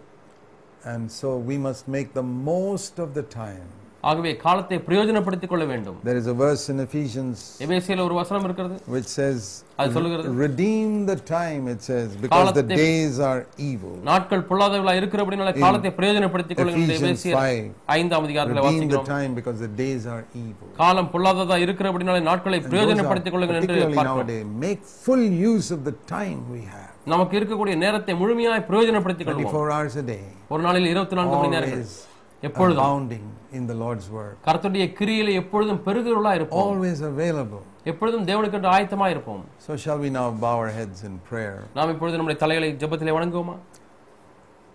And 0.94 1.06
so 1.20 1.30
we 1.52 1.58
must 1.68 1.86
make 1.98 2.10
the 2.14 2.26
most 2.52 2.96
of 3.06 3.10
the 3.20 3.26
time. 3.42 3.68
ஆகவே 4.09 4.31
காலத்தை 4.45 4.77
பிரயோஜனப்படுத்திக் 4.87 5.53
கொள்ள 5.53 5.65
வேண்டும் 5.71 5.97
There 6.09 6.19
is 6.23 6.27
a 6.33 6.37
verse 6.43 6.65
in 6.73 6.79
Ephesians 6.87 7.37
எபேசியில் 7.67 8.03
ஒரு 8.07 8.15
வசனம் 8.21 8.45
இருக்கிறது 8.49 8.77
which 8.95 9.09
says, 9.19 9.39
அது 9.81 9.95
சொல்லுகிறது 9.97 10.33
Redeem 10.45 10.91
the 11.11 11.17
time, 11.33 11.63
it 11.75 11.81
says, 11.89 12.09
because 12.25 12.51
the 12.59 12.67
days 12.77 13.15
are 13.29 13.41
evil. 13.71 13.95
நாட்கள் 14.11 14.45
பொல்லாதவர்களா 14.51 14.95
இருக்கிறபடினால 15.01 15.53
காலத்தை 15.65 15.93
பிரயோஜனப்படுத்திக் 15.99 16.59
கொள்ளுங்கள் 16.61 16.95
எபேசியர் 16.99 17.39
5. 17.43 17.71
ஐந்தாம் 17.99 18.27
அதிகாரத்தில் 18.29 18.61
Redeem 18.61 18.67
the 18.67 18.79
வாசிக்கிறோம் 18.79 19.11
time 19.15 19.35
because 19.41 19.59
the 19.67 19.73
days 19.85 20.05
are 20.15 20.23
evil. 20.45 20.69
காலம் 20.83 21.11
பொல்லாததா 21.15 21.59
இருக்கிறபடினால 21.67 22.23
நாட்களை 22.31 22.61
பிரயோஜனப்படுத்திக் 22.71 23.37
கொள்ளுங்கள் 23.37 23.61
என்று 23.61 23.79
பார்க்கிறோம் 24.01 24.57
make 24.67 24.83
full 25.07 25.25
use 25.51 25.71
of 25.77 25.83
the 25.91 25.97
time 26.17 26.41
we 26.57 26.63
have. 26.75 26.91
நமக்கு 27.13 27.35
இருக்கக்கூடிய 27.39 27.75
நேரத்தை 27.85 28.13
முழுமையாய் 28.21 28.67
பிரயோஜனப்படுத்திக் 28.71 29.29
கொள்வோம் 29.31 29.49
24 29.49 29.77
hours 29.77 29.97
a 30.03 30.07
day. 30.15 30.23
ஒரு 30.55 30.63
நாளில் 30.67 30.91
இருபத்தி 30.93 31.17
நான்கு 31.21 31.37
மணி 31.39 31.55
நேரங்கள் 31.57 31.85
எப்பொழுதும் 32.44 32.82
abounding 32.82 33.26
in 33.58 33.64
the 33.68 33.78
Lord's 33.84 34.08
word. 34.18 34.36
கர்த்தருடைய 34.48 34.86
கிரியில 35.00 35.34
எப்பொழுதும் 35.42 35.82
பெருகிறவர்களா 35.88 36.34
இருப்போம் 36.40 36.68
Always 36.70 37.00
available. 37.14 37.64
எப்பொழுதும் 37.92 38.26
தேவனுக்கு 38.30 38.58
என்று 38.60 38.72
ஆயத்தமா 38.76 39.08
இருப்போம் 39.14 39.44
So 39.66 39.74
shall 39.84 40.00
we 40.06 40.12
now 40.20 40.28
bow 40.46 40.56
our 40.62 40.72
heads 40.80 41.02
in 41.10 41.16
prayer? 41.32 41.58
நாம் 41.78 41.92
இப்பொழுது 41.96 42.18
நம்முடைய 42.20 42.40
தலைகளை 42.46 42.72
ஜெபத்திலே 42.84 43.16
வணங்குவோமா 43.18 43.58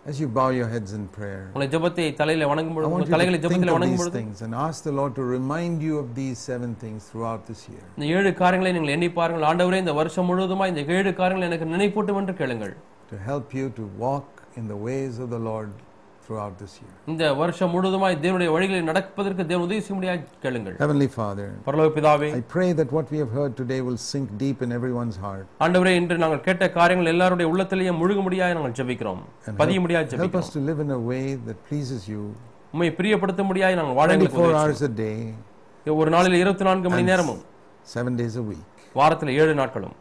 As 0.07 0.17
you 0.23 0.27
bow 0.39 0.49
your 0.57 0.67
heads 0.73 0.91
in 0.99 1.05
prayer, 1.15 1.43
உங்களை 1.49 1.67
ஜெபத்தை 1.75 2.07
தலையில 2.19 2.49
வணங்கும் 2.51 2.73
I 2.73 2.77
பொழுது 2.77 2.89
want 2.89 2.97
உங்கள் 2.97 3.09
you 3.09 3.15
தலைகளை 3.15 3.39
to 3.39 3.43
think 3.43 3.55
ஜெபத்திலே 3.55 3.73
of 3.73 3.79
வணங்கும் 3.79 3.97
these 3.97 4.03
பொழுது 4.03 4.19
things 4.19 4.43
and 4.47 4.55
ask 4.67 4.79
the 4.89 4.95
Lord 4.99 5.13
to 5.21 5.25
remind 5.37 5.77
you 5.89 5.95
of 6.03 6.09
these 6.19 6.39
seven 6.51 6.73
things 6.83 7.01
throughout 7.11 7.43
this 7.51 7.63
year. 7.73 7.85
இந்த 7.97 8.07
ஏழு 8.17 8.33
காரியங்களை 8.43 8.73
நீங்கள் 8.77 8.95
எண்ணி 8.97 9.11
பாருங்கள் 9.19 9.47
ஆண்டவரே 9.51 9.81
இந்த 9.85 9.95
வருஷம் 10.01 10.29
முழுவதுமா 10.31 10.67
இந்த 10.73 10.83
ஏழு 10.97 11.13
காரியங்களை 11.21 11.49
எனக்கு 11.51 11.73
நினைப்பூட்டும் 11.75 12.21
என்று 12.23 12.35
கேளுங்கள் 12.43 12.75
to 13.13 13.19
help 13.31 13.49
you 13.61 13.67
to 13.81 13.87
walk 14.05 14.29
in 14.61 14.67
the 14.73 14.79
ways 14.89 15.15
of 15.25 15.31
the 15.37 15.43
Lord 15.51 15.73
throughout 16.29 16.55
this 16.59 16.75
year. 16.81 16.93
இந்த 17.11 17.25
வருஷம் 17.35 17.73
முழுவதுமாய் 17.73 18.15
தேவனுடைய 18.23 18.51
வழிகளில் 18.55 18.87
நடப்பதற்கு 18.91 19.43
தேவன் 19.51 19.65
உதவி 19.67 19.81
செய்யும்படியாக 19.81 20.21
கேளுங்கள் 20.45 20.77
Heavenly 20.83 21.09
Father, 21.17 21.47
பரலோக 21.67 21.91
பிதாவே 21.97 22.29
I 22.39 22.45
pray 22.55 22.69
that 22.79 22.91
what 22.97 23.07
we 23.13 23.19
have 23.23 23.33
heard 23.39 23.53
today 23.61 23.81
will 23.81 23.99
sink 24.05 24.29
deep 24.39 24.61
in 24.67 24.73
everyone's 24.79 25.19
heart. 25.25 25.45
ஆண்டவரே 25.65 25.93
இன்று 26.01 26.19
நாங்கள் 26.25 26.43
கேட்ட 26.47 26.69
காரியங்கள் 26.79 27.13
எல்லாருடைய 27.15 27.49
உள்ளத்திலேயே 27.53 27.95
முழுகும்படியாக 28.01 28.57
நாங்கள் 28.59 28.77
ஜெபிக்கிறோம் 28.81 29.23
And 29.47 29.57
பதியும்படியாக 29.63 30.05
help 30.05 30.15
ஜெபிக்கிறோம் 30.15 30.47
us 30.47 30.55
to 30.57 30.63
live 30.71 30.81
in 30.87 30.93
a 30.93 31.03
way 31.11 31.25
that 31.49 31.59
pleases 31.71 32.05
you 32.13 32.23
உண்மை 32.73 32.89
பிரியப்படுத்தும்படியாக 32.99 33.77
நாங்கள் 33.81 33.99
வாழ 33.99 34.09
எங்களுக்கு 34.15 34.39
24 34.39 34.53
உதவி 34.53 34.63
hours 34.63 34.83
a 34.83 34.95
day, 35.03 35.17
செய்யும். 35.77 35.99
ஒரு 36.01 36.11
நாளில் 36.15 36.41
இருபத்தி 36.43 36.67
நான்கு 36.69 36.89
மணி 36.95 37.05
நேரமும் 37.11 37.43
seven 37.95 38.15
days 38.21 38.37
a 38.43 38.47
week. 38.49 38.65
வாரத்தில் 38.95 39.35
ஏழு 39.41 39.55
நாட்களும் 39.61 39.95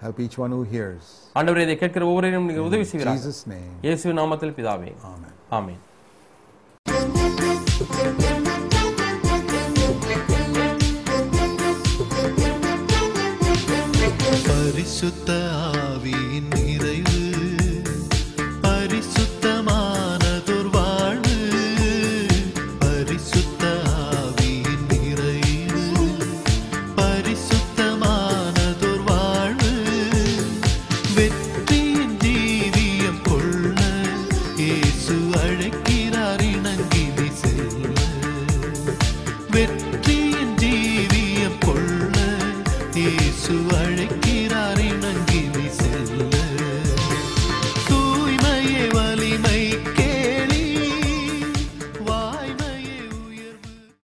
Help 0.00 0.18
each 0.20 0.36
one 0.38 0.52
who 0.52 0.62
hears. 0.66 1.04
ஆண்டவரே 1.38 1.64
இதை 1.66 1.76
கேட்கிற 1.76 2.04
ஒவ்வொருவரையும் 2.06 2.48
நீங்கள் 2.50 2.66
உதவி 2.68 2.84
In 2.84 2.90
செய்வீர்கள் 2.90 3.18
Jesus' 3.18 3.42
name, 3.48 3.72
இயேசு 3.86 4.14
நாமத்தில் 4.20 4.56
பிதாவே 4.58 4.90
Amen. 5.06 5.32
ஆமென் 5.58 5.82
பரிசுத்த 14.48 15.30